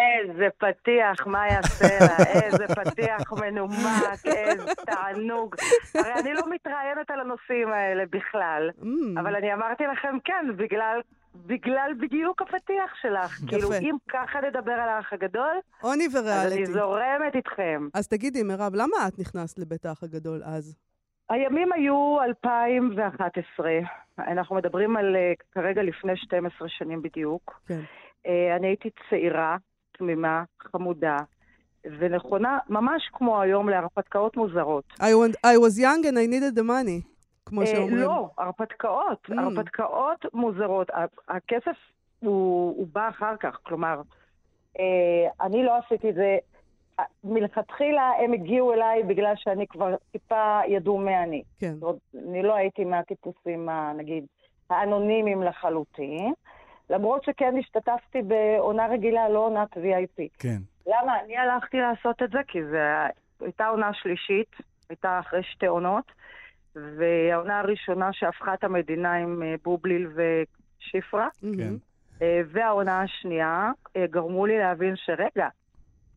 איזה 0.02 0.48
פתיח, 0.58 1.26
מה 1.26 1.46
יעשה 1.48 1.98
לה? 2.00 2.24
איזה 2.42 2.66
פתיח 2.68 3.32
מנומק, 3.32 4.26
איזה 4.26 4.74
תענוג. 4.86 5.54
הרי 5.94 6.12
אני 6.20 6.34
לא 6.34 6.42
מתראיינת 6.50 7.10
על 7.10 7.20
הנושאים 7.20 7.68
האלה 7.72 8.04
בכלל, 8.10 8.70
Mm. 8.80 9.20
אבל 9.20 9.36
אני 9.36 9.54
אמרתי 9.54 9.84
לכם 9.92 10.16
כן, 10.24 10.46
בגלל, 10.56 11.00
בגלל 11.34 11.92
בדיוק 12.00 12.42
הפתיח 12.42 12.94
שלך. 13.02 13.38
יפה. 13.38 13.46
כאילו, 13.48 13.68
אם 13.80 13.96
ככה 14.08 14.40
נדבר 14.40 14.72
על 14.72 14.88
האח 14.88 15.12
הגדול, 15.12 15.56
עוני 15.80 16.04
אז 16.06 16.16
אני 16.16 16.24
וריאליטי. 16.28 16.66
זורמת 16.72 17.34
איתכם. 17.34 17.88
אז 17.94 18.08
תגידי, 18.08 18.42
מירב, 18.42 18.74
למה 18.74 19.08
את 19.08 19.18
נכנסת 19.18 19.58
לבית 19.58 19.86
האח 19.86 20.02
הגדול 20.02 20.40
אז? 20.44 20.76
הימים 21.30 21.72
היו 21.72 22.16
2011. 22.22 23.70
אנחנו 24.18 24.56
מדברים 24.56 24.96
על 24.96 25.16
אה, 25.16 25.32
כרגע 25.52 25.82
לפני 25.82 26.16
12 26.16 26.68
שנים 26.68 27.02
בדיוק. 27.02 27.60
כן. 27.68 27.80
אה, 28.26 28.56
אני 28.56 28.66
הייתי 28.66 28.90
צעירה, 29.10 29.56
תמימה, 30.02 30.44
חמודה, 30.60 31.16
ונכונה, 31.98 32.58
ממש 32.68 33.10
כמו 33.12 33.40
היום 33.40 33.68
להרפתקאות 33.68 34.36
מוזרות. 34.36 34.84
I, 35.00 35.02
want, 35.04 35.36
I 35.46 35.56
was 35.56 35.78
young 35.78 36.04
and 36.06 36.16
I 36.18 36.26
needed 36.26 36.58
the 36.58 36.62
money, 36.62 37.08
כמו 37.46 37.60
אה, 37.60 37.66
שאומרים. 37.66 37.96
לא, 37.96 38.28
הרפתקאות, 38.38 39.28
Mm. 39.30 39.40
הרפתקאות 39.40 40.24
מוזרות. 40.34 40.90
הכסף 41.28 41.76
הוא, 42.20 42.76
הוא 42.78 42.86
בא 42.92 43.08
אחר 43.08 43.36
כך, 43.40 43.58
כלומר, 43.62 44.00
אה, 44.78 44.84
אני 45.46 45.64
לא 45.64 45.72
עשיתי 45.76 46.10
את 46.10 46.14
זה. 46.14 46.38
אה, 47.00 47.04
מלכתחילה 47.24 48.10
הם 48.24 48.32
הגיעו 48.32 48.72
אליי 48.72 49.02
בגלל 49.02 49.32
שאני 49.36 49.66
כבר 49.66 49.94
טיפה 50.12 50.60
ידעו 50.68 50.98
מי 50.98 51.18
אני. 51.18 51.42
כן. 51.58 51.74
זאת 51.80 51.96
אני 52.28 52.42
לא 52.42 52.54
הייתי 52.54 52.84
מהטיפוסים, 52.84 53.68
נגיד, 53.96 54.24
האנונימיים 54.70 55.42
לחלוטין, 55.42 56.32
למרות 56.90 57.24
שכן 57.24 57.54
השתתפתי 57.58 58.22
בעונה 58.22 58.86
רגילה, 58.86 59.28
לא 59.28 59.38
עונת 59.38 59.76
VIP. 59.76 60.28
כן. 60.38 60.58
למה? 60.86 61.20
אני 61.24 61.36
הלכתי 61.36 61.76
לעשות 61.76 62.22
את 62.22 62.30
זה 62.30 62.38
כי 62.48 62.58
זו 62.64 62.76
הייתה 63.40 63.66
עונה 63.66 63.90
שלישית, 63.94 64.56
הייתה 64.88 65.20
אחרי 65.20 65.42
שתי 65.42 65.66
עונות, 65.66 66.12
והעונה 66.76 67.60
הראשונה 67.60 68.12
שהפכה 68.12 68.54
את 68.54 68.64
המדינה 68.64 69.12
עם 69.12 69.42
אה, 69.42 69.54
בובליל 69.64 70.08
שפרה. 70.78 71.28
כן. 71.40 71.74
אה, 72.22 72.40
והעונה 72.52 73.02
השנייה 73.02 73.70
אה, 73.96 74.06
גרמו 74.06 74.46
לי 74.46 74.58
להבין 74.58 74.96
שרגע, 74.96 75.48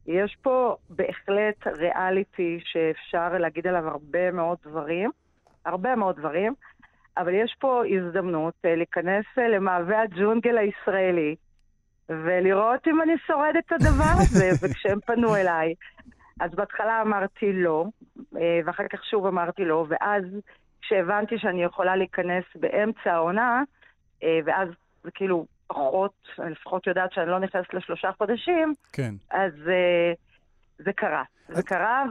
יש 0.07 0.37
פה 0.41 0.75
בהחלט 0.89 1.67
ריאליטי 1.67 2.59
שאפשר 2.63 3.37
להגיד 3.37 3.67
עליו 3.67 3.87
הרבה 3.87 4.31
מאוד 4.31 4.57
דברים, 4.63 5.11
הרבה 5.65 5.95
מאוד 5.95 6.15
דברים, 6.15 6.53
אבל 7.17 7.33
יש 7.33 7.55
פה 7.59 7.83
הזדמנות 7.85 8.53
אה, 8.65 8.75
להיכנס 8.75 9.25
אה, 9.37 9.47
למעבה 9.47 10.01
הג'ונגל 10.01 10.57
הישראלי 10.57 11.35
ולראות 12.09 12.87
אם 12.87 13.01
אני 13.01 13.13
שורדת 13.27 13.63
את 13.65 13.71
הדבר 13.71 14.13
הזה, 14.21 14.49
וכשהם 14.61 14.99
פנו 15.05 15.35
אליי, 15.35 15.73
אז 16.39 16.51
בהתחלה 16.55 17.01
אמרתי 17.01 17.53
לא, 17.53 17.85
אה, 18.37 18.59
ואחר 18.65 18.87
כך 18.87 19.05
שוב 19.05 19.25
אמרתי 19.25 19.65
לא, 19.65 19.85
ואז 19.89 20.23
כשהבנתי 20.81 21.35
שאני 21.37 21.63
יכולה 21.63 21.95
להיכנס 21.95 22.43
באמצע 22.55 23.13
העונה, 23.13 23.63
ואז 24.45 24.69
זה 25.03 25.11
כאילו 25.11 25.45
פחות, 25.67 26.13
אני 26.39 26.51
לפחות 26.51 26.87
יודעת 26.87 27.13
שאני 27.13 27.29
לא 27.29 27.39
נכנסת 27.39 27.73
לשלושה 27.73 28.11
חודשים, 28.17 28.73
כן. 28.93 29.13
אז 29.31 29.51
זה 30.77 30.93
קרה. 30.93 31.23
זה 31.49 31.63
קרה, 31.63 32.03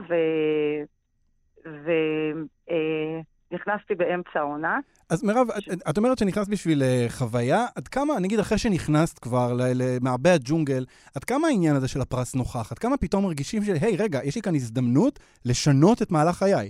ונכנסתי 3.55 3.95
באמצע 3.95 4.39
העונה. 4.39 4.79
אז 5.09 5.23
מירב, 5.23 5.47
את, 5.51 5.89
את 5.89 5.97
אומרת 5.97 6.17
שנכנסת 6.17 6.49
בשביל 6.49 6.83
אה, 6.83 7.05
חוויה, 7.09 7.65
עד 7.75 7.87
כמה, 7.87 8.13
נגיד 8.21 8.39
אחרי 8.39 8.57
שנכנסת 8.57 9.19
כבר 9.19 9.47
למעבה 9.75 10.33
הג'ונגל, 10.33 10.85
עד 11.15 11.23
כמה 11.23 11.47
העניין 11.47 11.75
הזה 11.75 11.87
של 11.87 12.01
הפרס 12.01 12.35
נוכח? 12.35 12.71
עד 12.71 12.79
כמה 12.79 12.97
פתאום 12.97 13.23
מרגישים 13.23 13.61
של, 13.63 13.73
היי, 13.81 13.97
רגע, 13.99 14.19
יש 14.23 14.35
לי 14.35 14.41
כאן 14.41 14.55
הזדמנות 14.55 15.19
לשנות 15.45 16.01
את 16.01 16.11
מהלך 16.11 16.35
חיי? 16.35 16.69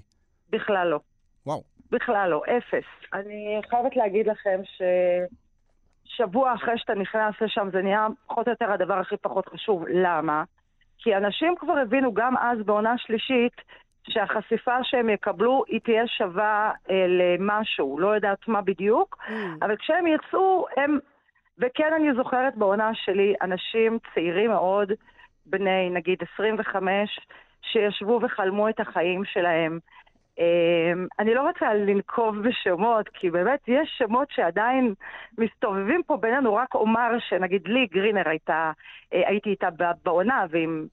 בכלל 0.49 0.87
לא. 0.87 0.99
וואו. 1.45 1.63
בכלל 1.91 2.29
לא, 2.29 2.41
אפס. 2.57 2.87
אני 3.13 3.61
חייבת 3.69 3.95
להגיד 3.95 4.27
לכם 4.27 4.59
ששבוע 6.05 6.53
אחרי 6.53 6.73
שאתה 6.77 6.93
נכנס 6.93 7.33
לשם 7.41 7.69
זה 7.71 7.81
נהיה 7.81 8.07
פחות 8.27 8.47
או 8.47 8.51
יותר 8.51 8.71
הדבר 8.71 8.99
הכי 8.99 9.17
פחות 9.17 9.49
חשוב. 9.49 9.83
למה? 9.87 10.43
כי 10.97 11.15
אנשים 11.15 11.55
כבר 11.59 11.77
הבינו 11.77 12.13
גם 12.13 12.37
אז 12.37 12.57
בעונה 12.65 12.93
שלישית 12.97 13.53
שהחשיפה 14.09 14.83
שהם 14.83 15.09
יקבלו 15.09 15.63
היא 15.67 15.79
תהיה 15.79 16.07
שווה 16.07 16.71
אה, 16.89 17.05
למשהו, 17.07 17.99
לא 17.99 18.15
יודעת 18.15 18.47
מה 18.47 18.61
בדיוק, 18.61 19.17
אבל 19.61 19.75
כשהם 19.75 20.07
יצאו, 20.07 20.65
הם... 20.77 20.99
וכן, 21.59 21.93
אני 21.95 22.13
זוכרת 22.13 22.55
בעונה 22.55 22.91
שלי 22.93 23.33
אנשים 23.41 23.97
צעירים 24.13 24.51
מאוד, 24.51 24.91
בני 25.45 25.89
נגיד 25.89 26.19
25, 26.33 27.19
שישבו 27.61 28.19
וחלמו 28.23 28.69
את 28.69 28.79
החיים 28.79 29.25
שלהם. 29.25 29.79
אמ, 30.39 31.07
אני 31.19 31.33
לא 31.33 31.41
רוצה 31.41 31.73
לנקוב 31.73 32.35
בשמות, 32.41 33.09
כי 33.13 33.29
באמת 33.29 33.59
יש 33.67 33.95
שמות 33.97 34.27
שעדיין 34.31 34.93
מסתובבים 35.37 36.01
פה 36.07 36.17
בינינו, 36.17 36.55
רק 36.55 36.75
אומר 36.75 37.11
שנגיד 37.29 37.67
לי 37.67 37.87
גרינר 37.91 38.29
הייתה, 38.29 38.71
אה, 39.13 39.21
הייתי 39.27 39.49
איתה 39.49 39.67
בעונה, 40.03 40.45
ועם 40.49 40.87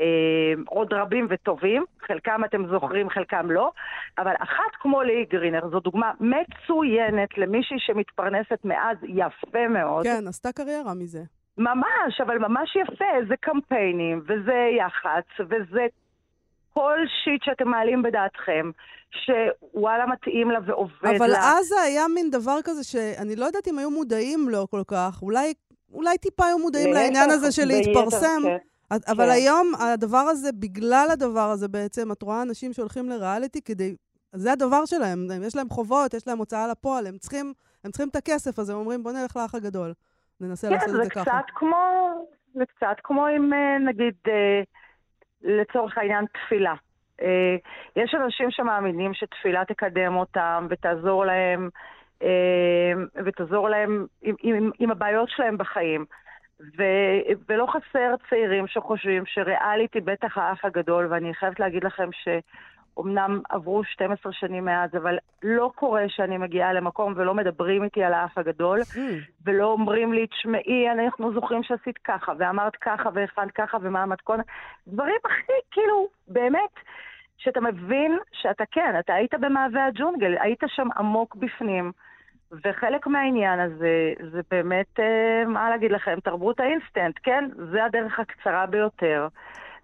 אמ, 0.00 0.64
עוד 0.68 0.92
רבים 0.92 1.26
וטובים, 1.30 1.84
חלקם 2.06 2.44
אתם 2.44 2.66
זוכרים, 2.66 3.10
חלקם 3.10 3.50
לא, 3.50 3.70
אבל 4.18 4.34
אחת 4.38 4.76
כמו 4.80 5.02
לי 5.02 5.24
גרינר 5.30 5.68
זו 5.68 5.80
דוגמה 5.80 6.12
מצוינת 6.20 7.38
למישהי 7.38 7.76
שמתפרנסת 7.78 8.64
מאז 8.64 8.96
יפה 9.02 9.68
מאוד. 9.68 10.04
כן, 10.04 10.24
עשתה 10.28 10.52
קריירה 10.52 10.94
מזה. 10.94 11.22
ממש, 11.58 12.20
אבל 12.20 12.38
ממש 12.38 12.76
יפה, 12.76 13.04
זה 13.28 13.34
קמפיינים, 13.40 14.22
וזה 14.26 14.68
יח"צ, 14.78 15.40
וזה 15.40 15.86
כל 16.78 16.98
שיט 17.24 17.42
שאתם 17.44 17.68
מעלים 17.68 18.02
בדעתכם, 18.02 18.70
שוואלה 19.10 20.06
מתאים 20.06 20.50
לה 20.50 20.58
ועובד 20.66 21.14
אבל 21.18 21.26
לה. 21.30 21.38
אז 21.58 21.66
זה 21.66 21.80
היה 21.80 22.08
מין 22.14 22.30
דבר 22.30 22.58
כזה 22.64 22.84
שאני 22.84 23.36
לא 23.36 23.44
יודעת 23.44 23.68
אם 23.68 23.78
היו 23.78 23.90
מודעים 23.90 24.48
לו 24.48 24.70
כל 24.70 24.82
כך. 24.86 25.18
אולי, 25.22 25.54
אולי 25.92 26.18
טיפה 26.18 26.44
היו 26.46 26.58
מודעים 26.58 26.92
לעניין 26.92 27.30
הזה 27.30 27.52
של 27.52 27.64
להתפרסם. 27.64 28.42
כן. 28.44 28.56
אבל 28.90 29.24
כן. 29.24 29.30
היום 29.30 29.72
הדבר 29.78 30.18
הזה, 30.18 30.52
בגלל 30.52 31.08
הדבר 31.12 31.50
הזה 31.50 31.68
בעצם, 31.68 32.12
את 32.12 32.22
רואה 32.22 32.42
אנשים 32.42 32.72
שהולכים 32.72 33.08
לריאליטי 33.08 33.60
כדי... 33.62 33.94
זה 34.32 34.52
הדבר 34.52 34.84
שלהם, 34.84 35.26
הם- 35.34 35.42
יש 35.42 35.56
להם 35.56 35.68
חובות, 35.68 36.14
יש 36.14 36.28
להם 36.28 36.38
הוצאה 36.38 36.68
לפועל, 36.68 37.06
הם 37.06 37.18
צריכים, 37.18 37.52
הם 37.84 37.90
צריכים 37.90 38.08
את 38.08 38.16
הכסף 38.16 38.58
הזה, 38.58 38.72
הם 38.72 38.78
אומרים, 38.78 39.02
בוא 39.02 39.12
נלך 39.12 39.36
לאח 39.36 39.54
הגדול. 39.54 39.92
ננסה 40.40 40.70
לעשות 40.70 40.88
כן, 40.88 40.90
את 40.90 40.96
זה 40.96 41.04
זה 41.04 41.10
ככה. 41.10 41.22
קצת 41.22 41.50
כמו, 41.54 41.76
זה 42.54 42.64
קצת 42.66 42.96
כמו 43.04 43.26
עם, 43.26 43.52
אה, 43.52 43.78
נגיד, 43.78 44.14
אה, 44.28 44.62
לצורך 45.46 45.98
העניין, 45.98 46.24
תפילה. 46.26 46.74
אה, 47.22 47.56
יש 47.96 48.14
אנשים 48.14 48.50
שמאמינים 48.50 49.14
שתפילה 49.14 49.64
תקדם 49.64 50.16
אותם 50.16 50.66
ותעזור 50.70 51.24
להם, 51.24 51.68
אה, 52.22 52.92
ותעזור 53.24 53.68
להם 53.68 54.06
עם, 54.22 54.34
עם, 54.42 54.70
עם 54.78 54.90
הבעיות 54.90 55.28
שלהם 55.28 55.58
בחיים. 55.58 56.04
ו, 56.78 56.82
ולא 57.48 57.66
חסר 57.66 58.14
צעירים 58.30 58.66
שחושבים 58.66 59.22
שריאליטי 59.26 60.00
בטח 60.00 60.38
האח 60.38 60.64
הגדול, 60.64 61.06
ואני 61.10 61.34
חייבת 61.34 61.60
להגיד 61.60 61.84
לכם 61.84 62.08
שאומנם 62.96 63.40
עברו 63.48 63.84
12 63.84 64.32
שנים 64.32 64.64
מאז, 64.64 64.90
אבל 64.96 65.18
לא 65.42 65.70
קורה 65.74 66.04
שאני 66.08 66.38
מגיעה 66.38 66.72
למקום 66.72 67.12
ולא 67.16 67.34
מדברים 67.34 67.84
איתי 67.84 68.04
על 68.04 68.12
האח 68.12 68.38
הגדול, 68.38 68.80
ולא 69.44 69.66
אומרים 69.66 70.12
לי, 70.12 70.26
תשמעי, 70.26 70.90
אנחנו 70.90 71.32
זוכרים 71.32 71.62
שעשית 71.62 71.98
ככה, 71.98 72.32
ואמרת 72.38 72.76
ככה, 72.76 73.08
והכנת 73.14 73.50
ככה, 73.50 73.78
ומה 73.82 74.02
המתכון. 74.02 74.40
דברים 74.86 75.16
הכי, 75.24 75.52
כאילו, 75.70 76.08
באמת, 76.28 76.74
שאתה 77.36 77.60
מבין 77.60 78.18
שאתה 78.32 78.64
כן, 78.70 78.94
אתה 78.98 79.14
היית 79.14 79.34
במעבה 79.34 79.84
הג'ונגל, 79.86 80.34
היית 80.40 80.60
שם 80.66 80.88
עמוק 80.98 81.36
בפנים. 81.36 81.92
וחלק 82.64 83.06
מהעניין 83.06 83.60
הזה, 83.60 84.12
זה 84.32 84.40
באמת, 84.50 85.00
אה, 85.00 85.44
מה 85.46 85.70
להגיד 85.70 85.92
לכם, 85.92 86.20
תרבות 86.20 86.60
האינסטנט, 86.60 87.18
כן? 87.22 87.44
זה 87.72 87.84
הדרך 87.84 88.20
הקצרה 88.20 88.66
ביותר. 88.66 89.28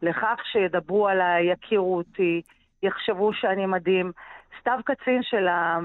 לכך 0.03 0.41
שידברו 0.53 1.09
עליי, 1.09 1.53
יכירו 1.53 1.97
אותי, 1.97 2.43
יחשבו 2.83 3.33
שאני 3.33 3.67
מדהים. 3.67 4.13
סתיו 4.61 4.79
קצין 4.85 5.23
של 5.23 5.49
אה, 5.49 5.79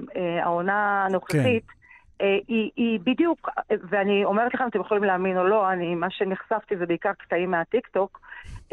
העונה 0.44 1.06
הנוכחית, 1.06 1.64
אה, 2.22 2.38
היא, 2.48 2.72
היא 2.76 3.00
בדיוק, 3.04 3.50
ואני 3.90 4.26
אומרת 4.26 4.54
לכם, 4.54 4.68
אתם 4.68 4.80
יכולים 4.80 5.04
להאמין 5.04 5.38
או 5.38 5.48
לא, 5.48 5.72
אני, 5.72 5.96
מה 5.96 6.10
שנחשפתי 6.10 6.78
זה 6.78 6.86
בעיקר 6.86 7.14
קטעים 7.14 7.52
מהטיקטוק, 7.52 8.20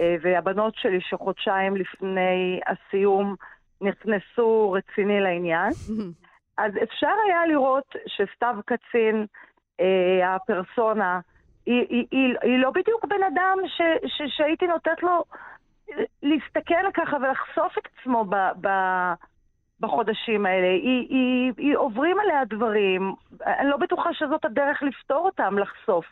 אה, 0.01 0.17
והבנות 0.23 0.75
שלי 0.77 1.01
שחודשיים 1.01 1.77
לפני 1.77 2.61
הסיום 2.67 3.35
נכנסו 3.81 4.73
רציני 4.73 5.21
לעניין. 5.21 5.71
אז 6.59 6.73
אפשר 6.83 7.13
היה 7.27 7.47
לראות 7.47 7.95
שסתיו 8.07 8.57
קצין, 8.67 9.27
אה, 9.81 10.35
הפרסונה, 10.35 11.21
היא, 11.67 11.87
היא, 11.89 12.07
היא, 12.11 12.35
היא 12.43 12.59
לא 12.59 12.71
בדיוק 12.71 13.05
בן 13.05 13.23
אדם 13.23 13.59
ש, 13.67 13.81
ש, 14.07 14.37
שהייתי 14.37 14.67
נותנת 14.67 15.03
לו 15.03 15.25
להסתכל 16.23 16.91
ככה 16.95 17.17
ולחשוף 17.17 17.79
את 17.79 17.89
עצמו 18.01 18.25
ב, 18.25 18.37
ב, 18.61 18.69
בחודשים 19.81 20.47
האלה. 20.47 20.67
היא, 20.67 21.07
היא, 21.09 21.53
היא 21.57 21.77
עוברים 21.77 22.19
עליה 22.19 22.45
דברים, 22.45 23.15
אני 23.47 23.71
לא 23.71 23.77
בטוחה 23.77 24.15
שזאת 24.15 24.45
הדרך 24.45 24.83
לפתור 24.83 25.27
אותם, 25.27 25.59
לחשוף. 25.59 26.05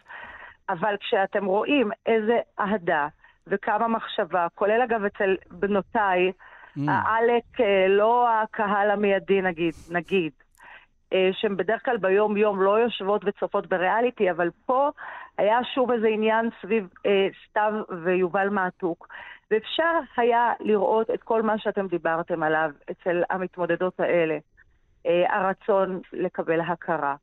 אבל 0.68 0.96
כשאתם 1.00 1.44
רואים 1.44 1.90
איזה 2.06 2.38
אהדה 2.60 3.08
וכמה 3.46 3.88
מחשבה, 3.88 4.46
כולל 4.54 4.82
אגב 4.82 5.04
אצל 5.04 5.36
בנותיי, 5.50 6.32
העלק 6.88 7.60
אה, 7.60 7.88
לא 7.88 8.28
הקהל 8.30 8.90
המיידי 8.90 9.42
נגיד, 9.42 9.74
נגיד, 9.90 10.32
אה, 11.12 11.30
שהן 11.32 11.56
בדרך 11.56 11.84
כלל 11.84 11.96
ביום-יום 11.96 12.62
לא 12.62 12.78
יושבות 12.78 13.22
וצופות 13.24 13.66
בריאליטי, 13.66 14.30
אבל 14.30 14.50
פה 14.66 14.90
היה 15.38 15.58
שוב 15.74 15.90
איזה 15.90 16.08
עניין 16.08 16.48
סביב 16.62 16.88
אה, 17.06 17.28
סתיו 17.48 17.72
ויובל 18.04 18.48
מעתוק. 18.48 19.08
ואפשר 19.52 19.98
היה 20.16 20.52
לראות 20.60 21.10
את 21.10 21.22
כל 21.22 21.42
מה 21.42 21.58
שאתם 21.58 21.86
דיברתם 21.86 22.42
עליו 22.42 22.70
אצל 22.90 23.22
המתמודדות 23.30 24.00
האלה. 24.00 24.38
אה, 25.06 25.36
הרצון 25.36 26.00
לקבל 26.12 26.60
הכרה, 26.60 27.14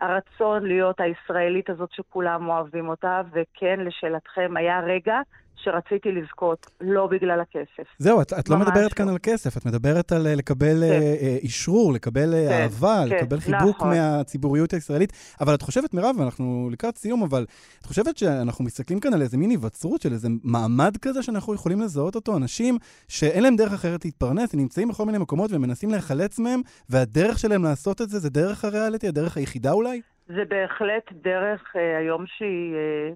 הרצון 0.00 0.66
להיות 0.66 1.00
הישראלית 1.00 1.70
הזאת 1.70 1.92
שכולם 1.92 2.48
אוהבים 2.48 2.88
אותה, 2.88 3.22
וכן, 3.32 3.80
לשאלתכם, 3.80 4.56
היה 4.56 4.80
רגע 4.80 5.20
שרציתי 5.56 6.12
לזכות, 6.12 6.70
לא 6.80 7.06
בגלל 7.06 7.40
הכסף. 7.40 7.88
זהו, 7.98 8.22
את, 8.22 8.32
את 8.32 8.48
לא 8.48 8.56
מדברת 8.56 8.92
כאן 8.92 9.08
על 9.08 9.16
כסף, 9.22 9.56
את 9.56 9.66
מדברת 9.66 10.12
על 10.12 10.26
אה, 10.26 10.34
לקבל 10.34 10.82
אה, 10.82 10.88
אה, 10.90 11.36
אישרור, 11.42 11.92
לקבל 11.92 12.34
אה, 12.34 12.46
כן, 12.48 12.62
אהבה, 12.62 13.02
כן, 13.08 13.16
לקבל 13.16 13.40
חיבוק 13.40 13.76
נכון. 13.76 13.88
מהציבוריות 13.88 14.72
הישראלית. 14.72 15.12
אבל 15.40 15.54
את 15.54 15.62
חושבת, 15.62 15.94
מירב, 15.94 16.16
אנחנו 16.24 16.68
לקראת 16.72 16.96
סיום, 16.96 17.22
אבל 17.22 17.46
את 17.80 17.86
חושבת 17.86 18.18
שאנחנו 18.18 18.64
מסתכלים 18.64 19.00
כאן 19.00 19.14
על 19.14 19.22
איזה 19.22 19.38
מין 19.38 19.50
היווצרות 19.50 20.02
של 20.02 20.12
איזה 20.12 20.28
מעמד 20.44 20.96
כזה 20.96 21.22
שאנחנו 21.22 21.54
יכולים 21.54 21.80
לזהות 21.80 22.14
אותו? 22.14 22.36
אנשים 22.36 22.78
שאין 23.08 23.42
להם 23.42 23.56
דרך 23.56 23.72
אחרת 23.72 24.04
להתפרנס, 24.04 24.54
הם 24.54 24.60
נמצאים 24.60 24.88
בכל 24.88 25.04
מיני 25.04 25.18
מקומות 25.18 25.52
ומנסים 25.52 25.90
להיחלץ 25.90 26.38
מהם, 26.38 26.60
והדרך 26.90 27.38
שלהם 27.38 27.64
לעשות 27.64 28.02
את 28.02 28.08
זה 28.08 28.18
זה 28.18 28.30
דרך 28.30 28.64
הריאליטי, 28.64 29.08
הדרך 29.08 29.36
היחידה 29.36 29.72
אולי? 29.72 30.00
זה 30.26 30.42
בהחלט 30.48 31.12
דרך 31.12 31.76
אה, 31.76 31.98
היום 31.98 32.24
שהיא, 32.26 32.74
אה, 32.74 33.12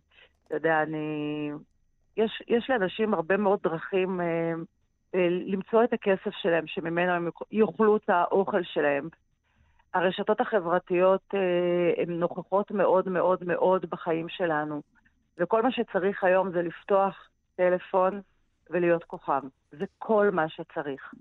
אתה 0.47 0.55
יודע, 0.55 0.83
אני... 0.83 1.51
יש, 2.25 2.43
יש 2.49 2.71
לאנשים 2.71 3.15
הרבה 3.15 3.37
מאוד 3.37 3.59
דרכים 3.63 4.21
אה, 4.21 4.53
אה, 5.15 5.29
למצוא 5.31 5.85
את 5.85 5.93
הכסף 5.93 6.31
שלהם, 6.43 6.67
שממנו 6.67 7.13
הם 7.13 7.29
יוכלו 7.53 7.97
את 7.97 8.11
האוכל 8.11 8.63
שלהם. 8.63 9.09
הרשתות 9.95 10.41
החברתיות 10.41 11.35
אה, 11.35 12.03
הן 12.03 12.11
נוכחות 12.11 12.71
מאוד 12.71 13.09
מאוד 13.09 13.45
מאוד 13.45 13.87
בחיים 13.91 14.29
שלנו, 14.29 14.83
וכל 15.39 15.63
מה 15.63 15.73
שצריך 15.73 16.25
היום 16.25 16.51
זה 16.51 16.63
לפתוח 16.63 17.29
טלפון 17.57 18.21
ולהיות 18.71 19.05
כוכב. 19.05 19.41
זה 19.73 19.85
כל 19.99 20.31
מה 20.33 20.49
שצריך. 20.49 21.15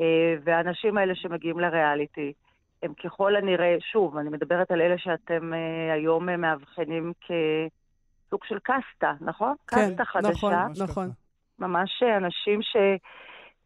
אה, 0.00 0.34
והאנשים 0.44 0.98
האלה 0.98 1.14
שמגיעים 1.14 1.60
לריאליטי, 1.60 2.32
הם 2.82 2.94
ככל 2.94 3.36
הנראה, 3.36 3.76
שוב, 3.92 4.16
אני 4.16 4.28
מדברת 4.30 4.70
על 4.70 4.80
אלה 4.80 4.98
שאתם 4.98 5.54
אה, 5.54 5.92
היום 5.92 6.28
אה, 6.28 6.36
מאבחנים 6.36 7.12
כסוג 8.32 8.44
של 8.44 8.58
קסטה, 8.62 9.12
נכון? 9.20 9.54
כן, 9.68 9.76
קסטה 9.90 10.04
חדשה. 10.04 10.30
נכון, 10.30 10.52
נכון. 10.82 11.10
ממש 11.58 12.02
אנשים 12.16 12.62
ש... 12.62 12.76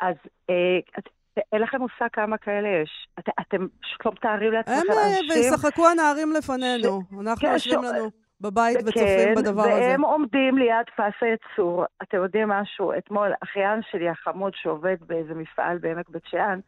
אז 0.01 0.15
אה, 0.51 0.55
את- 0.99 1.09
אין 1.53 1.63
לכם 1.63 1.79
מושג 1.81 2.07
כמה 2.13 2.39
כאלה 2.39 2.69
יש. 2.69 3.09
את, 3.19 3.29
אתם 3.41 3.67
פשוט 3.83 4.07
לא 4.07 4.13
מתארים 4.13 4.53
לעצמכם 4.53 4.79
הם 4.93 4.99
אה, 4.99 5.07
אנשים... 5.19 5.31
וישחקו 5.31 5.89
הנערים 5.89 6.33
לפנינו. 6.33 7.01
אנחנו 7.21 7.41
כן, 7.49 7.53
יושבים 7.53 7.81
ש- 7.83 7.85
לנו 7.85 8.11
בבית 8.41 8.77
וצופים 8.87 9.07
כן, 9.07 9.35
בדבר 9.37 9.63
הזה. 9.63 9.73
והם 9.81 10.05
עומדים 10.05 10.59
ליד 10.59 10.87
פס 10.97 11.23
הייצור. 11.23 11.85
אתם 12.03 12.17
יודעים 12.17 12.49
משהו? 12.49 12.93
אתמול 12.99 13.33
אחיין 13.45 13.81
שלי 13.91 14.09
החמוד 14.09 14.53
שעובד 14.57 14.97
באיזה 15.07 15.35
מפעל 15.35 15.79
בעמק 15.79 16.09
בית 16.09 16.23
שאן, 16.27 16.61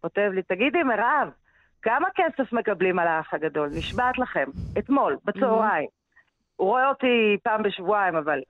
כותב 0.00 0.30
לי, 0.34 0.42
תגידי, 0.42 0.82
מירב, 0.82 1.28
כמה 1.82 2.08
כסף 2.14 2.52
מקבלים 2.52 2.98
על 2.98 3.06
האח 3.08 3.34
הגדול? 3.34 3.68
נשבעת 3.78 4.18
לכם. 4.18 4.44
אתמול, 4.78 5.16
בצהריים. 5.24 5.88
הוא 6.56 6.68
רואה 6.68 6.88
אותי 6.88 7.36
פעם 7.42 7.62
בשבועיים, 7.62 8.16
אבל 8.16 8.40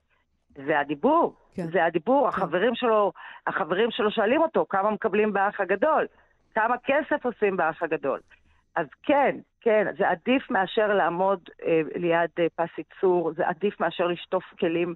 זה 0.66 0.80
הדיבור. 0.80 1.34
כן. 1.54 1.66
זה 1.72 1.84
הדיבור. 1.84 2.28
החברים 2.28 2.74
שלו, 2.74 3.12
החברים 3.46 3.90
שלו 3.90 4.10
שואלים 4.10 4.40
אותו, 4.40 4.66
כמה 4.68 4.90
מקבלים 4.90 5.32
באח 5.32 5.60
הגדול? 5.60 6.06
כמה 6.54 6.74
כסף 6.84 7.26
עושים 7.26 7.56
באח 7.56 7.82
הגדול? 7.82 8.20
אז 8.76 8.86
כן, 9.02 9.36
כן, 9.60 9.86
זה 9.98 10.08
עדיף 10.08 10.50
מאשר 10.50 10.94
לעמוד 10.94 11.40
אה, 11.66 11.80
ליד 11.94 12.30
אה, 12.38 12.46
פס 12.56 12.78
ייצור, 12.78 13.32
זה 13.32 13.48
עדיף 13.48 13.80
מאשר 13.80 14.06
לשטוף 14.06 14.44
כלים 14.60 14.94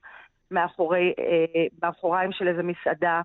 מאחורי, 0.50 1.12
אה, 1.18 1.66
מאחוריים 1.82 2.32
של 2.32 2.48
איזה 2.48 2.62
מסעדה. 2.62 3.20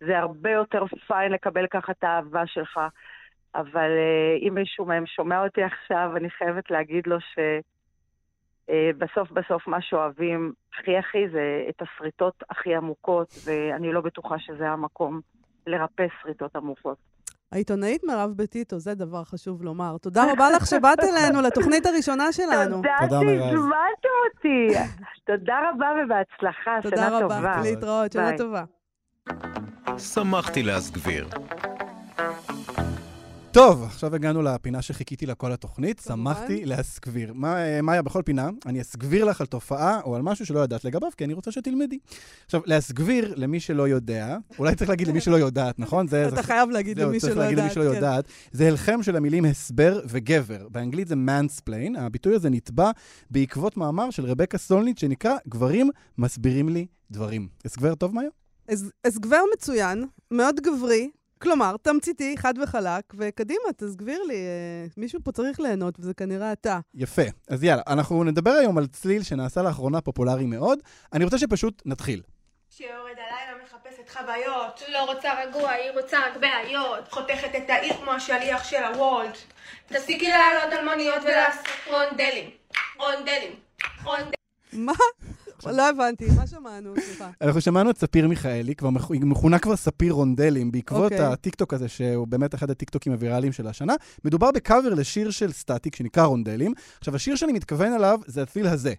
זה 0.00 0.18
הרבה 0.18 0.50
יותר 0.50 0.84
פיין 1.06 1.32
לקבל 1.32 1.66
ככה 1.66 1.92
את 1.92 2.04
האהבה 2.04 2.46
שלך. 2.46 2.80
אבל 3.54 3.90
אה, 3.90 4.48
אם 4.48 4.54
מישהו 4.54 4.84
מהם 4.84 5.06
שומע 5.06 5.44
אותי 5.44 5.62
עכשיו, 5.62 6.10
אני 6.16 6.30
חייבת 6.30 6.70
להגיד 6.70 7.06
לו 7.06 7.20
ש... 7.20 7.38
אה, 8.70 8.90
בסוף 8.98 9.30
בסוף 9.30 9.66
מה 9.66 9.78
שאוהבים 9.80 10.52
הכי 10.78 10.96
הכי 10.96 11.28
זה 11.32 11.64
את 11.68 11.82
השריטות 11.82 12.42
הכי 12.50 12.74
עמוקות, 12.74 13.34
ואני 13.44 13.92
לא 13.92 14.00
בטוחה 14.00 14.38
שזה 14.38 14.68
המקום 14.68 15.20
לרפא 15.66 16.06
שריטות 16.22 16.56
עמוקות. 16.56 16.96
העיתונאית 17.52 18.04
מירב 18.04 18.30
בטיטו, 18.36 18.78
זה 18.78 18.94
דבר 18.94 19.24
חשוב 19.24 19.62
לומר. 19.62 19.98
תודה 19.98 20.32
רבה 20.32 20.50
לך 20.50 20.66
שבאת 20.66 20.98
אלינו 21.08 21.42
לתוכנית 21.42 21.86
הראשונה 21.86 22.32
שלנו. 22.32 22.76
תודה 22.76 22.96
שהזמנתם 23.00 24.08
אותי. 24.24 24.78
תודה 25.24 25.58
רבה 25.70 25.86
ובהצלחה, 26.04 26.82
שנה 26.82 26.90
תודה 26.90 27.20
טובה. 27.20 27.38
רבה, 27.38 27.60
להתראות, 27.62 28.12
שנה. 28.12 28.38
טובה. 28.38 28.64
שמחתי 29.98 30.62
להסגביר. 30.62 31.28
טוב, 33.52 33.82
עכשיו 33.82 34.14
הגענו 34.14 34.42
לפינה 34.42 34.82
שחיכיתי 34.82 35.26
לה 35.26 35.34
כל 35.34 35.52
התוכנית, 35.52 36.02
שמחתי 36.06 36.64
להסגביר. 36.64 37.32
מה, 37.32 37.56
אה, 37.56 37.82
מאיה, 37.82 38.02
בכל 38.02 38.22
פינה, 38.24 38.50
אני 38.66 38.80
אסגביר 38.80 39.24
לך 39.24 39.40
על 39.40 39.46
תופעה 39.46 40.00
או 40.04 40.16
על 40.16 40.22
משהו 40.22 40.46
שלא 40.46 40.60
ידעת 40.60 40.84
לגביו, 40.84 41.10
כי 41.16 41.24
אני 41.24 41.32
רוצה 41.32 41.52
שתלמדי. 41.52 41.98
עכשיו, 42.44 42.60
להסגביר 42.64 43.34
למי 43.36 43.60
שלא 43.60 43.88
יודע, 43.88 44.36
אולי 44.58 44.74
צריך 44.74 44.90
להגיד 44.90 45.08
למי 45.08 45.20
שלא 45.20 45.36
יודעת, 45.36 45.78
נכון? 45.78 46.06
אתה 46.28 46.42
חייב 46.42 46.70
להגיד 46.70 46.98
למי 46.98 47.20
שלא 47.20 47.42
יודעת, 47.42 47.72
כן. 47.72 47.80
יודעת. 47.80 48.24
זה 48.52 48.68
הלחם 48.68 49.02
של 49.02 49.16
המילים 49.16 49.44
הסבר 49.44 50.00
וגבר. 50.08 50.68
באנגלית 50.68 51.08
זה 51.08 51.14
mansplain. 51.14 51.98
הביטוי 51.98 52.34
הזה 52.34 52.50
נתבע 52.50 52.90
בעקבות 53.30 53.76
מאמר 53.76 54.10
של 54.10 54.24
רבקה 54.24 54.58
סולנית 54.58 54.98
שנקרא 54.98 55.36
גברים 55.48 55.90
מסבירים 56.18 56.68
לי 56.68 56.86
דברים. 57.10 57.48
הסגבר 57.64 57.94
טוב, 57.94 58.14
מאיה? 58.14 58.28
הסגבר 59.04 59.40
מצוין, 59.54 60.04
מאוד 60.30 60.60
גברי, 60.60 61.10
כלומר, 61.38 61.76
תמציתי, 61.82 62.34
חד 62.38 62.54
וחלק, 62.62 63.04
וקדימה, 63.14 63.72
תסגביר 63.76 64.22
לי, 64.22 64.34
אה, 64.34 64.86
מישהו 64.96 65.20
פה 65.24 65.32
צריך 65.32 65.60
ליהנות, 65.60 65.94
וזה 65.98 66.14
כנראה 66.14 66.52
אתה. 66.52 66.78
יפה. 66.94 67.22
אז 67.48 67.64
יאללה, 67.64 67.82
אנחנו 67.86 68.24
נדבר 68.24 68.50
היום 68.50 68.78
על 68.78 68.86
צליל 68.86 69.22
שנעשה 69.22 69.62
לאחרונה 69.62 70.00
פופולרי 70.00 70.46
מאוד. 70.46 70.78
אני 71.12 71.24
רוצה 71.24 71.38
שפשוט 71.38 71.82
נתחיל. 71.86 72.22
שיורד 72.70 72.92
הלילה 73.16 73.64
מחפשת 73.64 74.08
חוויות. 74.08 74.82
לא 74.92 75.12
רוצה 75.12 75.30
רגוע, 75.44 75.70
היא 75.70 75.90
רוצה 76.00 76.18
רק 76.18 76.36
בעיות. 76.40 77.12
חותכת 77.12 77.54
את 77.56 77.70
העיר 77.70 77.94
כמו 77.94 78.10
השליח 78.10 78.64
של 78.64 78.84
הוולט. 78.84 79.38
תפסיקי 79.86 80.28
לעלות 80.28 80.72
על 80.72 80.84
מוניות 80.84 81.22
ולעשות 81.24 81.66
רונדלים. 81.86 82.50
רונדלים. 82.98 83.52
רונדלים. 84.04 84.34
מה? 84.72 84.92
לא 85.66 85.88
הבנתי, 85.88 86.26
מה 86.36 86.46
שמענו? 86.46 86.94
סליחה. 87.00 87.30
אנחנו 87.42 87.60
שמענו 87.60 87.90
את 87.90 87.98
ספיר 87.98 88.28
מיכאלי, 88.28 88.74
היא 89.10 89.20
מכונה 89.24 89.58
כבר 89.58 89.76
ספיר 89.76 90.12
רונדלים, 90.12 90.72
בעקבות 90.72 91.12
אוקיי. 91.12 91.20
הטיקטוק 91.26 91.74
הזה, 91.74 91.88
שהוא 91.88 92.26
באמת 92.28 92.54
אחד 92.54 92.70
הטיקטוקים 92.70 93.12
הוויראליים 93.12 93.52
של 93.52 93.66
השנה. 93.66 93.94
מדובר 94.24 94.50
בקאבר 94.50 94.94
לשיר 94.94 95.30
של 95.30 95.52
סטטיק, 95.52 95.96
שנקרא 95.96 96.24
רונדלים. 96.24 96.72
עכשיו, 96.98 97.16
השיר 97.16 97.36
שאני 97.36 97.52
מתכוון 97.52 97.92
אליו 97.92 98.20
זה 98.26 98.42
הצליל 98.42 98.66
הזה. 98.66 98.94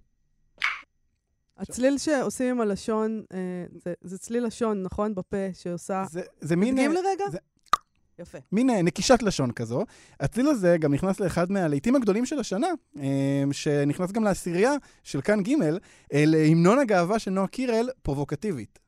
הצליל 1.58 1.98
שעושים 1.98 2.50
עם 2.50 2.62
הלשון, 2.62 3.24
אה, 3.34 3.38
זה- 3.86 3.94
זה 4.02 4.18
צליל 4.18 4.46
לשון, 4.46 4.84
נכון? 4.84 5.16
בפה, 5.16 5.38
שעושה... 5.54 6.04
זה 6.42 6.56
מין... 6.56 6.76
תדגים 6.76 6.92
אה, 6.92 7.02
לי 7.02 7.08
רגע? 7.14 7.24
זה- 7.32 7.38
יפה. 8.20 8.38
מין 8.52 8.70
אה, 8.70 8.82
נקישת 8.82 9.24
לשון 9.24 9.52
כזו. 9.52 9.86
הצליל 10.20 10.48
הזה 10.48 10.78
גם 10.80 10.94
נכנס 10.94 11.20
לאחד 11.20 11.52
מהלהיטים 11.52 11.96
הגדולים 11.96 12.26
של 12.26 12.40
השנה, 12.40 12.68
אה, 13.00 13.44
שנכנס 13.52 14.12
גם 14.12 14.24
לעשירייה 14.24 14.74
של 15.04 15.22
כאן 15.22 15.44
ג', 15.44 15.50
אה, 16.14 16.24
להמנון 16.26 16.80
הגאווה 16.80 17.20
של 17.20 17.32
נועה 17.32 17.48
קירל, 17.48 17.90
פרובוקטיבית. 18.02 18.80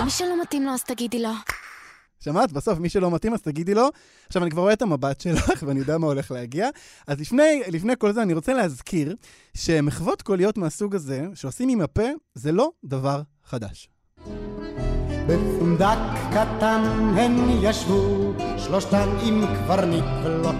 ומי 0.00 0.10
שלא 0.10 0.42
מתאים 0.42 0.62
לו, 0.62 0.72
אז 0.72 0.84
תגידי 0.84 1.22
לו. 1.22 1.30
שמעת? 2.24 2.52
בסוף, 2.52 2.78
מי 2.78 2.88
שלא 2.88 3.10
מתאים, 3.10 3.34
אז 3.34 3.42
תגידי 3.42 3.74
לו. 3.74 3.88
עכשיו, 4.26 4.42
אני 4.42 4.50
כבר 4.50 4.62
רואה 4.62 4.72
את 4.72 4.82
המבט 4.82 5.20
שלך, 5.20 5.52
ואני 5.66 5.80
יודע 5.80 5.98
מה 5.98 6.06
הולך 6.06 6.30
להגיע. 6.30 6.68
אז 7.06 7.20
לפני, 7.20 7.62
לפני 7.68 7.92
כל 7.98 8.12
זה, 8.12 8.22
אני 8.22 8.34
רוצה 8.34 8.54
להזכיר 8.54 9.16
שמחוות 9.54 10.22
קוליות 10.22 10.58
מהסוג 10.58 10.94
הזה, 10.94 11.26
שעושים 11.34 11.68
עם 11.68 11.80
הפה, 11.80 12.08
זה 12.34 12.52
לא 12.52 12.70
דבר 12.84 13.22
חדש. 13.44 13.88
בפונדק 15.26 15.98
קטן 16.30 16.82
הן 17.16 17.48
ישבו, 17.62 18.32
שלושתן 18.58 19.08
עם 19.22 19.46
קברניט 19.46 20.04
ולא 20.24 20.50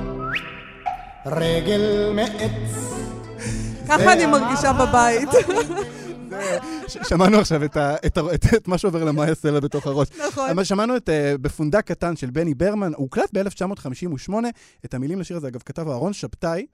רגל 1.26 2.12
מעץ. 2.14 3.00
ככה 3.88 4.12
אני 4.12 4.26
מרגישה 4.26 4.72
בבית. 4.72 5.28
שמענו 6.88 7.38
עכשיו 7.38 7.64
את, 7.64 8.68
מה 8.68 8.78
שעובר 8.78 9.04
למאיה 9.04 9.34
סלע 9.34 9.60
בתוך 9.60 9.86
הראש. 9.86 10.08
נכון. 10.28 10.50
אבל 10.50 10.64
שמענו 10.64 10.96
את 10.96 11.08
uh, 11.08 11.38
בפונדק 11.38 11.86
קטן 11.86 12.16
של 12.16 12.30
בני 12.30 12.54
ברמן, 12.54 12.92
הוא 12.94 13.02
הוקלט 13.02 13.30
ב-1958, 13.36 14.32
את 14.84 14.94
המילים 14.94 15.20
לשיר 15.20 15.36
הזה, 15.36 15.48
אגב, 15.48 15.62
כתב 15.66 15.88
אהרון 15.88 16.12
שבתאי. 16.12 16.66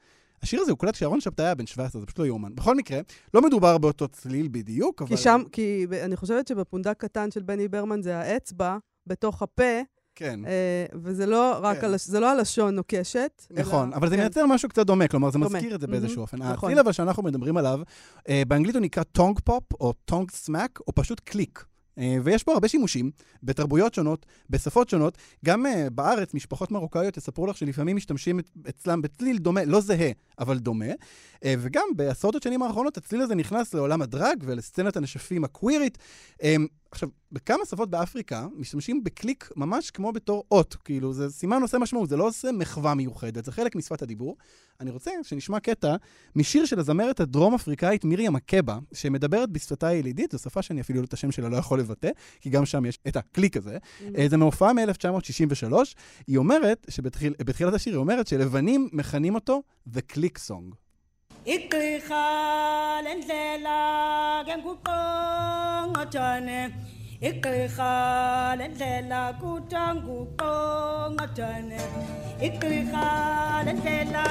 השיר 0.43 0.61
הזה 0.61 0.71
הוקלט 0.71 0.95
כשאהרון 0.95 1.21
שבתאי 1.21 1.45
היה 1.45 1.55
בן 1.55 1.67
17, 1.67 2.01
זה 2.01 2.07
פשוט 2.07 2.19
לא 2.19 2.27
יאומן. 2.27 2.55
בכל 2.55 2.75
מקרה, 2.75 3.01
לא 3.35 3.43
מדובר 3.43 3.79
באותו 3.79 4.09
צליל 4.09 4.49
בדיוק, 4.51 5.03
אבל... 5.03 5.17
כי 5.17 5.23
שם, 5.23 5.43
כי 5.53 5.87
אני 6.05 6.17
חושבת 6.17 6.49
שבפונדק 6.49 6.95
קטן 6.99 7.31
של 7.31 7.43
בני 7.43 7.69
ברמן 7.69 8.03
זה 8.03 8.17
האצבע 8.17 8.77
בתוך 9.07 9.43
הפה. 9.43 9.81
כן. 10.17 10.41
אה, 10.47 10.53
וזה 10.95 11.27
לא 11.27 11.59
רק, 11.63 11.81
כן. 11.81 11.87
הלש- 11.87 12.07
זה 12.09 12.21
לא 12.21 12.31
הלשון 12.31 12.75
נוקשת. 12.75 13.47
נכון, 13.51 13.89
אלא- 13.89 13.97
אבל 13.97 14.09
זה 14.09 14.15
כן. 14.17 14.21
מייצר 14.21 14.47
משהו 14.47 14.69
קצת 14.69 14.87
דומה, 14.87 15.09
כלומר 15.09 15.31
זה 15.31 15.39
דומה. 15.39 15.59
מזכיר 15.59 15.75
את 15.75 15.81
זה 15.81 15.87
באיזשהו 15.87 16.09
מהמם, 16.17 16.23
אופן. 16.23 16.37
נכון. 16.43 16.53
הצליל 16.71 16.79
אבל 16.79 16.93
שאנחנו 16.93 17.23
מדברים 17.23 17.57
עליו, 17.57 17.81
אה, 18.29 18.43
באנגלית 18.49 18.75
הוא 18.75 18.83
נקרא 18.83 19.03
tongue 19.03 19.39
pop 19.45 19.65
או 19.81 19.93
tongue 20.05 20.31
smack, 20.31 20.79
או 20.87 20.93
פשוט 20.95 21.21
קליק. 21.25 21.65
אה, 21.99 22.17
ויש 22.25 22.43
פה 22.43 22.53
הרבה 22.53 22.69
שימושים, 22.69 23.11
בתרבויות 23.43 23.95
שונות, 23.95 24.27
בשפות 24.51 24.89
שונות. 24.91 25.19
גם 25.45 25.67
בארץ, 25.93 26.35
משפחות 26.35 26.71
מרוקאיות 26.71 27.17
יספרו 27.17 27.47
לך 27.47 27.57
שלפעמים 27.57 27.97
משתמשים 27.97 28.41
אצלם 28.69 29.03
בצליל 29.03 29.39
דומה, 29.39 29.65
לא 29.65 29.81
זהה, 29.81 30.11
אבל 30.39 30.59
דומה. 30.59 30.85
וגם 31.45 31.85
בעשרות 31.97 32.35
השנים 32.37 32.63
האחרונות 32.63 32.97
הצליל 32.97 33.21
הזה 33.23 33.35
נכנס 33.35 33.75
לעולם 33.75 34.03
הדראג 34.03 34.43
ולסצנת 34.47 34.97
הנשפים 34.97 35.45
הקווירית. 35.45 35.99
עכשיו, 36.97 37.09
בכמה 37.33 37.65
שפות 37.71 37.91
באפריקה 37.91 38.47
משתמשים 38.57 39.05
בקליק 39.05 39.51
ממש 39.57 39.91
כמו 39.91 40.13
בתור 40.13 40.45
אות, 40.51 40.77
כאילו, 40.85 41.13
זה 41.13 41.31
סימן 41.31 41.63
נושא 41.63 41.79
משמעות, 41.79 42.09
זה 42.09 42.17
לא 42.17 42.27
עושה 42.27 42.53
מחווה 42.53 42.95
מיוחדת, 42.95 43.45
זה 43.45 43.53
חלק 43.53 43.77
משפת 43.77 44.03
הדיבור. 44.03 44.37
אני 44.81 44.91
רוצה 44.91 45.11
שנשמע 45.23 45.61
קטע 45.61 45.97
משיר 46.37 46.65
של 46.65 46.79
הזמרת 46.79 47.21
הדרום-אפריקאית 47.21 48.05
מירי 48.05 48.29
מקבה, 48.29 48.79
שמדברת 48.93 49.51
בשפתה 49.51 49.87
הילידית, 49.87 50.33
זו 50.33 50.39
שפה 50.39 50.63
שאני 50.63 50.81
אפילו 50.81 51.05
את 51.05 51.13
השם 51.13 51.33
שלה 51.33 51.49
לא 51.49 51.57
יכול 51.57 51.81
לבטא, 51.81 52.11
כי 52.41 52.51
גם 52.51 52.67
שם 52.67 52.85
יש 52.85 52.99
את 53.09 53.17
הקליק 53.17 53.57
הזה. 53.57 53.79
אה, 54.19 54.29
זה 54.29 54.37
מהופעה 54.37 54.73
מ-1963. 54.73 55.73
היא 56.27 56.39
אומרת, 56.39 56.87
שבתחילת 56.89 57.75
השיר 57.75 57.93
היא 57.93 57.99
אומרת 57.99 58.27
שלבנים 58.27 58.89
מכנים 58.93 59.35
אותו 59.35 59.63
The 59.95 60.01
Click 60.15 60.39
Song. 60.49 60.86
Igqirha 61.55 62.27
lendlela 63.05 63.81
ke 64.47 64.55
nguqongqothane 64.61 66.61
igqirha 67.21 68.55
lendlela 68.59 69.33
kuthiwa 69.41 69.95
nguqongqothane 69.95 71.81
igqirha 72.47 73.07
lendlela 73.67 74.23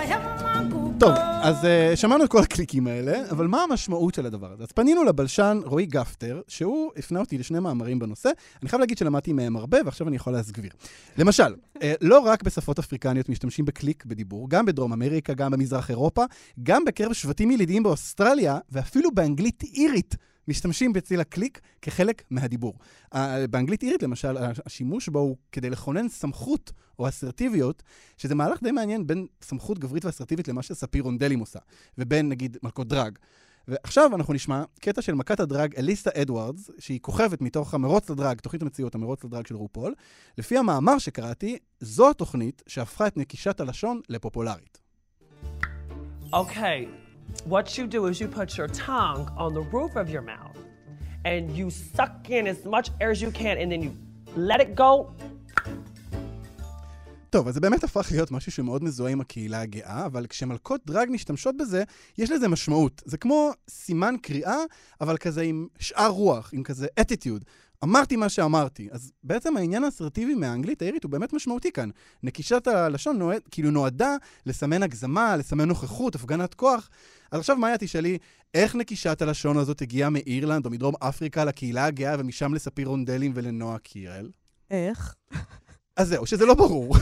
טוב, 0.99 1.11
אז 1.41 1.63
uh, 1.63 1.95
שמענו 1.95 2.23
את 2.23 2.29
כל 2.29 2.43
הקליקים 2.43 2.87
האלה, 2.87 3.31
אבל 3.31 3.47
מה 3.47 3.63
המשמעות 3.63 4.15
של 4.15 4.25
הדבר 4.25 4.51
הזה? 4.51 4.63
אז 4.63 4.71
פנינו 4.71 5.03
לבלשן 5.03 5.59
רועי 5.65 5.85
גפטר, 5.85 6.41
שהוא 6.47 6.91
הפנה 6.97 7.19
אותי 7.19 7.37
לשני 7.37 7.59
מאמרים 7.59 7.99
בנושא. 7.99 8.29
אני 8.61 8.69
חייב 8.69 8.79
להגיד 8.79 8.97
שלמדתי 8.97 9.33
מהם 9.33 9.55
הרבה, 9.55 9.77
ועכשיו 9.85 10.07
אני 10.07 10.15
יכול 10.15 10.33
להסגביר. 10.33 10.71
למשל, 11.17 11.55
uh, 11.77 11.81
לא 12.01 12.19
רק 12.19 12.43
בשפות 12.43 12.79
אפריקניות 12.79 13.29
משתמשים 13.29 13.65
בקליק 13.65 14.05
בדיבור, 14.05 14.49
גם 14.49 14.65
בדרום 14.65 14.93
אמריקה, 14.93 15.33
גם 15.33 15.51
במזרח 15.51 15.89
אירופה, 15.89 16.23
גם 16.63 16.85
בקרב 16.85 17.13
שבטים 17.13 17.51
ילידיים 17.51 17.83
באוסטרליה, 17.83 18.57
ואפילו 18.71 19.11
באנגלית 19.11 19.63
אירית. 19.63 20.15
משתמשים 20.47 20.93
בצליל 20.93 21.19
הקליק 21.19 21.61
כחלק 21.81 22.23
מהדיבור. 22.29 22.73
באנגלית 23.49 23.83
אירית, 23.83 24.03
למשל, 24.03 24.37
השימוש 24.65 25.09
בו 25.09 25.19
הוא 25.19 25.37
כדי 25.51 25.69
לכונן 25.69 26.09
סמכות 26.09 26.71
או 26.99 27.07
אסרטיביות, 27.07 27.83
שזה 28.17 28.35
מהלך 28.35 28.63
די 28.63 28.71
מעניין 28.71 29.07
בין 29.07 29.27
סמכות 29.41 29.79
גברית 29.79 30.05
ואסרטיבית 30.05 30.47
למה 30.47 30.61
שספיר 30.61 31.03
רונדלים 31.03 31.39
עושה, 31.39 31.59
ובין, 31.97 32.29
נגיד, 32.29 32.57
מלכות 32.63 32.87
דרג. 32.87 33.17
ועכשיו 33.67 34.15
אנחנו 34.15 34.33
נשמע 34.33 34.63
קטע 34.79 35.01
של 35.01 35.13
מכת 35.13 35.39
הדרג 35.39 35.75
אליסה 35.75 36.09
אדוארדס, 36.21 36.69
שהיא 36.79 36.99
כוכבת 36.99 37.41
מתוך 37.41 37.73
המרוץ 37.73 38.09
לדרג, 38.09 38.39
תוכנית 38.39 38.61
המציאות, 38.61 38.95
המרוץ 38.95 39.23
לדרג 39.23 39.47
של 39.47 39.55
רופול. 39.55 39.93
לפי 40.37 40.57
המאמר 40.57 40.97
שקראתי, 40.97 41.57
זו 41.79 42.09
התוכנית 42.09 42.63
שהפכה 42.67 43.07
את 43.07 43.17
נקישת 43.17 43.59
הלשון 43.59 44.01
לפופולרית. 44.09 44.81
אוקיי, 46.33 46.85
okay. 46.85 47.04
What 47.45 47.77
you 47.77 47.85
do 47.85 48.07
is 48.07 48.19
you 48.19 48.27
put 48.27 48.57
your 48.57 48.67
tongue 48.67 49.29
on 49.37 49.53
the 49.53 49.61
roof 49.61 49.95
of 49.95 50.09
your 50.09 50.23
mouth 50.23 50.57
and 51.25 51.51
you 51.55 51.69
suck 51.69 52.29
in 52.29 52.47
as 52.47 52.65
much 52.65 52.89
air 52.99 53.11
as 53.11 53.21
you 53.21 53.31
can 53.31 53.57
and 53.61 53.71
then 53.71 53.81
you 53.83 53.91
let 54.35 54.59
it 54.61 54.75
go. 54.75 55.11
טוב, 57.29 57.47
אז 57.47 57.53
זה 57.53 57.59
באמת 57.59 57.83
הפך 57.83 58.07
להיות 58.11 58.31
משהו 58.31 58.51
שמאוד 58.51 58.83
מזוהה 58.83 59.11
עם 59.11 59.21
הקהילה 59.21 59.61
הגאה, 59.61 60.05
אבל 60.05 60.27
כשמלכות 60.27 60.81
דרג 60.85 61.09
משתמשות 61.11 61.57
בזה, 61.57 61.83
יש 62.17 62.31
לזה 62.31 62.47
משמעות. 62.47 63.01
זה 63.05 63.17
כמו 63.17 63.51
סימן 63.69 64.15
קריאה, 64.21 64.57
אבל 65.01 65.17
כזה 65.17 65.41
עם 65.41 65.67
שאר 65.79 66.09
רוח, 66.09 66.49
עם 66.53 66.63
כזה 66.63 66.87
attitude. 66.99 67.43
אמרתי 67.83 68.15
מה 68.15 68.29
שאמרתי. 68.29 68.87
אז 68.91 69.11
בעצם 69.23 69.57
העניין 69.57 69.83
האסרטיבי 69.83 70.35
מהאנגלית 70.35 70.81
האירית 70.81 71.03
הוא 71.03 71.11
באמת 71.11 71.33
משמעותי 71.33 71.71
כאן. 71.71 71.89
נקישת 72.23 72.67
הלשון 72.67 73.17
נועד, 73.17 73.41
כאילו 73.51 73.71
נועדה 73.71 74.15
לסמן 74.45 74.83
הגזמה, 74.83 75.37
לסמן 75.37 75.67
נוכחות, 75.67 76.15
הפגנת 76.15 76.53
כוח. 76.53 76.89
אז 77.31 77.39
עכשיו 77.39 77.55
מאיה 77.55 77.77
תשאלי, 77.77 78.17
איך 78.53 78.75
נקישת 78.75 79.21
הלשון 79.21 79.57
הזאת 79.57 79.81
הגיעה 79.81 80.09
מאירלנד 80.09 80.65
או 80.65 80.71
מדרום 80.71 80.93
אפריקה 80.99 81.45
לקהילה 81.45 81.85
הגאה 81.85 82.15
ומשם 82.19 82.53
לספיר 82.53 82.87
רונדלים 82.87 83.31
ולנועה 83.35 83.77
קירל? 83.77 84.29
איך? 84.71 85.15
אז 85.97 86.07
זהו, 86.07 86.25
שזה 86.25 86.45
לא 86.45 86.53
ברור. 86.53 86.95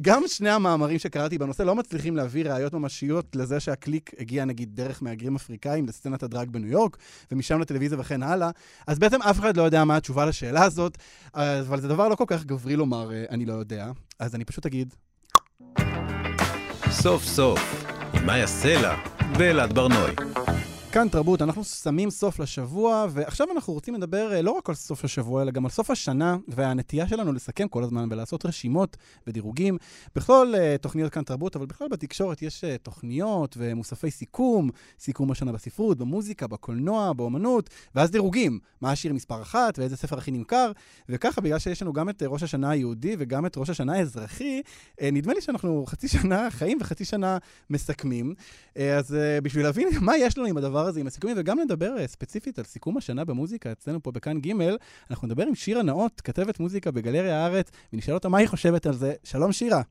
גם 0.00 0.22
שני 0.26 0.50
המאמרים 0.50 0.98
שקראתי 0.98 1.38
בנושא 1.38 1.62
לא 1.62 1.74
מצליחים 1.74 2.16
להביא 2.16 2.44
ראיות 2.44 2.74
ממשיות 2.74 3.36
לזה 3.36 3.60
שהקליק 3.60 4.10
הגיע 4.18 4.44
נגיד 4.44 4.76
דרך 4.76 5.02
מהגרים 5.02 5.36
אפריקאים 5.36 5.86
לסצנת 5.86 6.22
הדרג 6.22 6.50
בניו 6.50 6.70
יורק, 6.70 6.96
ומשם 7.32 7.60
לטלוויזיה 7.60 8.00
וכן 8.00 8.22
הלאה. 8.22 8.50
אז 8.86 8.98
בעצם 8.98 9.22
אף 9.22 9.38
אחד 9.38 9.56
לא 9.56 9.62
יודע 9.62 9.84
מה 9.84 9.96
התשובה 9.96 10.26
לשאלה 10.26 10.64
הזאת, 10.64 10.98
אבל 11.34 11.80
זה 11.80 11.88
דבר 11.88 12.08
לא 12.08 12.14
כל 12.14 12.24
כך 12.26 12.44
גברי 12.44 12.76
לומר, 12.76 13.12
אה, 13.12 13.24
אני 13.30 13.46
לא 13.46 13.52
יודע. 13.52 13.90
אז 14.18 14.34
אני 14.34 14.44
פשוט 14.44 14.66
אגיד... 14.66 14.94
סוף 16.90 17.24
סוף, 17.24 17.84
עם 18.14 18.26
מאיה 18.26 18.46
סלע 18.46 18.96
ואלעד 19.38 19.72
ברנועי. 19.72 20.14
כאן 20.92 21.08
תרבות, 21.08 21.42
אנחנו 21.42 21.64
שמים 21.64 22.10
סוף 22.10 22.38
לשבוע, 22.38 23.06
ועכשיו 23.10 23.46
אנחנו 23.54 23.72
רוצים 23.72 23.94
לדבר 23.94 24.32
אה, 24.32 24.42
לא 24.42 24.50
רק 24.50 24.68
על 24.68 24.74
סוף 24.74 25.04
השבוע, 25.04 25.42
אלא 25.42 25.50
גם 25.50 25.64
על 25.64 25.70
סוף 25.70 25.90
השנה, 25.90 26.36
והנטייה 26.48 27.08
שלנו 27.08 27.32
לסכם 27.32 27.68
כל 27.68 27.82
הזמן 27.82 28.08
ולעשות 28.10 28.46
רשימות 28.46 28.96
ודירוגים. 29.26 29.78
בכל 30.14 30.52
אה, 30.56 30.76
תוכניות 30.80 31.12
כאן 31.12 31.22
תרבות, 31.22 31.56
אבל 31.56 31.66
בכלל 31.66 31.88
בתקשורת 31.88 32.42
יש 32.42 32.64
אה, 32.64 32.76
תוכניות 32.82 33.56
ומוספי 33.58 34.10
סיכום, 34.10 34.70
סיכום 34.98 35.30
השנה 35.30 35.52
בספרות, 35.52 35.98
במוזיקה, 35.98 36.46
בקולנוע, 36.46 37.12
באומנות, 37.12 37.70
ואז 37.94 38.10
דירוגים, 38.10 38.58
מה 38.80 38.92
השיר 38.92 39.12
מספר 39.12 39.42
אחת 39.42 39.78
ואיזה 39.78 39.96
ספר 39.96 40.18
הכי 40.18 40.30
נמכר, 40.30 40.72
וככה, 41.08 41.40
בגלל 41.40 41.58
שיש 41.58 41.82
לנו 41.82 41.92
גם 41.92 42.08
את 42.08 42.22
ראש 42.26 42.42
השנה 42.42 42.70
היהודי 42.70 43.16
וגם 43.18 43.46
את 43.46 43.56
ראש 43.56 43.70
השנה 43.70 43.92
האזרחי, 43.92 44.62
נדמה 45.02 45.34
לי 45.34 45.40
שאנחנו 45.40 45.84
חצי 45.86 46.08
שנה 46.08 46.50
חיים 46.50 46.78
וחצי 46.80 47.04
שנה 47.04 47.38
מסכמים. 47.70 48.34
אז 48.98 49.16
בשביל 49.42 49.64
להבין 49.64 49.88
מה 50.00 50.16
יש 50.16 50.38
לנו 50.38 50.46
עם 50.46 50.56
הדבר 50.56 50.79
הדבר 50.80 50.88
הזה 50.88 51.00
עם 51.00 51.06
הסיכומים, 51.06 51.36
וגם 51.38 51.60
נדבר 51.60 51.94
uh, 51.96 52.06
ספציפית 52.06 52.58
על 52.58 52.64
סיכום 52.64 52.96
השנה 52.96 53.24
במוזיקה 53.24 53.72
אצלנו 53.72 54.02
פה 54.02 54.10
בכאן 54.10 54.40
ג', 54.40 54.52
אנחנו 55.10 55.26
נדבר 55.26 55.42
עם 55.42 55.54
שירה 55.54 55.82
נאות, 55.82 56.20
כתבת 56.20 56.60
מוזיקה 56.60 56.90
בגלריה 56.90 57.36
הארץ, 57.36 57.70
ונשאל 57.92 58.14
אותה 58.14 58.28
מה 58.28 58.38
היא 58.38 58.48
חושבת 58.48 58.86
על 58.86 58.92
זה. 58.92 59.14
שלום 59.24 59.52
שירה. 59.52 59.82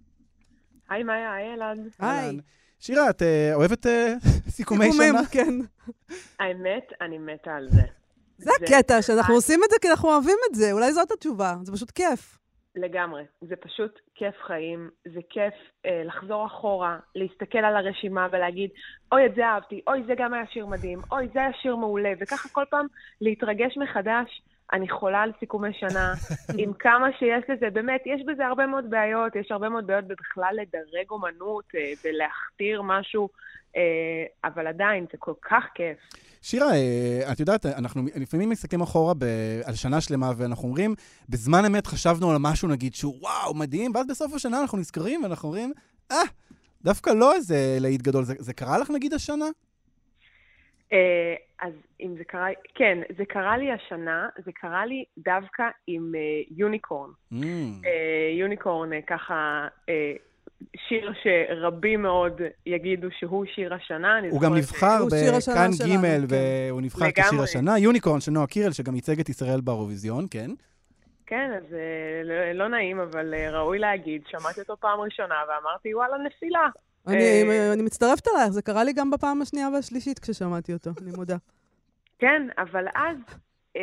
היי 0.90 1.04
מאיה, 1.04 1.34
היי 1.34 1.54
אלעד. 1.54 1.78
היי. 2.00 2.40
שירה, 2.80 3.10
את 3.10 3.22
uh, 3.22 3.26
אוהבת 3.54 3.86
uh, 3.86 3.90
סיכומי 4.56 4.94
שנה? 4.94 5.24
סיכומים, 5.24 5.26
כן. 5.32 5.54
האמת, 6.40 6.84
אני 7.02 7.18
מתה 7.18 7.52
על 7.52 7.70
זה. 7.70 7.82
זה 8.38 8.52
הקטע, 8.62 9.02
שאנחנו 9.02 9.34
עושים 9.34 9.60
את 9.66 9.70
זה 9.70 9.76
כי 9.82 9.90
אנחנו 9.90 10.10
אוהבים 10.10 10.38
את 10.50 10.56
זה, 10.56 10.72
אולי 10.72 10.94
זאת 10.94 11.12
התשובה, 11.12 11.56
זה 11.64 11.72
פשוט 11.72 11.92
כיף. 11.92 12.38
לגמרי. 12.76 13.24
זה 13.42 13.56
פשוט 13.56 14.00
כיף 14.16 14.36
חיים, 14.42 14.90
זה 15.06 15.20
כיף 15.30 15.54
אה, 15.86 16.04
לחזור 16.06 16.46
אחורה, 16.46 17.00
להסתכל 17.16 17.58
על 17.58 17.76
הרשימה 17.76 18.28
ולהגיד, 18.32 18.70
אוי, 19.12 19.26
את 19.26 19.36
זה 19.36 19.46
אהבתי, 19.46 19.82
אוי, 19.88 20.04
זה 20.08 20.14
גם 20.18 20.34
היה 20.34 20.48
שיר 20.48 20.66
מדהים, 20.66 21.00
אוי, 21.12 21.28
זה 21.34 21.40
היה 21.40 21.54
שיר 21.54 21.76
מעולה, 21.76 22.12
וככה 22.20 22.50
כל 22.50 22.64
פעם 22.70 22.86
להתרגש 23.22 23.78
מחדש. 23.78 24.42
אני 24.74 24.90
חולה 24.90 25.22
על 25.22 25.32
סיכומי 25.40 25.74
שנה, 25.74 26.14
עם 26.62 26.74
כמה 26.74 27.08
שיש 27.20 27.44
לזה, 27.50 27.70
באמת, 27.70 28.02
יש 28.06 28.22
בזה 28.28 28.46
הרבה 28.46 28.66
מאוד 28.66 28.90
בעיות, 28.90 29.36
יש 29.36 29.52
הרבה 29.52 29.70
מאוד 29.70 29.88
בעיות 29.88 30.06
בכלל 30.08 30.56
לדרג 30.62 31.10
אומנות 31.12 31.66
אה, 31.76 31.92
ולהכתיר 32.04 32.82
משהו, 32.82 33.30
אבל 34.44 34.68
עדיין, 34.68 35.06
זה 35.12 35.18
כל 35.18 35.34
כך 35.42 35.64
כיף. 35.76 35.98
שירה, 36.42 36.72
אה, 36.72 37.32
את 37.32 37.40
יודעת, 37.40 37.66
אנחנו 37.66 38.02
לפעמים 38.16 38.50
מסתכלים 38.50 38.82
אחורה 38.82 39.14
ב, 39.14 39.24
על 39.66 39.76
שנה 39.76 40.02
שלמה, 40.02 40.32
ואנחנו 40.38 40.68
אומרים, 40.68 40.96
בזמן 41.30 41.66
אמת 41.66 41.88
חשבנו 41.88 42.32
על 42.32 42.38
משהו, 42.40 42.68
נגיד, 42.68 42.96
שהוא 42.96 43.16
וואו, 43.22 43.54
מדהים, 43.54 43.92
ואז 43.96 44.08
בסוף 44.08 44.34
השנה 44.34 44.62
אנחנו 44.62 44.78
נזכרים 44.78 45.24
ואנחנו 45.24 45.50
אומרים, 45.50 45.74
אה, 46.12 46.18
דווקא 46.84 47.10
לא 47.10 47.34
איזה 47.34 47.78
להיט 47.80 48.02
גדול. 48.02 48.24
זה, 48.24 48.34
זה 48.38 48.54
קרה 48.54 48.78
לך, 48.78 48.90
נגיד, 48.90 49.14
השנה? 49.14 49.46
אה, 50.94 51.36
אז 51.60 51.74
אם 52.02 52.16
זה 52.18 52.24
קרה, 52.24 52.48
כן, 52.76 52.98
זה 53.18 53.26
קרה 53.26 53.58
לי 53.58 53.72
השנה, 53.72 54.30
זה 54.46 54.52
קרה 54.52 54.86
לי 54.86 55.04
דווקא 55.18 55.64
עם 55.88 56.14
יוניקורן. 56.52 57.10
Mm. 57.34 57.36
יוניקורן 58.40 58.90
ככה 59.08 59.68
שיר 60.88 61.14
שרבים 61.24 62.02
מאוד 62.02 62.42
יגידו 62.66 63.08
שהוא 63.20 63.46
שיר 63.56 63.74
השנה. 63.74 64.20
הוא 64.30 64.42
גם 64.42 64.56
נבחר 64.56 65.06
בכאן 65.06 65.72
ג' 65.72 66.02
כן. 66.02 66.22
והוא 66.30 66.82
נבחר 66.82 67.12
כשיר 67.12 67.42
השנה. 67.42 67.80
יוניקורן 67.80 68.20
של 68.20 68.32
נועה 68.32 68.48
קירל, 68.48 68.72
שגם 68.72 68.96
ייצג 68.96 69.20
את 69.20 69.30
ישראל 69.30 69.62
באירוויזיון, 69.62 70.26
כן. 70.32 70.52
כן, 71.26 71.52
אז 71.58 71.74
אה, 71.74 72.24
לא, 72.24 72.52
לא 72.52 72.68
נעים, 72.68 73.00
אבל 73.00 73.34
אה, 73.34 73.52
ראוי 73.52 73.80
להגיד, 73.80 74.22
שמעתי 74.28 74.60
אותו 74.62 74.78
פעם 74.78 75.00
ראשונה 75.00 75.36
ואמרתי, 75.48 75.96
וואלה, 75.96 76.18
נפילה. 76.18 76.68
אני, 77.08 77.44
אה, 77.50 77.74
אני 77.74 77.82
מצטרפת 77.82 78.28
אלייך, 78.28 78.50
זה 78.50 78.62
קרה 78.62 78.84
לי 78.84 78.94
גם 78.94 79.12
בפעם 79.12 79.42
השנייה 79.42 79.70
והשלישית 79.74 80.20
כששמעתי 80.20 80.74
אותו, 80.74 80.90
אני 81.02 81.12
מודה. 81.18 81.36
כן, 82.20 82.48
אבל 82.58 82.88
אז 82.96 83.18
אה, 83.78 83.82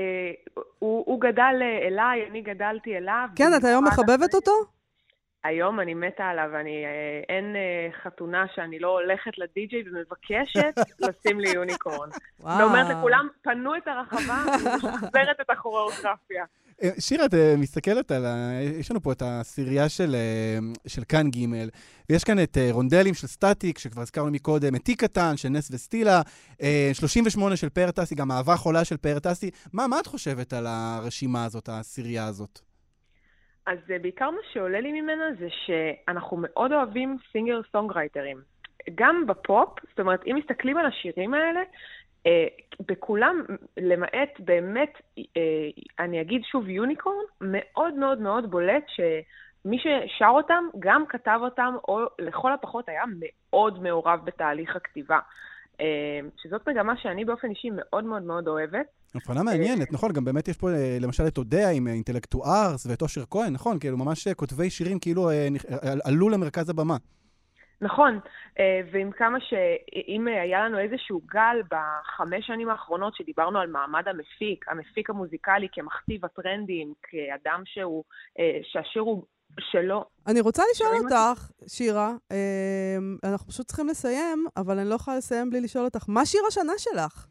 הוא, 0.78 1.04
הוא 1.06 1.20
גדל 1.20 1.62
אליי, 1.86 2.26
אני 2.30 2.42
גדלתי 2.42 2.96
אליו. 2.96 3.28
כן, 3.36 3.50
את 3.56 3.64
היום 3.64 3.84
מחבבת 3.84 4.34
אותו? 4.34 4.52
היום 5.46 5.80
אני 5.80 5.94
מתה 5.94 6.24
עליו, 6.24 6.50
אני, 6.60 6.84
אה, 6.84 7.20
אין 7.28 7.56
אה, 7.56 7.88
חתונה 8.02 8.44
שאני 8.54 8.78
לא 8.78 8.88
הולכת 8.88 9.38
לדי-ג'יי 9.38 9.82
ומבקשת 9.86 10.74
לשים 11.08 11.40
לי 11.40 11.50
יוניקורן. 11.50 12.08
ואומרת 12.40 12.96
לכולם, 12.96 13.28
פנו 13.42 13.76
את 13.76 13.88
הרחבה, 13.88 14.44
אני 14.54 14.76
משחזרת 14.76 15.40
את 15.40 15.50
הכוריאוגרפיה. 15.50 16.44
אה, 16.82 16.90
שירה, 16.98 17.24
את 17.24 17.34
מסתכלת 17.58 18.10
על 18.10 18.26
ה... 18.26 18.60
יש 18.62 18.90
לנו 18.90 19.00
פה 19.00 19.12
את 19.12 19.22
הסירייה 19.24 19.88
של, 19.88 20.16
של 20.86 21.02
כאן 21.08 21.30
ג', 21.30 21.38
ויש 22.10 22.24
כאן 22.24 22.42
את 22.42 22.58
רונדלים 22.70 23.14
של 23.14 23.26
סטטיק, 23.26 23.78
שכבר 23.78 24.02
הזכרנו 24.02 24.30
מקודם, 24.30 24.74
את 24.74 24.84
תיק 24.84 25.04
קטן 25.04 25.36
של 25.36 25.48
נס 25.48 25.70
וסטילה, 25.70 26.22
אה, 26.62 26.90
38 26.92 27.56
של 27.56 27.68
פאר 27.68 27.90
טסי, 27.90 28.14
גם 28.14 28.32
אהבה 28.32 28.56
חולה 28.56 28.84
של 28.84 28.96
פאר 28.96 29.18
טסי. 29.18 29.50
מה, 29.72 29.86
מה 29.86 30.00
את 30.00 30.06
חושבת 30.06 30.52
על 30.52 30.66
הרשימה 30.68 31.44
הזאת, 31.44 31.68
הסירייה 31.72 32.26
הזאת? 32.26 32.60
אז 33.66 33.78
אה, 33.90 33.98
בעיקר 33.98 34.30
מה 34.30 34.40
שעולה 34.52 34.80
לי 34.80 35.00
ממנה 35.00 35.24
זה 35.38 35.48
שאנחנו 35.50 36.36
מאוד 36.40 36.72
אוהבים 36.72 37.16
singer 37.32 37.60
songwriter 37.72 38.22
ים. 38.22 38.36
גם 38.94 39.26
בפופ, 39.26 39.68
זאת 39.90 40.00
אומרת, 40.00 40.20
אם 40.26 40.36
מסתכלים 40.38 40.76
על 40.76 40.86
השירים 40.86 41.34
האלה, 41.34 41.60
אה, 42.26 42.46
בכולם, 42.88 43.42
למעט 43.76 44.30
באמת, 44.38 44.92
אה, 45.18 45.22
אני 45.98 46.20
אגיד 46.20 46.42
שוב 46.44 46.68
יוניקורן, 46.68 47.24
מאוד 47.40 47.94
מאוד 47.94 48.20
מאוד 48.20 48.50
בולט 48.50 48.84
שמי 48.88 49.78
ששר 49.78 50.28
אותם 50.30 50.64
גם 50.78 51.04
כתב 51.08 51.38
אותם, 51.42 51.74
או 51.88 52.00
לכל 52.18 52.52
הפחות 52.52 52.88
היה 52.88 53.04
מאוד 53.18 53.82
מעורב 53.82 54.20
בתהליך 54.24 54.76
הכתיבה. 54.76 55.18
אה, 55.80 56.20
שזאת 56.42 56.68
מגמה 56.68 56.96
שאני 56.96 57.24
באופן 57.24 57.50
אישי 57.50 57.68
מאוד 57.72 58.04
מאוד 58.04 58.22
מאוד 58.22 58.48
אוהבת. 58.48 58.86
הבחנה 59.14 59.42
מעניינת, 59.42 59.92
נכון, 59.92 60.12
גם 60.12 60.24
באמת 60.24 60.48
יש 60.48 60.56
פה 60.56 60.70
אה, 60.70 60.98
למשל 61.00 61.22
את 61.26 61.38
אודיה 61.38 61.70
עם 61.70 61.88
אה, 61.88 61.92
אינטלקטוארס 61.92 62.86
ואת 62.86 63.02
אושר 63.02 63.24
כהן, 63.30 63.52
נכון, 63.52 63.78
כאילו 63.78 63.96
ממש 63.96 64.26
אה, 64.26 64.34
כותבי 64.34 64.70
שירים 64.70 64.98
כאילו 64.98 65.30
אה, 65.30 65.48
אה, 65.84 65.92
עלו 66.04 66.28
למרכז 66.28 66.70
הבמה. 66.70 66.96
נכון, 67.80 68.18
אה, 68.58 68.80
ועם 68.92 69.12
כמה 69.12 69.38
שאם 69.40 70.26
היה 70.26 70.64
לנו 70.64 70.78
איזשהו 70.78 71.20
גל 71.26 71.62
בחמש 71.70 72.46
שנים 72.46 72.68
האחרונות 72.68 73.14
שדיברנו 73.14 73.58
על 73.58 73.70
מעמד 73.70 74.08
המפיק, 74.08 74.64
המפיק 74.68 75.10
המוזיקלי 75.10 75.68
כמכתיב 75.72 76.24
הטרנדים, 76.24 76.92
כאדם 77.02 77.62
שהוא, 77.64 78.04
אה, 78.38 78.58
שהשיר 78.62 79.02
הוא 79.02 79.24
שלו. 79.60 80.04
אני 80.26 80.40
רוצה 80.40 80.62
לשאול 80.70 80.96
אותך, 81.04 81.50
שירה, 81.68 82.12
אה, 82.32 82.96
אנחנו 83.24 83.48
פשוט 83.48 83.66
צריכים 83.66 83.88
לסיים, 83.88 84.46
אבל 84.56 84.78
אני 84.78 84.88
לא 84.88 84.94
יכולה 84.94 85.16
לסיים 85.16 85.50
בלי 85.50 85.60
לשאול 85.60 85.84
אותך, 85.84 86.04
מה 86.08 86.26
שיר 86.26 86.40
השנה 86.48 86.72
שלך? 86.78 87.26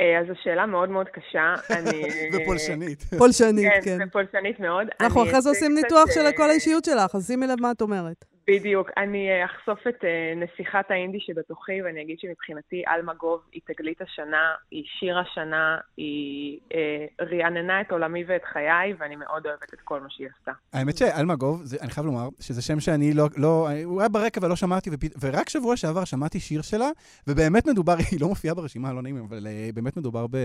אה, 0.00 0.20
אז 0.20 0.26
זו 0.26 0.32
שאלה 0.42 0.66
מאוד 0.66 0.88
מאוד 0.88 1.06
קשה. 1.08 1.54
אני... 1.78 2.02
ופולשנית. 2.34 3.02
פולשנית, 3.18 3.72
כן. 3.84 3.98
כן, 3.98 4.08
ופולשנית 4.08 4.60
מאוד. 4.60 4.86
אנחנו 5.00 5.22
אחרי 5.22 5.40
זה 5.40 5.48
עושים 5.48 5.74
ניתוח 5.74 6.10
של 6.14 6.20
אה, 6.20 6.32
כל 6.32 6.50
האישיות 6.50 6.84
שלך, 6.84 7.14
אז 7.14 7.26
שימי 7.26 7.46
לב 7.46 7.60
מה 7.60 7.70
את 7.70 7.80
אומרת. 7.80 8.24
בדיוק. 8.48 8.90
אני 8.96 9.28
אה, 9.30 9.44
אחשוף 9.44 9.78
את 9.88 10.04
אה, 10.04 10.32
נסיכת 10.36 10.90
האינדי 10.90 11.18
שבתוכי, 11.20 11.82
ואני 11.82 12.02
אגיד 12.02 12.16
שמבחינתי 12.18 12.82
עלמה 12.86 13.14
גוב 13.14 13.40
היא 13.52 13.62
תגלית 13.66 14.00
השנה, 14.02 14.44
היא 14.70 14.84
שיר 14.98 15.18
השנה, 15.18 15.78
היא 15.96 16.58
אה, 16.74 17.06
רעננה 17.20 17.80
את 17.80 17.90
עולמי 17.92 18.24
ואת 18.28 18.44
חיי, 18.52 18.94
ואני 18.98 19.16
מאוד 19.16 19.46
אוהבת 19.46 19.74
את 19.74 19.80
כל 19.84 20.00
מה 20.00 20.06
שהיא 20.10 20.28
עשתה. 20.38 20.52
האמת 20.72 20.96
שאלמגוב, 20.96 21.64
זה- 21.64 21.76
אני 21.80 21.90
חייב 21.90 22.06
לומר, 22.06 22.28
שזה 22.40 22.62
שם 22.62 22.80
שאני 22.80 23.14
לא, 23.14 23.28
לא, 23.36 23.68
הוא 23.84 24.00
היה 24.00 24.08
ברקע 24.08 24.40
ולא 24.44 24.56
שמעתי, 24.56 24.90
ופ... 24.92 24.98
ורק 25.20 25.48
שבוע 25.48 25.76
שעבר 25.76 26.04
שמעתי 26.04 26.40
שיר 26.40 26.62
שלה, 26.62 26.88
ובאמת 27.26 27.66
מדובר, 27.66 27.94
היא 28.10 28.20
לא 28.20 28.28
מופיעה 28.28 28.54
ברשימה, 28.54 28.92
לא 28.92 29.02
נעים, 29.02 29.24
אבל 29.28 29.46
אה, 29.46 29.70
באמת 29.74 29.96
מדובר 29.96 30.26
ב... 30.30 30.36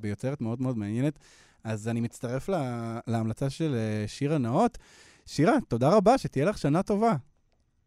ביוצרת 0.00 0.40
מאוד 0.40 0.62
מאוד 0.62 0.78
מעניינת. 0.78 1.18
אז 1.64 1.88
אני 1.88 2.00
מצטרף 2.00 2.48
לה... 2.48 2.60
להמלצה 3.06 3.50
של 3.50 3.74
שירה 4.06 4.38
נאות. 4.38 4.78
שירה, 5.26 5.54
תודה 5.68 5.96
רבה, 5.96 6.18
שתהיה 6.18 6.44
לך 6.44 6.58
שנה 6.58 6.82
טובה. 6.82 7.12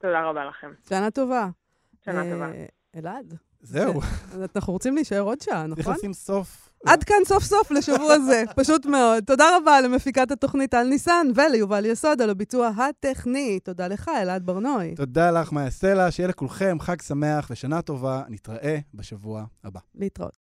תודה 0.01 0.21
רבה 0.23 0.45
לכם. 0.45 0.71
שנה 0.89 1.11
טובה. 1.11 1.47
שנה 2.05 2.25
אה, 2.25 2.31
טובה. 2.33 2.47
אלעד. 2.95 3.33
זהו. 3.61 4.01
זה- 4.31 4.45
אנחנו 4.55 4.73
רוצים 4.73 4.95
להישאר 4.95 5.19
עוד 5.19 5.41
שעה, 5.41 5.65
צריך 5.67 5.79
נכון? 5.79 5.93
לשים 5.93 6.13
סוף. 6.13 6.69
עד 6.85 7.03
כאן 7.03 7.15
סוף 7.25 7.43
סוף 7.43 7.71
לשבוע 7.71 8.19
זה, 8.19 8.43
פשוט 8.63 8.85
מאוד. 8.85 9.23
תודה 9.23 9.57
רבה 9.57 9.81
למפיקת 9.81 10.31
התוכנית 10.31 10.73
על 10.73 10.87
ניסן 10.87 11.27
וליובל 11.35 11.85
יסוד 11.85 12.21
על 12.21 12.29
הביצוע 12.29 12.67
הטכני. 12.67 13.59
תודה 13.59 13.87
לך, 13.87 14.11
אלעד 14.21 14.45
ברנועי. 14.45 14.95
תודה 14.95 15.31
לך, 15.31 15.51
מאיה 15.51 15.69
סלע, 15.69 16.11
שיהיה 16.11 16.29
לכולכם 16.29 16.77
חג 16.79 17.01
שמח 17.01 17.47
ושנה 17.51 17.81
טובה. 17.81 18.23
נתראה 18.29 18.77
בשבוע 18.93 19.43
הבא. 19.63 19.79
להתראות. 19.95 20.37